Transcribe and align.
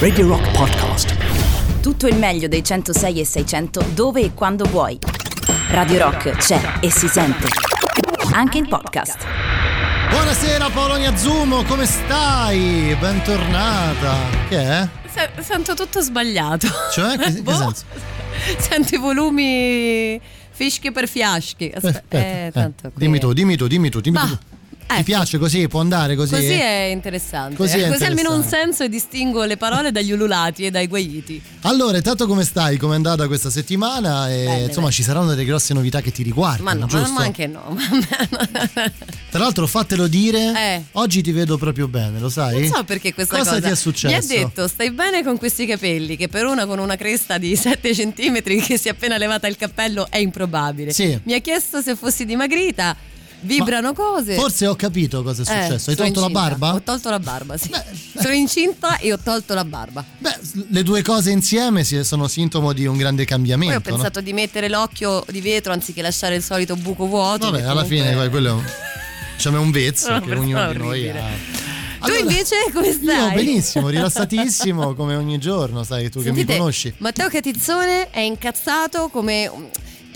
Radio 0.00 0.26
Rock 0.26 0.50
Podcast. 0.50 1.14
Tutto 1.80 2.08
il 2.08 2.16
meglio 2.16 2.48
dei 2.48 2.64
106 2.64 3.20
e 3.20 3.24
600 3.24 3.84
dove 3.94 4.22
e 4.22 4.34
quando 4.34 4.64
vuoi. 4.64 4.98
Radio 5.68 5.98
Rock 5.98 6.30
c'è 6.32 6.60
e 6.80 6.90
si 6.90 7.06
sente. 7.06 7.46
Anche 8.32 8.58
in 8.58 8.66
podcast. 8.66 9.24
Buonasera 10.08 10.68
Polonia 10.70 11.16
Zumo, 11.16 11.62
come 11.62 11.86
stai? 11.86 12.96
Bentornata. 12.98 14.16
Che 14.48 14.58
è? 14.58 14.88
Se- 15.08 15.30
sento 15.44 15.74
tutto 15.74 16.00
sbagliato. 16.00 16.66
Cioè, 16.92 17.16
che, 17.16 17.34
che 17.34 17.42
Boh. 17.42 17.54
senso? 17.54 17.84
Sento 18.58 18.96
i 18.96 18.98
volumi 18.98 20.20
fischi 20.50 20.90
per 20.90 21.06
fiaschi. 21.06 21.70
Aspe- 21.72 21.86
Aspetta, 21.88 22.16
eh, 22.18 22.46
eh, 22.46 22.50
tanto 22.50 22.90
qui- 22.90 22.92
dimmi 22.96 23.20
tu, 23.20 23.32
dimmi 23.32 23.56
tu, 23.56 23.68
dimmi 23.68 23.90
tu, 23.90 24.00
dimmi 24.00 24.16
Ma, 24.18 24.26
tu. 24.26 24.38
Ti 24.90 24.96
ecco. 24.96 25.04
piace 25.04 25.38
così? 25.38 25.68
Può 25.68 25.80
andare 25.80 26.16
così? 26.16 26.34
Così 26.34 26.46
è 26.52 26.88
interessante. 26.92 27.54
Così 27.56 27.78
è 27.78 28.04
almeno 28.04 28.34
un 28.34 28.42
senso 28.42 28.82
e 28.84 28.88
distingo 28.88 29.44
le 29.44 29.56
parole 29.56 29.92
dagli 29.92 30.10
ululati 30.12 30.64
e 30.66 30.70
dai 30.70 30.86
guaiti. 30.88 31.40
Allora, 31.62 31.96
intanto 31.98 32.26
come 32.26 32.42
stai? 32.44 32.76
Come 32.76 32.94
è 32.94 32.96
andata 32.96 33.26
questa 33.28 33.50
settimana? 33.50 34.28
E, 34.30 34.44
Bene, 34.44 34.60
insomma, 34.64 34.80
bene. 34.86 34.92
ci 34.92 35.02
saranno 35.02 35.28
delle 35.28 35.44
grosse 35.44 35.74
novità 35.74 36.00
che 36.00 36.10
ti 36.10 36.22
riguardano, 36.22 36.62
Ma 36.64 36.72
no, 36.72 36.80
ma, 36.80 36.86
giusto? 36.86 37.12
ma 37.12 37.22
anche 37.22 37.46
no. 37.46 37.76
Tra 39.30 39.38
l'altro, 39.38 39.66
fatelo 39.66 40.06
dire, 40.08 40.52
Eh. 40.56 40.82
oggi 40.92 41.22
ti 41.22 41.30
vedo 41.32 41.56
proprio 41.56 41.86
bene, 41.86 42.18
lo 42.18 42.28
sai? 42.28 42.60
Non 42.66 42.70
so 42.78 42.84
perché 42.84 43.14
questa 43.14 43.36
Cosa 43.38 43.50
cosa 43.54 43.66
ti 43.66 43.72
è 43.72 43.76
successo? 43.76 44.08
Mi 44.34 44.40
ha 44.40 44.44
detto 44.44 44.66
stai 44.66 44.90
bene 44.90 45.22
con 45.22 45.38
questi 45.38 45.66
capelli 45.66 46.16
che 46.16 46.28
per 46.28 46.46
una 46.46 46.66
con 46.66 46.78
una 46.80 46.96
cresta 46.96 47.38
di 47.38 47.54
7 47.56 47.90
cm 47.92 48.42
che 48.42 48.76
si 48.78 48.88
è 48.88 48.90
appena 48.90 49.16
levata 49.18 49.46
il 49.46 49.56
cappello 49.56 50.08
è 50.10 50.16
improbabile. 50.18 50.92
Sì. 50.92 51.18
Mi 51.24 51.34
ha 51.34 51.38
chiesto 51.40 51.80
se 51.80 51.94
fossi 51.94 52.24
dimagrita, 52.24 52.96
vibrano 53.42 53.92
cose. 53.92 54.34
Forse 54.34 54.66
ho 54.66 54.74
capito 54.76 55.22
cosa 55.22 55.42
è 55.42 55.44
Eh, 55.44 55.62
successo. 55.62 55.90
Hai 55.90 55.96
sono 55.96 55.96
tolto 55.96 56.20
la 56.20 56.26
incinta. 56.26 56.48
barba? 56.48 56.74
Ho 56.74 56.82
tolto 56.82 57.10
la 57.10 57.18
barba, 57.18 57.56
sì. 57.56 57.70
Sono 58.20 58.34
incinta 58.34 58.98
e 58.98 59.12
ho 59.12 59.18
tolto 59.18 59.54
la 59.54 59.64
barba. 59.64 60.04
Beh, 60.18 60.36
le 60.68 60.82
due 60.82 61.02
cose 61.02 61.30
insieme 61.30 61.84
si- 61.84 62.02
sono 62.04 62.28
sintomo 62.28 62.72
di 62.72 62.86
un 62.86 62.96
grande 62.96 63.24
cambiamento. 63.24 63.80
Poi 63.80 63.92
ho 63.92 63.94
pensato 63.96 64.20
di 64.20 64.32
mettere 64.32 64.68
l'occhio 64.68 65.24
di 65.30 65.40
vetro 65.40 65.72
anziché 65.72 66.02
lasciare 66.02 66.34
il 66.36 66.42
solito 66.42 66.76
buco 66.76 67.06
vuoto. 67.06 67.46
no? 67.46 67.50
Vabbè, 67.52 67.62
che 67.62 67.68
alla 67.70 67.82
comunque- 67.82 68.04
fine 68.04 68.16
poi 68.16 68.28
quello 68.30 68.62
diciamo, 69.36 69.56
è 69.56 69.60
un 69.60 69.70
vezzo 69.70 70.08
Una 70.10 70.20
che 70.20 70.34
ognuno 70.34 70.72
di 70.72 70.78
noi 70.78 70.88
orribile. 71.08 71.18
ha. 71.20 71.58
Tu 72.00 72.06
Allora, 72.06 72.20
invece 72.20 72.56
come 72.72 72.92
stai? 72.92 73.16
Io 73.28 73.30
benissimo, 73.34 73.88
rilassatissimo 73.90 74.94
come 74.94 75.16
ogni 75.16 75.38
giorno, 75.38 75.84
sai 75.84 76.08
tu 76.10 76.18
che 76.20 76.26
Sentite, 76.26 76.52
mi 76.52 76.58
conosci. 76.58 76.94
Matteo 76.98 77.28
Catizzone 77.28 78.08
è 78.10 78.20
incazzato 78.20 79.08
come. 79.08 79.50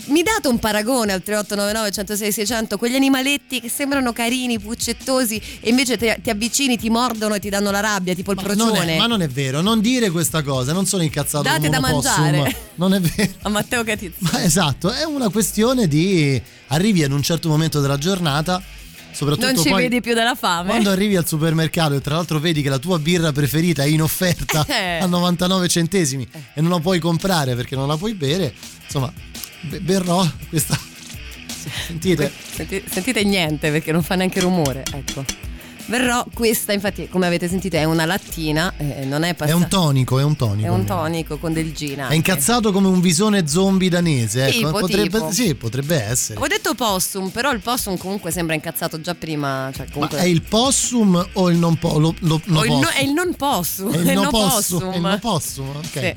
Mi 0.07 0.21
date 0.21 0.47
un 0.47 0.59
paragone 0.59 1.13
al 1.13 1.23
3899 1.23 1.91
106 1.91 2.31
600 2.31 2.77
quegli 2.77 2.93
animaletti 2.95 3.59
che 3.59 3.69
sembrano 3.69 4.13
carini, 4.13 4.59
puccettosi 4.59 5.41
e 5.61 5.69
invece 5.69 5.97
ti, 5.97 6.13
ti 6.21 6.29
avvicini, 6.29 6.77
ti 6.77 6.89
mordono 6.89 7.33
e 7.33 7.39
ti 7.39 7.49
danno 7.49 7.71
la 7.71 7.79
rabbia, 7.79 8.13
tipo 8.13 8.31
il 8.31 8.37
Ma 8.37 8.43
non, 8.53 8.55
procione. 8.69 8.95
è, 8.95 8.97
ma 8.99 9.07
non 9.07 9.21
è 9.23 9.27
vero, 9.27 9.61
non 9.61 9.81
dire 9.81 10.11
questa 10.11 10.43
cosa, 10.43 10.73
non 10.73 10.85
sono 10.85 11.01
incazzato 11.01 11.43
Date 11.43 11.69
da 11.69 11.79
mangiare. 11.79 12.55
Non 12.75 12.93
è 12.93 12.99
vero. 12.99 13.31
A 13.43 13.49
Matteo 13.49 13.83
Catizzone. 13.83 14.29
Ma 14.31 14.43
esatto, 14.43 14.91
è 14.91 15.03
una 15.05 15.29
questione 15.29 15.87
di 15.87 16.39
arrivi 16.67 17.03
ad 17.03 17.11
un 17.11 17.23
certo 17.23 17.49
momento 17.49 17.81
della 17.81 17.97
giornata, 17.97 18.61
soprattutto 19.11 19.47
Non 19.51 19.57
ci 19.63 19.69
poi 19.69 19.83
vedi 19.83 20.01
più 20.01 20.13
dalla 20.13 20.35
fame. 20.35 20.69
quando 20.69 20.91
arrivi 20.91 21.15
al 21.15 21.27
supermercato 21.27 21.95
e 21.95 22.01
tra 22.01 22.13
l'altro 22.15 22.39
vedi 22.39 22.61
che 22.61 22.69
la 22.69 22.77
tua 22.79 22.99
birra 22.99 23.31
preferita 23.31 23.81
è 23.81 23.87
in 23.87 24.03
offerta 24.03 24.63
Eh. 24.69 24.99
a 24.99 25.07
99 25.07 25.67
centesimi 25.67 26.27
e 26.53 26.61
non 26.61 26.69
la 26.69 26.79
puoi 26.79 26.99
comprare 26.99 27.55
perché 27.55 27.75
non 27.75 27.87
la 27.87 27.97
puoi 27.97 28.13
bere, 28.13 28.53
insomma, 28.83 29.11
berrò 29.81 30.25
questa 30.49 30.79
Sentite, 31.87 32.31
Senti- 32.53 32.83
sentite 32.87 33.23
niente 33.23 33.71
perché 33.71 33.91
non 33.91 34.03
fa 34.03 34.13
neanche 34.15 34.39
rumore, 34.39 34.83
ecco. 34.93 35.25
Verrò 35.87 36.25
questa, 36.33 36.73
infatti, 36.73 37.07
come 37.09 37.27
avete 37.27 37.47
sentito, 37.47 37.75
è 37.75 37.83
una 37.83 38.05
lattina, 38.05 38.73
eh, 38.77 39.05
non 39.05 39.23
è 39.23 39.29
è 39.29 39.33
passata. 39.35 39.55
un 39.57 39.67
tonico, 39.67 40.17
è 40.19 40.23
un 40.23 40.35
tonico. 40.35 40.67
È 40.67 40.69
un 40.69 40.83
tonico 40.85 41.37
con 41.37 41.53
del 41.53 41.73
gin. 41.73 42.05
È 42.09 42.13
incazzato 42.15 42.71
come 42.71 42.87
un 42.87 43.01
visone 43.01 43.47
zombie 43.47 43.89
danese, 43.89 44.45
ecco, 44.47 44.57
Tipo, 44.57 44.71
potrebbe, 44.71 45.09
tipo. 45.19 45.31
sì, 45.31 45.53
potrebbe 45.55 46.01
essere. 46.01 46.39
Ho 46.39 46.47
detto 46.47 46.73
possum, 46.75 47.29
però 47.29 47.51
il 47.51 47.59
possum 47.61 47.97
comunque 47.97 48.31
sembra 48.31 48.55
incazzato 48.55 48.99
già 49.01 49.13
prima. 49.15 49.69
Cioè 49.75 49.85
Ma 49.87 49.91
comunque... 49.93 50.17
è 50.19 50.25
il 50.25 50.41
possum 50.41 51.27
o 51.33 51.49
il 51.51 51.57
non 51.57 51.77
po- 51.77 51.99
lo, 51.99 52.15
lo- 52.19 52.41
no 52.45 52.59
o 52.59 52.65
il 52.65 52.71
no- 52.71 52.79
possum? 52.79 52.93
è 52.93 53.03
il 53.03 53.11
non 53.13 53.35
possum. 53.35 53.91
È 53.91 54.11
il 54.11 54.19
no 54.19 54.29
possum, 54.29 54.79
possum. 54.79 54.91
è 54.91 54.95
il 54.95 55.01
no 55.01 55.19
possum, 55.19 55.67
ok. 55.69 55.83
Sì. 55.91 56.15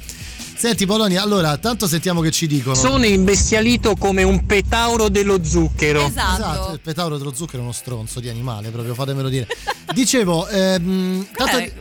Senti 0.58 0.86
Polonia, 0.86 1.22
allora, 1.22 1.56
tanto 1.56 1.86
sentiamo 1.86 2.20
che 2.20 2.32
ci 2.32 2.48
dicono. 2.48 2.74
Sono 2.74 3.04
imbestialito 3.06 3.94
come 3.94 4.24
un 4.24 4.44
petauro 4.44 5.08
dello 5.08 5.44
zucchero. 5.44 6.04
Esatto. 6.04 6.34
Esatto, 6.42 6.72
il 6.72 6.80
petauro 6.80 7.16
dello 7.16 7.32
zucchero 7.32 7.58
è 7.58 7.62
uno 7.62 7.70
stronzo 7.72 8.18
di 8.18 8.28
animale, 8.28 8.70
proprio 8.70 8.92
fatemelo 8.94 9.28
dire. 9.28 9.46
Dicevo, 9.94 10.48
ehm, 10.48 11.26
tanto- 11.32 11.58
Eh, 11.58 11.72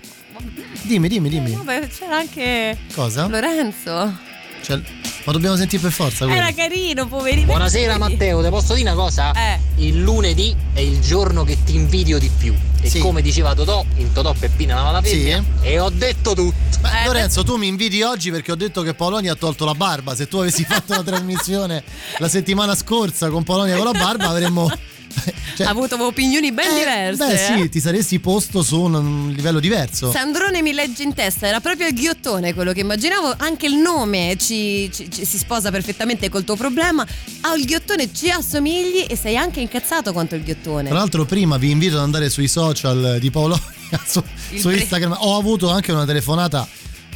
dimmi, 0.83 1.07
dimmi, 1.07 1.27
dimmi. 1.29 1.53
vabbè, 1.55 1.87
c'era 1.87 2.17
anche 2.17 2.77
Cosa? 2.93 3.25
Lorenzo. 3.25 4.25
Cioè, 4.61 4.79
ma 5.25 5.31
dobbiamo 5.31 5.55
sentire 5.55 5.81
per 5.81 5.91
forza 5.91 6.25
quello. 6.25 6.39
Era 6.41 6.51
carino, 6.53 7.07
poverino. 7.07 7.45
Buonasera 7.45 7.97
Matteo, 7.99 8.43
ti 8.43 8.49
posso 8.49 8.73
dire 8.73 8.89
una 8.91 8.99
cosa? 9.01 9.31
Eh. 9.33 9.59
Il 9.77 10.01
lunedì 10.01 10.55
è 10.73 10.79
il 10.79 10.99
giorno 10.99 11.43
che 11.43 11.57
ti 11.63 11.75
invidio 11.75 12.17
di 12.19 12.29
più. 12.37 12.53
E 12.81 12.89
Sì. 12.89 12.99
come 12.99 13.21
diceva 13.21 13.53
Totò, 13.55 13.83
in 13.95 14.11
Totò 14.13 14.33
Peppina 14.33 14.75
la 14.75 14.83
malapena. 14.83 15.43
E 15.61 15.79
ho 15.79 15.89
detto 15.89 16.33
tutto. 16.33 16.53
Beh, 16.79 17.03
Eh, 17.03 17.05
Lorenzo, 17.05 17.43
tu 17.43 17.55
mi 17.57 17.67
invidi 17.67 18.01
oggi 18.03 18.29
perché 18.31 18.51
ho 18.51 18.55
detto 18.55 18.81
che 18.81 18.93
Polonia 18.93 19.33
ha 19.33 19.35
tolto 19.35 19.65
la 19.65 19.73
barba. 19.73 20.15
Se 20.15 20.27
tu 20.27 20.37
avessi 20.37 20.63
fatto 20.63 20.93
la 20.93 21.03
trasmissione 21.03 21.83
la 22.19 22.27
settimana 22.29 22.75
scorsa 22.75 23.29
con 23.29 23.43
Polonia 23.43 23.75
con 23.77 23.85
la 23.85 23.91
barba, 23.97 24.27
avremmo. 24.29 24.69
cioè, 25.55 25.65
Ha 25.67 25.69
avuto 25.69 26.03
opinioni 26.05 26.51
ben 26.51 26.71
eh, 26.71 26.77
diverse. 26.79 27.25
Beh, 27.25 27.33
eh. 27.33 27.57
sì, 27.61 27.69
ti 27.69 27.79
saresti 27.79 28.19
posto 28.19 28.61
su 28.61 28.79
un, 28.81 28.93
un 28.93 29.31
livello 29.35 29.59
diverso. 29.59 30.11
Sandrone 30.11 30.61
mi 30.61 30.73
legge 30.73 31.03
in 31.03 31.13
testa, 31.13 31.47
era 31.47 31.59
proprio 31.59 31.87
il 31.87 31.93
ghiottone 31.93 32.53
quello 32.53 32.71
che 32.73 32.81
immaginavo, 32.81 33.33
anche 33.37 33.65
il 33.67 33.75
nome 33.75 34.35
ci, 34.39 34.89
ci- 34.93 35.09
ci- 35.11 35.25
si 35.25 35.37
sposa 35.37 35.71
perfettamente 35.71 36.29
col 36.29 36.43
tuo 36.43 36.55
problema, 36.55 37.05
al 37.41 37.61
ghiottone 37.63 38.13
ci 38.13 38.29
assomigli 38.29 39.05
e 39.07 39.15
sei 39.15 39.37
anche 39.37 39.59
incazzato 39.59 40.13
quanto 40.13 40.35
il 40.35 40.43
ghiottone. 40.43 40.89
Tra 40.89 40.97
l'altro, 40.97 41.25
prima 41.25 41.57
vi 41.57 41.71
invito 41.71 41.95
ad 41.97 42.03
andare 42.03 42.29
sui 42.29 42.47
social 42.47 43.17
di 43.19 43.31
Polonia, 43.31 43.59
su, 44.05 44.21
su 44.55 44.67
pre- 44.69 44.77
Instagram. 44.79 45.15
Ho 45.19 45.37
avuto 45.37 45.69
anche 45.69 45.91
una 45.91 46.05
telefonata, 46.05 46.67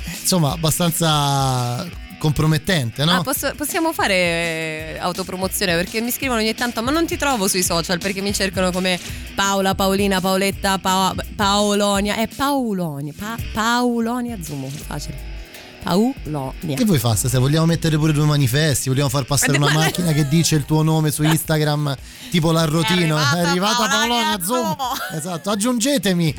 eh, 0.04 0.18
insomma, 0.22 0.52
abbastanza 0.52 1.88
compromettente, 2.22 3.04
no? 3.04 3.14
Ah, 3.14 3.22
posso- 3.24 3.52
possiamo 3.58 3.92
fare 3.94 4.14
eh, 4.14 4.98
autopromozione? 5.00 5.74
Perché 5.76 6.00
mi 6.02 6.12
scrivono 6.12 6.40
ogni 6.40 6.54
tanto 6.54 6.84
ma 6.84 6.92
non 6.92 7.08
ti 7.08 7.18
trovo 7.18 7.48
sui 7.48 7.64
social 7.64 7.98
perché 7.98 8.22
mi 8.22 8.32
cercano 8.32 8.72
come 8.72 9.00
Paola, 9.34 9.74
Paolina, 9.74 10.22
Paoletta, 10.22 10.78
Pa- 10.78 11.16
Paolonia. 11.36 12.16
È 12.18 12.28
Paolonia 12.28 13.12
Pa- 13.14 13.38
Paolonia 13.52 14.38
Zumo 14.42 14.70
facile 14.70 15.31
Paolonia 15.84 16.76
Che 16.76 16.86
vuoi 16.86 17.00
fare? 17.00 17.18
Se 17.18 17.38
vogliamo 17.38 17.66
mettere 17.66 17.98
pure 17.98 18.14
due 18.14 18.26
manifesti, 18.26 18.90
vogliamo 18.90 19.10
far 19.10 19.24
passare 19.24 19.58
una 19.58 19.72
macchina 19.72 20.12
che 20.12 20.28
dice 20.28 20.56
il 20.56 20.66
tuo 20.66 20.84
nome 20.84 21.12
su 21.12 21.24
Instagram, 21.24 21.96
tipo 22.30 22.52
l'arrotino. 22.52 23.18
È 23.18 23.40
arrivata 23.40 23.88
Polonia 23.88 24.38
Polonia 24.38 24.40
Zoom. 24.44 24.76
Zoom. 24.78 25.18
Esatto, 25.18 25.50
aggiungetemi. 25.50 26.36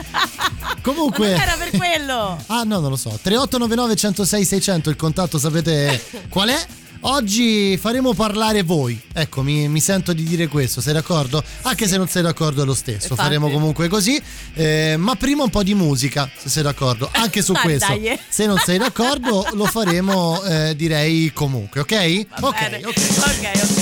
Comunque. 0.83 1.31
Ma 1.31 1.37
non 1.37 1.41
era 1.43 1.57
per 1.57 1.71
quello 1.79 2.43
Ah, 2.47 2.63
no, 2.65 2.81
non 2.81 2.91
lo 2.91 2.97
so. 2.97 3.11
3899 3.11 3.97
106 3.97 4.45
600 4.45 4.91
il 4.91 4.97
contatto 4.97 5.39
sapete 5.39 6.03
qual 6.29 6.49
è? 6.49 6.67
Oggi 7.05 7.77
faremo 7.79 8.15
parlare 8.15 8.63
voi. 8.63 9.01
Ecco, 9.13 9.43
mi, 9.43 9.67
mi 9.69 9.81
sento 9.81 10.13
di 10.13 10.23
dire 10.23 10.47
questo, 10.47 10.81
sei 10.81 10.93
d'accordo? 10.93 11.43
Anche 11.63 11.89
se 11.89 11.97
non 11.97 12.07
sei 12.07 12.23
d'accordo 12.23 12.63
è 12.63 12.65
lo 12.65 12.75
stesso, 12.75 13.09
Infatti. 13.11 13.23
faremo 13.23 13.51
comunque 13.51 13.89
così. 13.89 14.23
Eh, 14.55 14.95
ma 14.99 15.17
prima 15.17 15.43
un 15.43 15.51
po' 15.51 15.65
di 15.65 15.75
musica, 15.75 16.31
se 16.37 16.49
sei 16.49 16.63
d'accordo. 16.63 17.09
Anche 17.13 17.43
su 17.43 17.53
Ma 17.55 17.61
questo. 17.63 17.87
dai. 17.89 18.17
Se 18.29 18.47
non 18.47 18.57
sei 18.65 18.79
d'accordo 18.79 19.47
lo 19.55 19.65
faremo 19.67 20.41
eh, 20.45 20.77
direi 20.77 21.33
comunque, 21.33 21.81
ok? 21.81 22.27
Va 22.39 22.49
ok, 22.49 22.61
bene. 22.61 22.77
ok. 22.85 22.87
ok 22.87 23.51
ok 23.63 23.81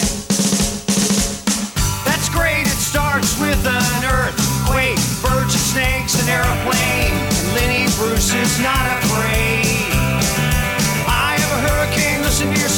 That's 2.04 2.30
great, 2.30 2.66
it 2.66 2.78
starts 2.78 3.36
with 3.38 3.64
an 3.66 4.04
earthquake, 4.04 4.96
birds 5.20 5.52
and 5.54 5.62
snakes, 5.72 6.14
an 6.22 6.28
airplane. 6.28 7.28
Lenny 7.54 7.84
Bruce 7.98 8.32
is 8.32 8.58
not 8.60 8.80
afraid. 9.02 9.09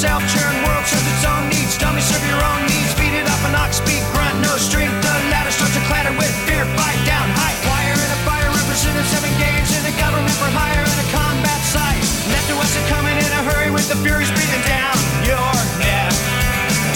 Yourself, 0.02 0.26
churn 0.34 0.56
world 0.66 0.82
serves 0.82 1.06
its 1.14 1.22
own 1.22 1.46
needs. 1.46 1.78
Dummy 1.78 2.02
serve 2.02 2.26
your 2.26 2.42
own 2.42 2.66
needs, 2.66 2.90
beat 2.98 3.14
it 3.14 3.22
up 3.22 3.38
an 3.46 3.54
ox 3.54 3.78
speak, 3.78 4.02
grunt, 4.10 4.34
no 4.42 4.50
strength. 4.58 4.98
The 4.98 5.14
ladder 5.30 5.54
starts 5.54 5.78
to 5.78 5.82
clatter 5.86 6.10
with 6.18 6.34
fear, 6.42 6.66
fight 6.74 6.98
down, 7.06 7.30
high 7.38 7.54
wire 7.62 7.94
in 7.94 8.10
a 8.10 8.20
fire, 8.26 8.50
represented 8.50 9.06
seven 9.06 9.30
games 9.38 9.70
in 9.70 9.82
a 9.86 9.94
government 10.02 10.34
for 10.42 10.50
hire 10.50 10.82
and 10.82 10.98
a 10.98 11.08
combat 11.14 11.60
site. 11.70 12.02
Left 12.34 12.50
to 12.50 12.58
us 12.58 12.74
are 12.82 12.88
coming 12.90 13.14
in 13.14 13.30
a 13.30 13.42
hurry 13.46 13.70
with 13.70 13.86
the 13.86 13.94
furies 14.02 14.30
breathing 14.34 14.64
down 14.66 14.98
your 15.22 15.54
neck. 15.78 16.10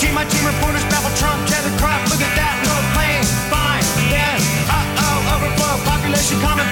Team 0.02 0.10
my 0.18 0.26
team 0.26 0.42
reporters 0.42 0.82
babble 0.90 1.14
Trump, 1.14 1.38
tether 1.46 1.70
crop, 1.78 2.02
look 2.10 2.18
at 2.18 2.34
that, 2.34 2.58
no 2.66 2.74
plane, 2.90 3.22
fine, 3.46 3.86
then, 4.10 4.38
uh 4.66 4.82
oh, 5.06 5.34
overflow, 5.38 5.78
population 5.86 6.42
common 6.42 6.65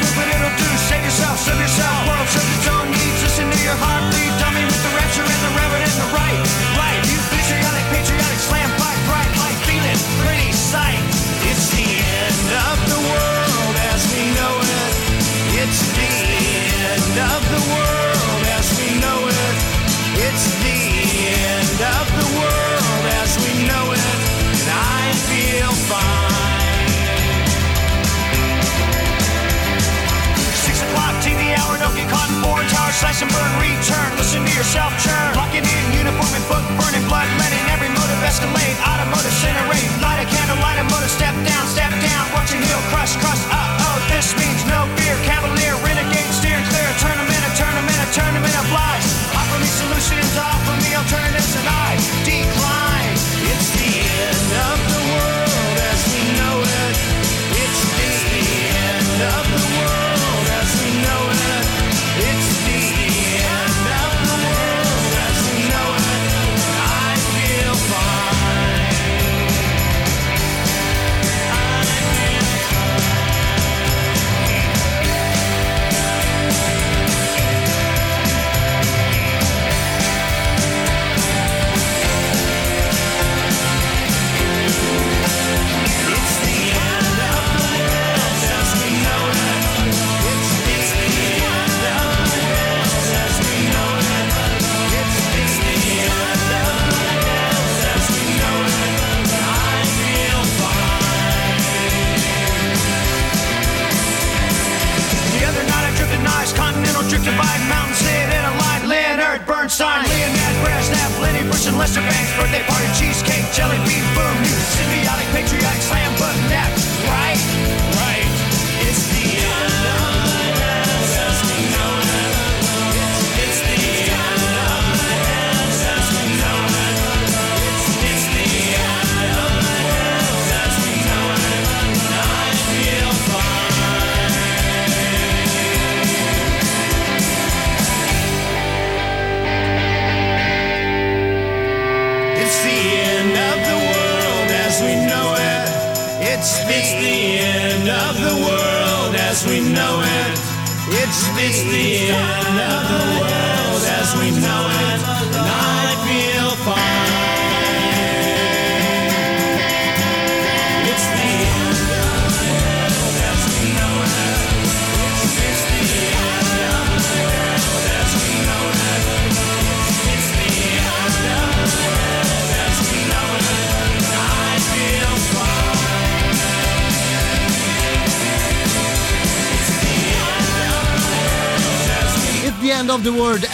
slash 33.04 33.20
and 33.20 33.30
burn, 33.36 33.52
return. 33.60 34.08
Listen 34.16 34.40
to 34.40 34.52
yourself 34.56 34.88
churn. 35.04 35.36
Locking 35.36 35.60
in 35.60 35.82
uniform 35.92 36.32
and 36.32 36.46
book, 36.48 36.64
burning 36.80 37.04
blood, 37.04 37.28
letting 37.36 37.60
every 37.68 37.92
motive 37.92 38.20
escalate. 38.24 38.76
Automotive 38.80 39.28
incinerate, 39.28 39.92
light 40.00 40.24
a 40.24 40.26
candle, 40.32 40.56
light 40.64 40.80
a 40.80 40.84
motor, 40.88 41.08
step 41.08 41.34
down, 41.44 41.64
step 41.68 41.92
down. 42.00 42.24
Watch 42.32 42.52
your 42.56 42.62
heel 42.64 42.80
crush, 42.88 43.12
crush. 43.20 43.42
Uh 43.52 43.63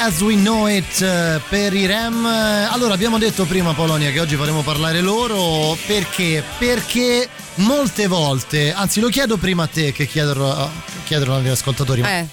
as 0.00 0.20
we 0.22 0.34
know 0.34 0.66
it 0.66 1.00
eh, 1.02 1.40
per 1.48 1.74
i 1.74 1.86
Rem. 1.86 2.24
Eh, 2.24 2.64
Allora, 2.70 2.94
abbiamo 2.94 3.18
detto 3.18 3.44
prima, 3.44 3.72
Polonia, 3.74 4.10
che 4.10 4.20
oggi 4.20 4.36
faremo 4.36 4.62
parlare 4.62 5.00
loro 5.00 5.76
perché? 5.86 6.42
Perché 6.58 7.28
molte 7.56 8.06
volte, 8.06 8.72
anzi, 8.72 9.00
lo 9.00 9.08
chiedo 9.08 9.36
prima 9.36 9.64
a 9.64 9.66
te 9.66 9.92
che 9.92 10.06
chiederò, 10.06 10.68
chiederò 11.04 11.36
agli 11.36 11.48
ascoltatori. 11.48 12.00
ma 12.00 12.18
Eh, 12.18 12.26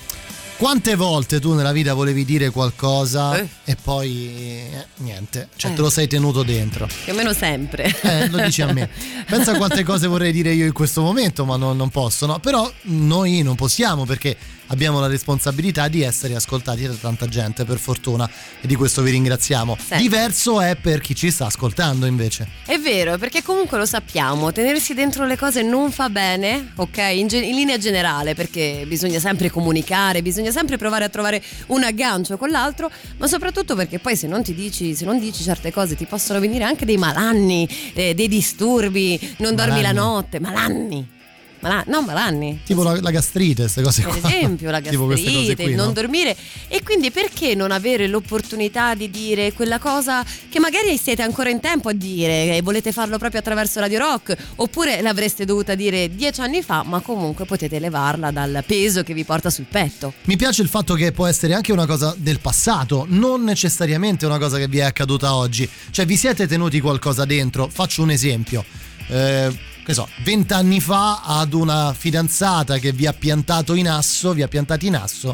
Quante 0.58 0.96
volte 0.96 1.40
tu 1.40 1.54
nella 1.54 1.72
vita 1.72 1.94
volevi 1.94 2.26
dire 2.26 2.50
qualcosa 2.50 3.38
Eh. 3.38 3.48
E 3.70 3.76
poi 3.76 4.30
eh, 4.72 4.86
niente, 5.00 5.50
cioè 5.58 5.72
Eh. 5.72 5.74
te 5.76 5.82
lo 5.82 5.90
sei 5.90 6.08
tenuto 6.08 6.42
dentro? 6.44 6.88
più 7.04 7.12
o 7.12 7.16
meno 7.18 7.34
sempre. 7.34 7.94
Eh, 8.02 8.30
lo 8.30 8.38
dici 8.40 8.62
a 8.62 8.72
me. 8.72 8.88
Pensa 9.28 9.52
a 9.52 9.58
quante 9.58 9.84
cose 9.84 10.08
vorrei 10.08 10.32
dire 10.32 10.54
io 10.54 10.66
in 10.66 10.72
questo 10.72 11.02
momento, 11.02 11.44
ma 11.44 11.58
non, 11.58 11.76
non 11.76 11.90
posso, 11.90 12.26
no? 12.26 12.40
Però 12.40 12.72
noi 12.84 13.42
non 13.42 13.56
possiamo 13.56 14.06
perché 14.06 14.38
abbiamo 14.70 15.00
la 15.02 15.08
responsabilità 15.08 15.90
di 15.90 16.02
essere 16.02 16.34
ascoltati 16.36 16.88
da 16.88 16.94
tanta 16.94 17.28
gente, 17.28 17.66
per 17.66 17.78
fortuna, 17.78 18.30
e 18.62 18.68
di 18.68 18.76
questo 18.76 19.02
vi 19.02 19.12
ringraziamo. 19.12 19.78
Sì. 19.86 19.98
Diverso 19.98 20.62
è 20.62 20.76
per 20.76 21.02
chi 21.02 21.14
ci 21.14 21.30
sta 21.30 21.48
ascoltando 21.48 22.06
invece. 22.06 22.48
È 22.66 22.78
vero, 22.78 23.18
perché 23.18 23.44
comunque 23.44 23.78
lo 23.78 23.86
sappiamo, 23.86 24.54
tenersi 24.54 24.94
dentro 24.94 25.26
le 25.26 25.38
cose 25.38 25.62
non 25.62 25.92
fa 25.92 26.10
bene, 26.10 26.72
ok? 26.76 26.98
In, 27.14 27.28
ge- 27.28 27.40
in 27.40 27.56
linea 27.56 27.78
generale, 27.78 28.34
perché 28.34 28.86
bisogna 28.88 29.20
sempre 29.20 29.50
comunicare, 29.50 30.22
bisogna 30.22 30.52
sempre 30.52 30.78
provare 30.78 31.04
a 31.04 31.10
trovare 31.10 31.42
un 31.68 31.84
aggancio 31.84 32.38
con 32.38 32.50
l'altro, 32.50 32.90
ma 33.18 33.28
soprattutto 33.28 33.56
perché 33.76 34.00
poi 34.00 34.16
se 34.16 34.28
non 34.28 34.44
ti 34.44 34.54
dici, 34.54 34.94
se 34.96 35.06
non 35.06 35.20
dici 35.20 35.44
certe 35.44 35.72
cose 35.72 35.96
ti 35.96 36.06
possono 36.06 36.40
venire 36.40 36.64
anche 36.64 36.86
dei 36.86 36.98
malanni, 36.98 37.68
eh, 37.94 38.14
dei 38.14 38.28
disturbi, 38.28 39.20
non 39.38 39.56
dormi 39.56 39.82
la 39.82 39.94
Malanni. 39.94 39.98
notte, 39.98 40.40
malanni. 40.40 41.08
Mala- 41.68 41.84
no, 41.88 42.02
malanni. 42.02 42.60
Tipo 42.64 42.84
la, 42.84 43.00
la 43.02 43.12
gastrite, 43.12 43.64
queste 43.64 43.82
cose 43.82 44.02
Per 44.04 44.20
qua. 44.20 44.30
esempio, 44.30 44.72
la 44.72 44.80
gastrite, 44.82 45.56
qui, 45.56 45.76
non 45.76 45.88
no? 45.88 45.92
dormire. 45.92 46.36
E 46.68 46.82
quindi 46.84 47.12
perché 47.12 47.56
non 47.56 47.72
avere 47.72 48.08
l'opportunità 48.08 48.96
di 48.96 49.10
dire 49.10 49.54
quella 49.54 49.80
cosa 49.80 50.24
che 50.50 50.60
magari 50.60 50.98
siete 50.98 51.22
ancora 51.22 51.50
in 51.50 51.60
tempo 51.60 51.90
a 51.90 51.94
dire 51.94 52.56
e 52.56 52.62
volete 52.62 52.92
farlo 52.92 53.18
proprio 53.18 53.40
attraverso 53.42 53.80
Radio 53.80 54.00
Rock? 54.00 54.36
Oppure 54.56 55.02
l'avreste 55.02 55.46
dovuta 55.46 55.76
dire 55.76 56.14
dieci 56.16 56.42
anni 56.42 56.62
fa, 56.62 56.84
ma 56.84 57.00
comunque 57.02 57.46
potete 57.46 57.80
levarla 57.80 58.32
dal 58.32 58.64
peso 58.66 59.04
che 59.04 59.14
vi 59.14 59.24
porta 59.26 59.50
sul 59.50 59.66
petto. 59.70 60.14
Mi 60.26 60.38
piace 60.38 60.62
il 60.62 60.70
fatto 60.70 60.94
che 60.94 61.12
può 61.12 61.26
essere 61.28 61.54
anche 61.54 61.72
una 61.72 61.86
cosa 61.86 62.16
del 62.18 62.40
passato, 62.40 63.06
non 63.10 63.44
necessariamente 63.44 64.26
una 64.26 64.38
cosa 64.38 64.58
che 64.58 64.68
vi 64.68 64.78
è 64.80 64.84
accaduta 64.84 65.34
oggi. 65.36 65.68
Cioè, 65.92 66.06
vi 66.06 66.16
siete 66.16 66.48
tenuti 66.48 66.80
qualcosa 66.80 67.26
dentro. 67.26 67.68
Faccio 67.72 68.02
un 68.04 68.12
esempio. 68.12 68.64
Eh, 69.10 69.76
che 69.88 69.94
so, 69.94 70.10
vent'anni 70.26 70.82
fa 70.82 71.22
ad 71.24 71.54
una 71.54 71.94
fidanzata 71.94 72.78
che 72.78 72.92
vi 72.92 73.06
ha 73.06 73.14
piantato 73.14 73.74
in 73.74 73.88
asso, 73.88 74.34
vi 74.34 74.42
ha 74.42 74.50
piantati 74.50 74.88
in 74.88 74.98
asso, 74.98 75.34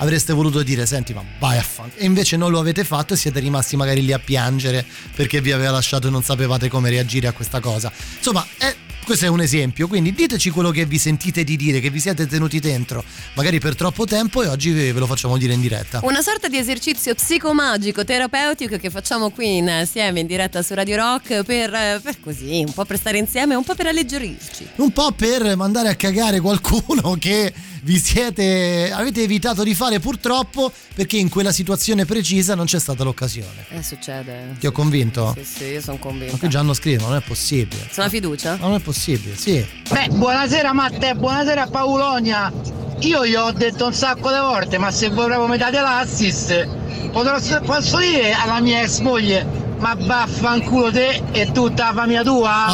avreste 0.00 0.32
voluto 0.32 0.62
dire, 0.62 0.84
senti, 0.86 1.14
ma 1.14 1.24
vai 1.38 1.56
a 1.56 1.62
fan. 1.62 1.90
E 1.94 2.04
invece 2.04 2.36
non 2.36 2.50
lo 2.50 2.58
avete 2.58 2.84
fatto 2.84 3.14
e 3.14 3.16
siete 3.16 3.40
rimasti 3.40 3.76
magari 3.76 4.02
lì 4.02 4.12
a 4.12 4.18
piangere 4.18 4.84
perché 5.14 5.40
vi 5.40 5.52
aveva 5.52 5.70
lasciato 5.70 6.08
e 6.08 6.10
non 6.10 6.22
sapevate 6.22 6.68
come 6.68 6.90
reagire 6.90 7.28
a 7.28 7.32
questa 7.32 7.60
cosa. 7.60 7.90
Insomma, 8.16 8.46
è 8.58 8.74
questo 9.10 9.26
è 9.26 9.28
un 9.28 9.40
esempio, 9.40 9.88
quindi 9.88 10.12
diteci 10.12 10.50
quello 10.50 10.70
che 10.70 10.84
vi 10.84 10.96
sentite 10.96 11.42
di 11.42 11.56
dire, 11.56 11.80
che 11.80 11.90
vi 11.90 11.98
siete 11.98 12.28
tenuti 12.28 12.60
dentro, 12.60 13.02
magari 13.34 13.58
per 13.58 13.74
troppo 13.74 14.04
tempo 14.04 14.40
e 14.42 14.46
oggi 14.46 14.70
ve 14.70 14.92
lo 14.92 15.06
facciamo 15.06 15.36
dire 15.36 15.52
in 15.52 15.60
diretta. 15.60 15.98
Una 16.04 16.22
sorta 16.22 16.46
di 16.46 16.56
esercizio 16.58 17.14
psicomagico 17.14 18.04
terapeutico 18.04 18.76
che 18.76 18.88
facciamo 18.88 19.30
qui 19.30 19.56
insieme 19.56 20.20
in 20.20 20.26
diretta 20.26 20.62
su 20.62 20.74
Radio 20.74 20.96
Rock 20.96 21.42
per, 21.42 22.00
per 22.00 22.20
così, 22.20 22.62
un 22.64 22.72
po' 22.72 22.84
per 22.84 22.98
stare 22.98 23.18
insieme, 23.18 23.56
un 23.56 23.64
po' 23.64 23.74
per 23.74 23.86
alleggerirci. 23.86 24.68
Un 24.76 24.92
po' 24.92 25.10
per 25.10 25.56
mandare 25.56 25.88
a 25.88 25.96
cagare 25.96 26.38
qualcuno 26.38 27.16
che 27.18 27.52
vi 27.82 27.98
siete 27.98 28.90
avete 28.92 29.22
evitato 29.22 29.62
di 29.62 29.74
fare 29.74 30.00
purtroppo 30.00 30.70
perché 30.94 31.16
in 31.16 31.28
quella 31.28 31.52
situazione 31.52 32.04
precisa 32.04 32.54
non 32.54 32.66
c'è 32.66 32.78
stata 32.78 33.04
l'occasione. 33.04 33.64
Eh, 33.70 33.82
succede. 33.82 34.56
Ti 34.58 34.66
ho 34.66 34.72
convinto? 34.72 35.34
Sì, 35.36 35.44
sì, 35.44 35.64
io 35.64 35.80
sono 35.80 35.98
convinta. 35.98 36.32
Ma 36.32 36.38
qui 36.38 36.48
Gianno 36.48 36.74
scrive, 36.74 37.02
ma 37.02 37.08
non 37.08 37.16
è 37.16 37.22
possibile. 37.22 37.88
Sono 37.90 38.06
la 38.06 38.12
fiducia? 38.12 38.56
Ma 38.60 38.66
non 38.66 38.76
è 38.76 38.80
possibile, 38.80 39.36
sì. 39.36 39.64
Beh, 39.90 40.08
buonasera 40.10 40.72
Matteo, 40.72 41.14
buonasera 41.14 41.66
Paolonia. 41.68 42.52
Io 43.00 43.26
gli 43.26 43.34
ho 43.34 43.50
detto 43.52 43.86
un 43.86 43.94
sacco 43.94 44.30
di 44.30 44.38
volte, 44.38 44.76
ma 44.76 44.90
se 44.90 45.08
vuoi 45.08 45.26
proprio 45.26 45.46
metà 45.48 45.70
dell'assist, 45.70 47.10
potrò, 47.12 47.38
posso 47.64 47.98
dire 47.98 48.32
alla 48.34 48.60
mia 48.60 48.82
ex 48.82 48.98
moglie, 48.98 49.46
ma 49.78 49.94
vaffanculo 49.98 50.90
te 50.92 51.22
e 51.32 51.50
tutta 51.52 51.86
la 51.86 51.92
famiglia 51.94 52.22
tua? 52.22 52.66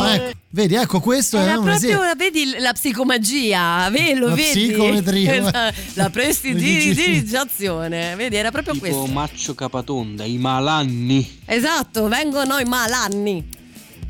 Oh, 0.00 0.06
Eh, 0.06 0.14
ecco. 0.14 0.36
Vedi, 0.58 0.74
ecco, 0.74 0.98
questo 0.98 1.38
Era 1.38 1.52
è 1.52 1.56
un 1.56 1.64
proprio, 1.66 2.02
esempio. 2.02 2.14
vedi 2.16 2.58
la 2.58 2.72
psicomagia, 2.72 3.88
vedi, 3.90 4.18
lo 4.18 4.30
La 4.30 4.34
vedi? 4.34 4.66
psicometria. 4.66 5.40
La 5.94 6.08
Dici- 6.08 6.10
prestidigitazione, 6.10 8.16
vedi, 8.16 8.34
era 8.34 8.50
proprio 8.50 8.72
Tipo 8.74 8.86
questo. 8.86 9.06
Maccio 9.06 9.54
Capatonda, 9.54 10.24
i 10.24 10.36
malanni. 10.36 11.42
Esatto, 11.44 12.08
vengono 12.08 12.58
i 12.58 12.64
malanni. 12.64 13.46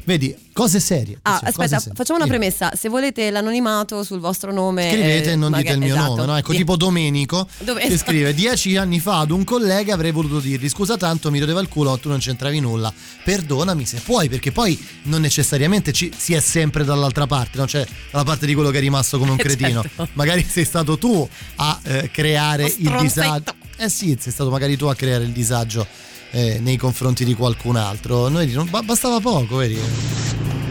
Vedi, 0.09 0.35
cose 0.55 0.81
serie. 0.81 1.19
Ah, 1.21 1.35
Attenzione, 1.35 1.65
aspetta, 1.65 1.79
serie. 1.83 1.95
facciamo 1.95 2.19
una 2.19 2.27
Dimmi. 2.27 2.38
premessa. 2.38 2.73
Se 2.75 2.88
volete 2.88 3.31
l'anonimato 3.31 4.03
sul 4.03 4.21
vostro 4.21 4.55
nome, 4.55 4.88
Scrivete 4.91 5.29
eh, 5.29 5.33
e 5.33 5.37
non 5.37 5.53
dite 5.53 5.65
magari- 5.65 5.75
il 5.75 5.85
mio 5.85 5.95
esatto. 5.95 6.15
nome, 6.15 6.27
no? 6.27 6.37
Ecco, 6.38 6.53
tipo 6.55 6.77
Domenico 6.77 7.47
Dove- 7.59 7.87
che 7.87 7.99
scrive: 7.99 8.33
Dieci 8.33 8.75
anni 8.79 9.00
fa 9.00 9.19
ad 9.19 9.31
un 9.33 9.45
collega 9.45 9.93
avrei 9.93 10.11
voluto 10.11 10.41
dirgli 10.41 10.67
scusa 10.71 10.97
tanto, 10.97 11.31
mi 11.31 11.38
rodeva 11.41 11.61
il 11.61 11.69
culo, 11.69 11.99
tu 11.99 12.09
non 12.09 12.21
c'entravi 12.21 12.59
nulla. 12.59 12.91
Perdonami 13.23 13.85
se 13.85 14.00
puoi, 14.03 14.31
perché 14.31 14.50
poi 14.50 14.83
non 15.03 15.21
necessariamente 15.21 15.93
ci, 15.93 16.11
si 16.17 16.33
è 16.33 16.41
sempre 16.41 16.85
dall'altra 16.85 17.27
parte, 17.27 17.59
no? 17.59 17.67
Cioè 17.67 17.87
dalla 18.11 18.25
parte 18.25 18.47
di 18.47 18.55
quello 18.55 18.71
che 18.71 18.79
è 18.79 18.81
rimasto 18.81 19.19
come 19.19 19.33
un 19.33 19.38
Eh, 19.38 19.43
cretino. 19.43 19.83
certo. 19.83 20.09
Magari 20.15 20.43
sei 20.43 20.65
stato 20.65 20.97
tu 20.97 21.29
a 21.57 21.81
eh, 21.83 22.11
creare 22.11 22.65
il 22.65 22.97
disagio. 22.99 23.55
Eh 23.77 23.91
sì, 23.91 24.17
sei 24.19 24.33
stato 24.33 24.49
magari 24.49 24.75
tu 24.79 24.87
a 24.87 24.95
creare 24.95 25.25
il 25.25 25.33
disagio 25.33 25.87
eh, 26.30 26.58
nei 26.61 26.76
confronti 26.76 27.25
di 27.25 27.35
qualcun 27.35 27.76
altro. 27.76 28.28
Noi 28.28 28.50
non- 28.52 28.68
ba- 28.70 28.82
bastava 28.82 29.20
poco, 29.20 29.56
vedi? 29.56 29.78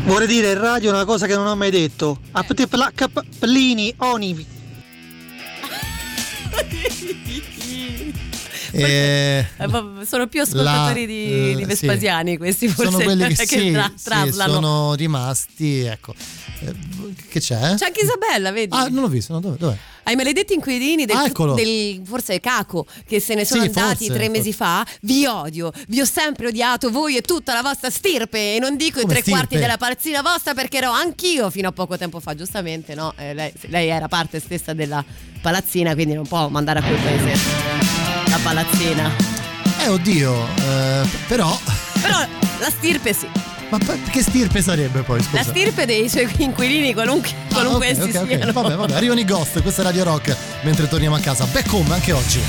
Vorrei 0.05 0.27
dire 0.27 0.51
in 0.51 0.59
radio 0.59 0.89
una 0.91 1.05
cosa 1.05 1.25
che 1.27 1.35
non 1.35 1.47
ho 1.47 1.55
mai 1.55 1.71
detto. 1.71 2.19
A 2.31 2.43
te 2.43 2.67
placca 2.67 3.09
Plini 3.39 3.93
Oni. 3.97 4.45
Eh, 8.71 9.45
Eh, 9.57 10.05
sono 10.05 10.27
più 10.27 10.41
ascoltatori 10.41 11.01
La- 11.01 11.05
di, 11.07 11.51
eh, 11.51 11.55
di 11.55 11.65
Vespasiani 11.65 12.37
questi 12.37 12.67
forse 12.67 12.91
sono 12.91 13.03
quelli 13.03 13.27
che, 13.33 13.45
sì, 13.45 13.71
tra- 13.71 13.91
sì, 14.25 14.31
sono 14.33 14.93
rimasti 14.95 15.79
ecco 15.81 16.13
Eh, 16.61 16.73
che 17.29 17.39
c'è? 17.39 17.75
C'è 17.75 17.85
anche 17.85 18.01
Isabella, 18.03 18.51
vedi? 18.51 18.75
ah 18.75 18.87
non 18.87 19.03
l'ho 19.03 19.07
visto 19.09 19.33
no, 19.33 19.39
dove, 19.39 19.57
dov'è? 19.57 19.77
Ai 20.03 20.15
maledetti 20.15 20.53
inquilini 20.53 21.03
del, 21.05 21.15
Ah, 21.17 21.53
del- 21.53 22.01
forse 22.05 22.39
Caco 22.39 22.85
che 23.05 23.19
se 23.19 23.35
ne 23.35 23.43
sono 23.43 23.61
Sì, 23.63 23.67
andati 23.67 24.05
forse, 24.05 24.13
tre 24.13 24.25
forse. 24.25 24.29
mesi 24.29 24.53
fa. 24.53 24.85
Vi 25.01 25.25
odio, 25.25 25.69
vi 25.89 25.99
ho 25.99 26.05
sempre 26.05 26.47
odiato 26.47 26.89
voi 26.91 27.17
e 27.17 27.21
tutta 27.21 27.53
la 27.53 27.61
vostra 27.61 27.89
stirpe. 27.89 28.55
E 28.55 28.59
non 28.59 28.77
dico 28.77 28.99
i 28.99 29.01
Come 29.01 29.15
tre 29.15 29.21
stirpe? 29.21 29.39
quarti 29.39 29.57
della 29.59 29.75
palazzina 29.75 30.21
vostra 30.21 30.53
perché 30.53 30.77
ero 30.77 30.91
anch'io 30.91 31.49
fino 31.49 31.67
a 31.67 31.71
poco 31.73 31.97
tempo 31.97 32.21
fa, 32.21 32.35
giustamente, 32.35 32.95
no? 32.95 33.13
Eh, 33.17 33.33
lei, 33.33 33.51
lei 33.63 33.89
era 33.89 34.07
parte 34.07 34.39
stessa 34.39 34.71
della 34.71 35.03
palazzina, 35.41 35.93
quindi 35.93 36.13
non 36.13 36.25
può 36.25 36.47
mandare 36.47 36.79
a 36.79 36.83
quel 36.83 36.95
paese 37.01 38.06
la 38.29 38.39
palazzina. 38.43 39.11
eh 39.79 39.87
oddio 39.89 40.47
eh, 40.59 41.07
però 41.27 41.57
Però 42.01 42.17
la 42.59 42.69
stirpe 42.69 43.13
sì. 43.13 43.27
ma 43.69 43.77
che 44.09 44.21
stirpe 44.21 44.61
sarebbe 44.61 45.01
poi 45.01 45.21
scusa 45.21 45.37
La 45.37 45.43
stirpe 45.43 45.85
dei 45.85 46.09
suoi 46.09 46.27
inquilini, 46.37 46.93
qualunque, 46.93 47.29
Ah, 47.49 47.53
qualunque 47.53 47.91
ok, 47.91 47.97
essi 47.97 48.09
ok, 48.17 48.21
ok. 48.21 48.27
siano. 48.37 48.51
Vabbè, 48.51 48.75
vabbè, 48.75 48.93
arrivano 48.93 49.19
i 49.19 49.25
ghost, 49.25 49.61
questa 49.61 49.81
è 49.81 49.85
Radio 49.85 50.03
Rock 50.03 50.35
mentre 50.63 50.87
torniamo 50.87 51.15
a 51.15 51.19
casa. 51.19 51.45
Back 51.45 51.71
home 51.73 51.93
anche 51.93 52.11
oggi. 52.11 52.39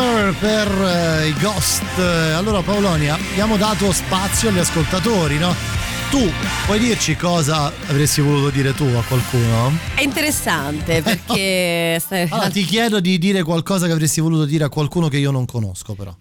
Hammer 0.00 0.32
per 0.32 0.68
eh, 1.20 1.28
i 1.28 1.34
Ghost. 1.34 1.82
Allora 2.34 2.62
Paolonia, 2.62 3.16
abbiamo 3.16 3.58
dato 3.58 3.92
spazio 3.92 4.48
agli 4.48 4.58
ascoltatori, 4.58 5.36
no? 5.36 5.79
Tu 6.10 6.28
puoi 6.66 6.80
dirci 6.80 7.14
cosa 7.14 7.72
avresti 7.86 8.20
voluto 8.20 8.50
dire 8.50 8.74
tu 8.74 8.82
a 8.82 9.02
qualcuno? 9.06 9.70
È 9.94 10.02
interessante 10.02 11.02
perché... 11.02 12.02
Allora 12.30 12.50
ti 12.50 12.64
chiedo 12.64 12.98
di 12.98 13.16
dire 13.16 13.44
qualcosa 13.44 13.86
che 13.86 13.92
avresti 13.92 14.20
voluto 14.20 14.44
dire 14.44 14.64
a 14.64 14.68
qualcuno 14.68 15.06
che 15.06 15.18
io 15.18 15.30
non 15.30 15.44
conosco 15.46 15.94
però. 15.94 16.12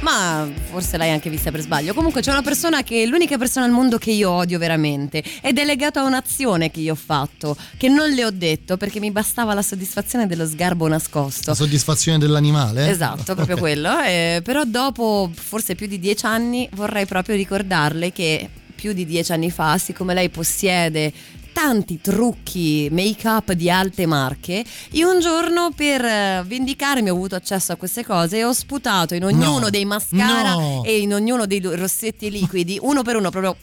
Ma 0.00 0.48
forse 0.70 0.96
l'hai 0.96 1.10
anche 1.10 1.28
vista 1.28 1.50
per 1.50 1.60
sbaglio. 1.60 1.92
Comunque 1.92 2.22
c'è 2.22 2.30
una 2.30 2.40
persona 2.40 2.82
che 2.82 3.02
è 3.02 3.06
l'unica 3.06 3.36
persona 3.36 3.66
al 3.66 3.72
mondo 3.72 3.98
che 3.98 4.12
io 4.12 4.30
odio 4.30 4.58
veramente 4.58 5.22
ed 5.42 5.58
è 5.58 5.64
legata 5.66 6.00
a 6.00 6.04
un'azione 6.04 6.70
che 6.70 6.80
io 6.80 6.92
ho 6.92 6.96
fatto, 6.96 7.54
che 7.76 7.88
non 7.88 8.08
le 8.08 8.24
ho 8.24 8.30
detto 8.30 8.78
perché 8.78 8.98
mi 8.98 9.10
bastava 9.10 9.52
la 9.52 9.62
soddisfazione 9.62 10.26
dello 10.26 10.46
sgarbo 10.46 10.88
nascosto. 10.88 11.50
La 11.50 11.54
soddisfazione 11.56 12.16
dell'animale? 12.16 12.88
Esatto, 12.88 13.34
proprio 13.36 13.56
Ok. 13.56 13.60
quello. 13.60 14.00
eh, 14.00 14.40
però 14.42 14.64
dopo 14.64 15.30
forse 15.34 15.74
più 15.74 15.86
di 15.86 15.98
dieci 15.98 16.24
anni 16.24 16.66
vorrei 16.72 17.04
proprio 17.04 17.36
ricordarle 17.36 18.10
che 18.10 18.48
più 18.84 18.92
di 18.92 19.06
dieci 19.06 19.32
anni 19.32 19.50
fa, 19.50 19.78
siccome 19.78 20.12
lei 20.12 20.28
possiede 20.28 21.10
tanti 21.54 22.02
trucchi 22.02 22.88
make 22.90 23.26
up 23.26 23.52
di 23.52 23.70
alte 23.70 24.04
marche, 24.04 24.62
io 24.90 25.10
un 25.10 25.20
giorno 25.20 25.70
per 25.74 26.04
eh, 26.04 26.42
vendicarmi 26.46 27.08
ho 27.08 27.14
avuto 27.14 27.34
accesso 27.34 27.72
a 27.72 27.76
queste 27.76 28.04
cose 28.04 28.36
e 28.38 28.44
ho 28.44 28.52
sputato 28.52 29.14
in 29.14 29.24
ognuno 29.24 29.58
No. 29.60 29.70
dei 29.70 29.86
mascara 29.86 30.52
No. 30.52 30.82
e 30.84 30.98
in 30.98 31.14
ognuno 31.14 31.46
dei 31.46 31.60
rossetti 31.62 32.30
liquidi, 32.30 32.78
uno 32.82 33.00
per 33.00 33.16
uno 33.16 33.30
proprio... 33.30 33.56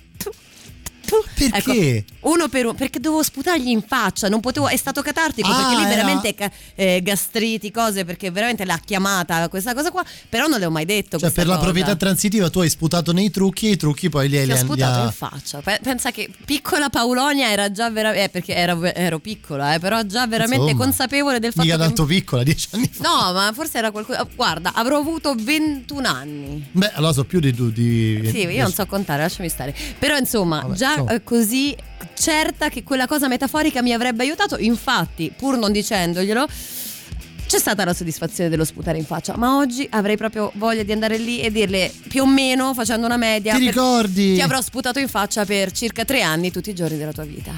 tu. 1.05 1.15
Perché? 1.49 1.97
Ecco, 1.97 2.29
uno 2.29 2.47
per 2.49 2.65
uno, 2.65 2.73
perché 2.73 2.99
dovevo 2.99 3.23
sputargli 3.23 3.67
in 3.69 3.81
faccia, 3.85 4.29
non 4.29 4.39
potevo, 4.39 4.67
è 4.67 4.77
stato 4.77 5.01
catartico 5.01 5.47
Ah, 5.49 5.55
perché 5.55 5.75
lì 5.75 5.81
era- 5.81 5.89
veramente 5.89 6.35
ca- 6.35 6.51
eh, 6.75 7.01
gastriti, 7.03 7.71
cose, 7.71 8.05
perché 8.05 8.31
veramente 8.31 8.65
l'ha 8.65 8.79
chiamata 8.83 9.47
questa 9.49 9.73
cosa 9.73 9.91
qua, 9.91 10.03
però 10.29 10.47
non 10.47 10.59
le 10.59 10.65
ho 10.65 10.71
mai 10.71 10.85
detto. 10.85 11.17
Cioè 11.17 11.31
per 11.31 11.45
la 11.45 11.53
cosa. 11.53 11.63
proprietà 11.65 11.95
transitiva 11.95 12.49
tu 12.49 12.59
hai 12.59 12.69
sputato 12.69 13.11
nei 13.11 13.29
trucchi 13.31 13.67
e 13.67 13.71
i 13.71 13.77
trucchi 13.77 14.09
poi 14.09 14.29
li, 14.29 14.39
Ti 14.39 14.45
li, 14.45 14.51
ho 14.51 14.55
sputato 14.57 14.99
ha- 15.01 15.03
in 15.05 15.11
faccia. 15.11 15.61
Pe- 15.61 15.79
Pensa 15.81 16.11
che 16.11 16.29
piccola 16.45 16.89
Paolonia 16.89 17.49
era 17.49 17.71
già 17.71 17.89
veramente. 17.89 18.23
Eh, 18.25 18.29
perché 18.29 18.53
ero, 18.55 18.83
ero 18.83 19.19
piccola, 19.19 19.73
eh, 19.73 19.79
però 19.79 20.03
già 20.03 20.27
veramente 20.27 20.65
Insomma, 20.71 20.83
consapevole 20.85 21.39
del 21.39 21.51
fatto 21.51 21.63
Mica 21.65 21.77
che. 21.77 21.83
tanto 21.83 22.05
piccola, 22.05 22.43
dieci 22.43 22.67
anni 22.71 22.89
fa. 22.91 23.03
No, 23.07 23.33
ma 23.33 23.51
forse 23.53 23.77
era 23.77 23.91
qualcosa. 23.91 24.27
Guarda, 24.35 24.73
avrò 24.73 24.97
avuto 24.99 25.33
21 25.37 26.07
anni. 26.07 26.67
Beh, 26.71 26.91
allora 26.93 27.13
so 27.13 27.23
più 27.25 27.39
di 27.39 27.53
tu. 27.53 27.69
Di... 27.71 28.27
Sì, 28.31 28.39
io 28.47 28.63
non 28.63 28.71
so 28.71 28.85
contare, 28.85 29.21
lasciami 29.23 29.49
stare. 29.49 29.73
Però 29.97 30.15
insomma, 30.17 30.61
Vabbè, 30.61 30.75
già 30.75 30.90
eh, 31.09 31.23
così 31.23 31.75
certa 32.13 32.69
che 32.69 32.83
quella 32.83 33.07
cosa 33.07 33.27
metaforica 33.27 33.81
mi 33.81 33.93
avrebbe 33.93 34.23
aiutato. 34.23 34.57
Infatti, 34.57 35.31
pur 35.35 35.57
non 35.57 35.71
dicendoglielo. 35.71 36.47
C'è 37.47 37.59
stata 37.59 37.83
la 37.83 37.93
soddisfazione 37.93 38.49
dello 38.49 38.63
sputare 38.63 38.97
in 38.97 39.03
faccia, 39.03 39.35
ma 39.35 39.57
oggi 39.57 39.85
avrei 39.91 40.15
proprio 40.15 40.53
voglia 40.55 40.83
di 40.83 40.93
andare 40.93 41.17
lì 41.17 41.41
e 41.41 41.51
dirle 41.51 41.91
più 42.07 42.21
o 42.21 42.25
meno, 42.25 42.73
facendo 42.73 43.05
una 43.05 43.17
media, 43.17 43.57
Ti 43.57 43.65
ricordi? 43.65 44.35
ti 44.35 44.41
avrò 44.41 44.61
sputato 44.61 44.99
in 44.99 45.09
faccia 45.09 45.43
per 45.43 45.71
circa 45.73 46.05
tre 46.05 46.21
anni 46.21 46.49
tutti 46.49 46.69
i 46.69 46.73
giorni 46.73 46.97
della 46.97 47.11
tua 47.11 47.25
vita. 47.25 47.51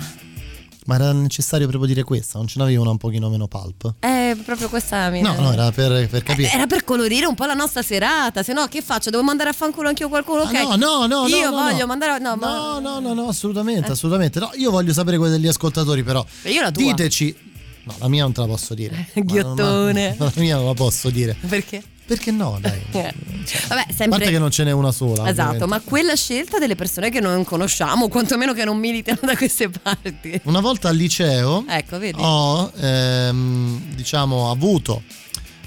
Ma 0.85 0.95
era 0.95 1.13
necessario 1.13 1.67
proprio 1.67 1.87
dire 1.89 2.03
questa, 2.03 2.37
non 2.37 2.47
ce 2.47 2.59
n'avevi 2.59 2.75
una 2.77 2.89
un 2.89 2.97
pochino 2.97 3.29
meno 3.29 3.47
pulp? 3.47 3.93
Eh, 3.99 4.35
proprio 4.43 4.67
questa 4.67 5.09
mi 5.09 5.21
No, 5.21 5.33
no, 5.39 5.53
era 5.53 5.71
per, 5.71 6.07
per 6.09 6.23
capire. 6.23 6.51
Era 6.51 6.67
per 6.67 6.83
colorire 6.83 7.25
un 7.25 7.35
po' 7.35 7.45
la 7.45 7.53
nostra 7.53 7.81
serata, 7.81 8.43
se 8.43 8.51
no 8.53 8.67
che 8.67 8.81
faccio? 8.81 9.09
Devo 9.09 9.23
mandare 9.23 9.49
a 9.49 9.53
fanculo 9.53 9.87
anch'io 9.87 10.09
qualcuno? 10.09 10.41
Ok. 10.41 10.53
Ah, 10.55 10.75
no, 10.75 11.05
no, 11.05 11.07
no, 11.07 11.27
Io 11.27 11.49
no, 11.49 11.55
voglio 11.63 11.77
no. 11.79 11.85
mandare 11.85 12.11
a... 12.11 12.17
No, 12.17 12.35
ma- 12.35 12.53
No, 12.53 12.79
no, 12.79 12.99
no, 12.99 13.13
no, 13.13 13.27
assolutamente, 13.29 13.91
assolutamente. 13.91 14.39
No, 14.39 14.49
io 14.55 14.71
voglio 14.71 14.91
sapere 14.93 15.17
quelle 15.17 15.33
degli 15.37 15.47
ascoltatori, 15.47 16.03
però. 16.03 16.25
Io 16.43 16.61
la 16.61 16.71
tua. 16.71 16.83
Diteci. 16.83 17.51
No, 17.85 17.95
la 17.99 18.07
mia 18.07 18.23
non 18.23 18.31
te 18.33 18.41
la 18.41 18.47
posso 18.47 18.73
dire. 18.73 19.07
Ghiottone. 19.15 20.15
Ma- 20.17 20.25
ma- 20.25 20.31
la 20.35 20.41
mia 20.41 20.55
non 20.55 20.65
la 20.65 20.73
posso 20.73 21.09
dire. 21.09 21.35
Perché? 21.47 21.83
Perché 22.05 22.31
no, 22.31 22.57
dai. 22.59 22.81
Eh. 22.91 23.13
Vabbè, 23.67 23.81
A 23.81 23.85
parte 23.85 23.93
sempre... 23.93 24.29
che 24.29 24.39
non 24.39 24.51
ce 24.51 24.63
n'è 24.63 24.71
una 24.71 24.91
sola. 24.91 25.27
Esatto, 25.29 25.49
ovviamente. 25.49 25.65
ma 25.65 25.79
quella 25.81 26.15
scelta 26.15 26.59
delle 26.59 26.75
persone 26.75 27.09
che 27.09 27.19
non 27.19 27.43
conosciamo, 27.45 28.07
quantomeno 28.09 28.53
che 28.53 28.65
non 28.65 28.77
militano 28.77 29.19
da 29.23 29.35
queste 29.37 29.69
parti. 29.69 30.39
Una 30.43 30.59
volta 30.59 30.89
al 30.89 30.95
liceo 30.95 31.65
Ecco, 31.67 31.97
ho, 32.15 32.71
ehm, 32.77 33.81
diciamo, 33.95 34.49
avuto 34.51 35.01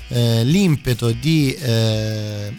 eh, 0.08 0.44
l'impeto 0.44 1.10
di. 1.10 1.52
eh, 1.54 2.52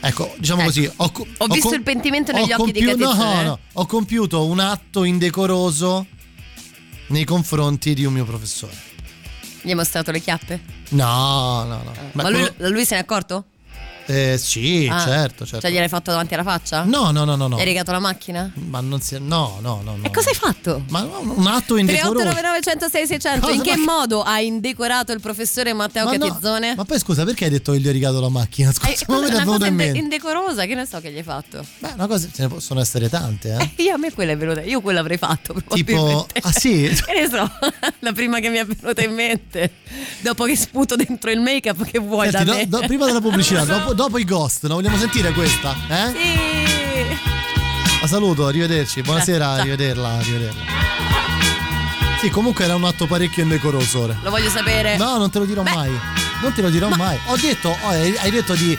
ecco, 0.00 0.34
diciamo 0.38 0.60
Ecco. 0.60 0.68
così. 0.70 0.90
Ho, 0.96 1.10
co- 1.10 1.26
Ho 1.38 1.46
visto 1.46 1.74
il 1.74 1.82
pentimento 1.82 2.32
negli 2.32 2.52
ho 2.52 2.56
occhi 2.60 2.72
di 2.72 2.84
compiu- 2.84 3.06
Catizzone, 3.08 3.34
No, 3.34 3.40
eh. 3.40 3.44
no, 3.44 3.58
ho 3.72 3.86
compiuto 3.86 4.44
un 4.46 4.60
atto 4.60 5.04
indecoroso 5.04 6.06
nei 7.08 7.24
confronti 7.24 7.94
di 7.94 8.04
un 8.04 8.12
mio 8.12 8.24
professore. 8.24 8.85
Gli 9.66 9.70
hai 9.70 9.74
mostrato 9.74 10.12
le 10.12 10.20
chiappe? 10.20 10.60
No, 10.90 11.64
no, 11.64 11.82
no. 11.82 11.90
Beh, 11.90 12.22
ma 12.22 12.28
lui, 12.30 12.48
quello- 12.54 12.70
lui 12.72 12.84
se 12.84 12.94
ne 12.94 13.00
è 13.00 13.02
accorto? 13.02 13.46
Eh, 14.06 14.38
sì, 14.38 14.88
Ah, 14.90 15.00
certo, 15.00 15.44
certo. 15.44 15.60
Cioè 15.60 15.70
gliel'hai 15.70 15.88
fatto 15.88 16.10
davanti 16.10 16.34
alla 16.34 16.42
faccia? 16.42 16.84
No, 16.84 17.10
no, 17.10 17.24
no, 17.24 17.36
no, 17.36 17.48
no. 17.48 17.56
Hai 17.56 17.64
rigato 17.64 17.92
la 17.92 17.98
macchina? 17.98 18.50
Ma 18.54 18.80
non 18.80 19.00
si. 19.00 19.16
No, 19.20 19.58
no, 19.60 19.80
no. 19.84 19.96
no. 19.96 20.04
E 20.04 20.10
cosa 20.10 20.28
hai 20.30 20.34
fatto? 20.36 20.82
Ma 20.90 21.00
no, 21.02 21.20
un 21.20 21.46
atto 21.46 21.76
indecoroso. 21.76 22.24
3899 22.24 22.60
106 22.62 23.06
600 23.06 23.40
Cosa? 23.40 23.52
In 23.54 23.62
che 23.62 23.76
Ma- 23.76 23.92
modo 23.92 24.22
hai 24.22 24.46
indecorato 24.46 25.12
il 25.12 25.20
professore 25.20 25.72
Matteo 25.72 26.04
Ma 26.04 26.12
no, 26.12 26.18
Catizzone? 26.26 26.74
Ma 26.76 26.84
poi 26.84 26.98
scusa, 26.98 27.24
perché 27.24 27.44
hai 27.44 27.50
detto 27.50 27.72
che 27.72 27.80
gli 27.80 27.88
ho 27.88 27.92
rigato 27.92 28.20
la 28.20 28.28
macchina? 28.28 28.72
Scusa, 28.76 28.90
Eh, 28.90 29.04
mi 29.08 29.14
è 29.14 29.16
una 29.34 29.38
venuto 29.44 29.64
in 29.66 29.74
mente? 29.74 29.98
indecorosa, 29.98 30.64
che 30.66 30.74
ne 30.74 30.86
so 30.86 31.00
che 31.00 31.10
gli 31.10 31.16
hai 31.16 31.22
fatto? 31.22 31.64
Beh, 31.78 31.92
una 31.94 32.06
cosa, 32.06 32.28
ce 32.32 32.42
ne 32.42 32.48
possono 32.48 32.80
essere 32.80 33.08
tante, 33.08 33.56
eh. 33.76 33.82
Io 33.82 33.94
a 33.94 33.98
me 33.98 34.12
quella 34.12 34.32
è 34.32 34.36
venuta, 34.36 34.62
io 34.62 34.80
quella 34.80 35.00
avrei 35.00 35.18
fatto 35.18 35.54
Tipo, 35.68 36.26
ah 36.42 36.52
sì? 36.52 36.88
Che 37.06 37.12
ne 37.12 37.28
so, 37.28 37.50
la 38.00 38.12
prima 38.12 38.38
che 38.40 38.48
mi 38.48 38.58
è 38.58 38.64
venuta 38.66 39.02
in 39.02 39.12
mente. 39.14 39.72
Dopo 40.20 40.44
che 40.44 40.56
sputo 40.56 40.96
dentro 40.96 41.30
il 41.30 41.40
make-up, 41.40 41.84
che 41.84 41.98
vuoi 41.98 42.30
Senti, 42.30 42.44
da 42.44 42.52
do- 42.52 42.56
me? 42.58 42.68
do- 42.68 42.80
prima 42.86 43.06
della 43.06 43.20
pubblicità, 43.20 43.64
dopo, 43.64 43.92
dopo 43.96 44.18
i 44.18 44.24
ghost, 44.24 44.66
no? 44.66 44.74
vogliamo 44.74 44.98
sentire 44.98 45.32
questa? 45.32 45.74
Eh? 45.88 46.12
Sì. 46.12 47.18
La 48.00 48.06
saluto, 48.06 48.46
arrivederci. 48.46 49.00
Buonasera, 49.00 49.52
arrivederla, 49.52 50.08
arrivederla. 50.10 50.60
Sì, 52.20 52.28
comunque 52.28 52.64
era 52.64 52.76
un 52.76 52.84
atto 52.84 53.06
parecchio 53.06 53.42
indecoroso. 53.42 54.06
Lo 54.22 54.30
voglio 54.30 54.50
sapere. 54.50 54.96
No, 54.98 55.16
non 55.16 55.30
te 55.30 55.38
lo 55.38 55.46
dirò 55.46 55.62
Beh. 55.62 55.74
mai. 55.74 55.98
Non 56.42 56.52
te 56.52 56.60
lo 56.60 56.68
dirò 56.68 56.88
mai. 56.90 57.18
Ho 57.26 57.36
detto, 57.36 57.70
oh, 57.70 57.88
hai 57.88 58.30
detto 58.30 58.54
di 58.54 58.78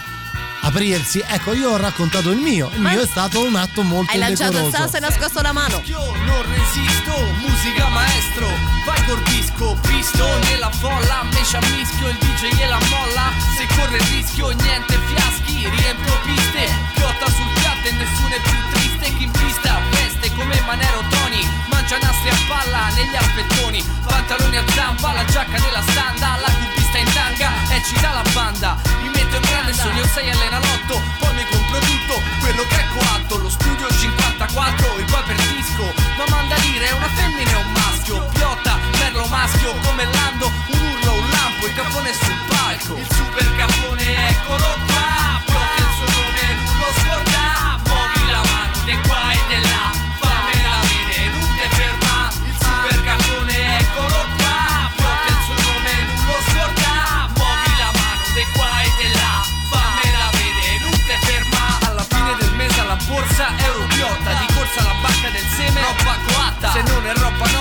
aprirsi. 0.68 1.24
Ecco, 1.26 1.54
io 1.54 1.72
ho 1.72 1.78
raccontato 1.78 2.30
il 2.32 2.38
mio. 2.40 2.70
Il 2.74 2.82
Ma- 2.82 2.92
mio 2.92 3.02
è 3.02 3.08
stato 3.08 3.44
un 3.44 3.56
atto 3.56 3.82
molto 3.84 4.12
Hai 4.12 4.20
lanciato 4.20 4.58
il 4.58 4.66
indecoroso. 4.66 4.84
sasso 4.92 4.98
e 4.98 5.00
nascosto 5.00 5.42
la 5.42 5.52
mano. 5.54 5.82
Io 5.86 6.00
non 6.26 6.42
resisto, 6.44 7.14
musica 7.40 7.88
maestro, 7.88 8.48
vai 8.86 9.04
col 9.06 9.22
disco, 9.24 9.78
visto 9.88 10.26
nella 10.50 10.70
folla, 10.72 11.24
me 11.24 11.42
ci 11.44 11.56
ammischio, 11.56 12.08
il 12.10 12.18
DJ 12.20 12.56
gliela 12.56 12.80
molla, 12.90 13.32
se 13.58 13.66
corre 13.76 13.98
il 13.98 14.04
rischio 14.12 14.50
niente 14.50 14.98
fiaschi, 15.08 15.70
riempio 15.70 16.14
piste, 16.26 16.64
piotta 16.96 17.26
sul 17.32 17.50
piatto 17.60 17.88
e 17.88 17.92
nessuno 17.92 18.34
è 18.36 18.42
più 18.42 18.58
triste, 18.74 19.06
chi 19.18 19.24
in 19.24 19.32
pista 19.32 19.80
veste 19.92 20.32
come 20.36 20.60
Manero 20.68 21.02
Tony, 21.10 21.42
mangia 21.72 21.98
nastri 21.98 22.30
a 22.30 22.38
palla 22.48 22.90
negli 22.96 23.16
alpettoni, 23.16 23.84
pantaloni 24.06 24.58
a 24.58 24.64
zampa, 24.76 25.14
la 25.14 25.26
giacca 25.26 25.58
della 25.60 25.82
standa, 25.82 26.38
la 26.44 26.52
cubista 26.60 26.86
in 27.00 27.14
tanga 27.14 27.52
e 27.70 27.82
ci 27.84 27.94
dà 28.02 28.12
la 28.12 28.24
banda, 28.34 28.76
mi 29.02 29.10
metto 29.10 29.36
in 29.36 29.42
grande 29.42 29.74
sogno 29.74 30.04
6 30.06 30.30
all'enalotto, 30.30 31.02
poi 31.20 31.34
mi 31.36 31.46
compro 31.52 31.80
tutto 31.80 32.22
quello 32.40 32.64
che 32.68 32.76
è 32.76 32.88
coatto, 32.94 33.38
lo 33.38 33.50
studio 33.50 33.88
54, 33.90 34.98
il 34.98 35.06
poi 35.06 35.24
per 35.24 35.36
disco, 35.36 35.94
ma 36.18 36.26
manda 36.30 36.56
a 36.56 36.60
dire 36.60 36.88
è 36.88 36.92
una 36.92 37.10
femmina 37.10 37.52
e 37.52 37.56
un 37.56 37.72
maschio, 37.72 38.20
piotta, 38.34 38.80
merlo 39.00 39.26
maschio, 39.28 39.74
come 39.86 40.06
Lando, 40.06 40.48
un 40.48 40.80
urlo, 40.80 41.14
un 41.14 41.30
lampo, 41.30 41.66
il 41.68 41.76
capone 41.76 42.14
sul 42.14 42.38
palco, 42.48 42.98
il 42.98 43.08
super 43.14 43.56
capone 43.56 44.30
eccolo 44.30 44.68
qua, 44.88 45.42
piotta 45.46 45.76
il 45.78 45.90
suo 45.98 46.08
nome, 46.18 46.46
non 46.66 46.78
lo 46.80 46.92
scorda, 46.98 47.80
muovi 47.86 48.32
la 48.32 48.42
mano 48.42 48.76
di 48.86 48.98
qua 49.06 49.32
e 49.32 49.40
di 49.48 49.62
là, 49.62 49.67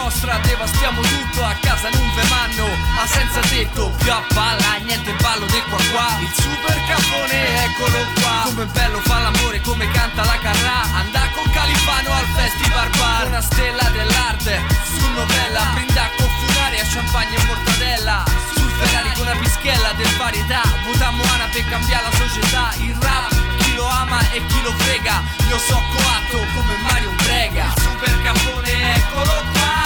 nostra 0.07 0.39
devastiamo 0.39 1.01
tutto, 1.01 1.45
a 1.45 1.53
casa 1.61 1.91
non 1.91 2.09
ve 2.15 2.23
manno, 2.31 2.69
ma 2.95 3.05
senza 3.09 3.41
tetto, 3.41 3.91
più 3.99 4.13
a 4.13 4.23
palla, 4.33 4.79
niente 4.85 5.13
ballo 5.21 5.47
del 5.47 5.65
qua 5.65 5.83
qua, 5.91 6.07
il 6.21 6.31
super 6.33 6.79
capone 6.87 7.65
eccolo 7.65 7.99
qua, 8.15 8.43
come 8.45 8.67
bello 8.67 9.01
fa 9.01 9.19
l'amore, 9.19 9.61
come 9.63 9.91
canta 9.91 10.23
la 10.23 10.39
carrà, 10.39 10.83
andà 10.95 11.23
con 11.35 11.51
Califano 11.51 12.13
al 12.13 12.27
festival 12.39 12.89
bar, 12.97 13.27
una 13.27 13.41
stella 13.41 13.83
dell'arte, 13.91 14.63
su 14.95 15.11
novella, 15.11 15.75
brinda 15.75 16.09
con 16.17 16.29
funaria, 16.39 16.85
champagne 16.87 17.37
e 17.37 17.45
mortadella, 17.45 18.25
sul 18.55 18.71
Ferrari 18.79 19.11
con 19.15 19.27
una 19.27 19.37
pischella 19.37 19.91
del 19.97 20.17
varietà, 20.19 20.63
votammo 20.85 21.23
Ana 21.35 21.49
per 21.51 21.65
cambiare 21.69 22.05
la 22.05 22.17
società, 22.17 22.73
il 22.79 22.95
rap 23.01 23.35
lo 23.75 23.89
ama 23.89 24.21
e 24.31 24.41
chi 24.47 24.63
lo 24.63 24.73
frega. 24.73 25.23
Io 25.51 25.59
so 25.59 25.75
coatto 25.93 26.39
come 26.55 26.77
Mario 26.81 27.11
Brega. 27.23 27.75
Super 27.77 28.23
capone 28.23 28.95
eccolo 28.97 29.45
qua 29.53 29.86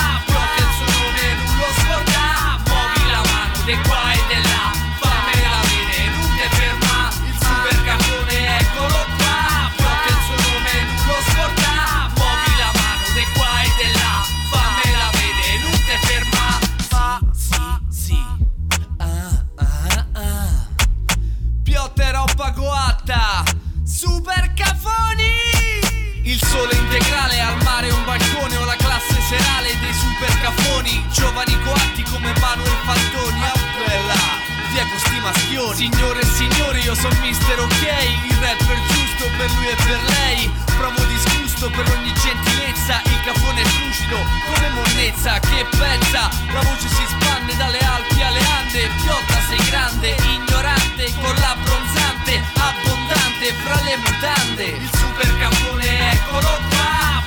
di 3.71 3.77
qua 3.87 4.13
e 4.13 4.21
della 4.27 4.49
là. 4.49 4.73
Fame 4.99 5.35
la 5.47 5.61
vene, 5.69 5.99
non 6.11 6.29
te 6.37 6.49
ferma. 6.57 7.09
Il 7.29 7.37
super 7.39 7.85
cartone 7.85 8.59
eccolo 8.59 8.99
qua. 9.17 9.71
Proprio 9.77 10.17
il 10.17 10.23
suo 10.27 10.39
nome 10.49 10.75
non 10.87 11.07
lo 11.07 11.19
scorda 11.31 12.11
Muovi 12.17 12.53
la 12.59 12.71
mano 12.81 13.07
di 13.15 13.25
qua 13.35 13.63
e 13.63 13.71
della 13.79 13.99
là. 14.03 14.15
Fame 14.51 14.87
la 14.99 15.11
vene, 15.19 15.47
non 15.63 15.77
te 15.87 15.97
ferma. 16.07 16.59
Fa, 16.89 17.21
sì, 17.33 17.63
sì. 17.89 18.19
Ah, 18.99 19.45
ah, 19.55 20.07
ah. 20.15 20.67
Piotte 21.63 22.11
roba 22.11 22.53
coatta. 22.53 23.45
Super 23.85 24.53
cafoni 24.55 25.31
Il 26.25 26.43
sole 26.45 26.75
integrale 26.75 27.41
al 27.41 27.63
mare 27.63 27.91
un 27.91 28.05
balcone 28.05 28.57
o 28.57 28.65
la 28.65 28.77
classe 28.77 29.21
serale 29.29 29.77
caffoni 30.41 31.05
Giovani 31.13 31.57
coatti 31.63 32.03
come 32.03 32.33
Manuel 32.41 32.79
Fantoni 32.85 33.43
Ah 33.45 33.59
bella 33.87 34.49
Diego 34.71 34.99
sti 34.99 35.19
maschioni. 35.21 35.77
Signore 35.77 36.21
e 36.21 36.25
signori 36.25 36.81
io 36.81 36.95
sono 36.95 37.15
mister 37.21 37.59
ok 37.59 37.83
Il 38.25 38.37
rapper 38.41 38.79
giusto 38.89 39.25
per 39.37 39.51
lui 39.57 39.67
e 39.67 39.77
per 39.77 40.01
lei. 40.15 40.51
Provo 40.79 41.03
disgusto 41.05 41.69
per 41.71 41.87
ogni 41.91 42.13
gentilezza 42.15 43.03
Il 43.05 43.21
cafone 43.25 43.61
è 43.61 43.67
lucido 43.83 44.17
come 44.49 44.69
monnezza 44.71 45.39
Che 45.41 45.67
pensa 45.77 46.31
La 46.53 46.61
voce 46.63 46.89
si 46.89 47.05
spande 47.07 47.55
dalle 47.57 47.79
Alpi 47.79 48.23
alle 48.23 48.41
Ande 48.41 48.89
Piotta 49.03 49.39
sei 49.49 49.61
grande 49.69 50.17
Ignorante 50.25 51.13
con 51.21 51.35
la 51.35 51.57
bronzante 51.61 52.41
Abbondante 52.55 53.53
fra 53.65 53.81
le 53.83 53.97
mutande. 53.97 54.65
Il 54.65 54.91
super 54.95 55.39
cafone 55.39 56.13
eccolo 56.13 56.49
qua 56.71 57.20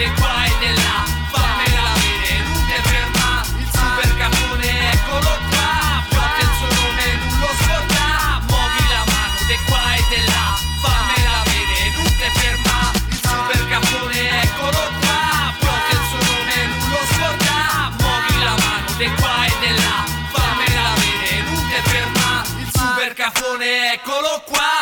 di 0.00 0.10
qua 0.14 0.44
e 0.46 0.52
di 0.60 0.72
là 0.80 1.04
Fammela 1.30 1.92
vedere 2.00 2.42
non 2.48 2.64
ti 2.64 2.78
ferma 2.88 3.42
Il 3.60 3.68
super 3.70 4.16
cafone 4.16 4.92
eccolo 4.92 5.30
qua 5.50 6.02
Piota 6.08 6.40
il 6.40 6.52
suo 6.56 6.68
nome 6.80 7.06
non 7.20 7.38
lo 7.40 7.50
scorda. 7.60 8.40
Muovi 8.48 8.84
la 8.88 9.04
mano 9.12 9.38
di 9.46 9.58
qua 9.68 9.84
e 9.92 10.02
di 10.08 10.20
là 10.24 10.46
Fammela 10.80 11.42
vedere 11.44 11.90
non 11.96 12.10
ti 12.16 12.28
ferma 12.40 12.78
Il 13.12 13.20
super 13.28 13.68
cafone 13.68 14.42
eccolo 14.42 14.80
qua 15.00 15.20
Piota 15.60 15.92
il 15.92 16.02
suo 16.08 16.20
nome 16.32 16.56
non 16.64 16.88
lo 16.88 17.02
scorda. 17.12 17.58
Muovi 18.00 18.36
la 18.40 18.54
mano 18.56 18.90
di 18.96 19.08
qua 19.20 19.36
e 19.44 19.52
di 19.60 19.72
là 19.82 19.96
Fammela 20.32 20.92
vedere 20.96 21.42
non 21.44 21.60
ti 21.68 21.80
ferma 21.90 22.42
Il 22.56 22.70
super 22.72 23.12
cafone 23.12 23.92
eccolo 23.92 24.42
qua 24.48 24.80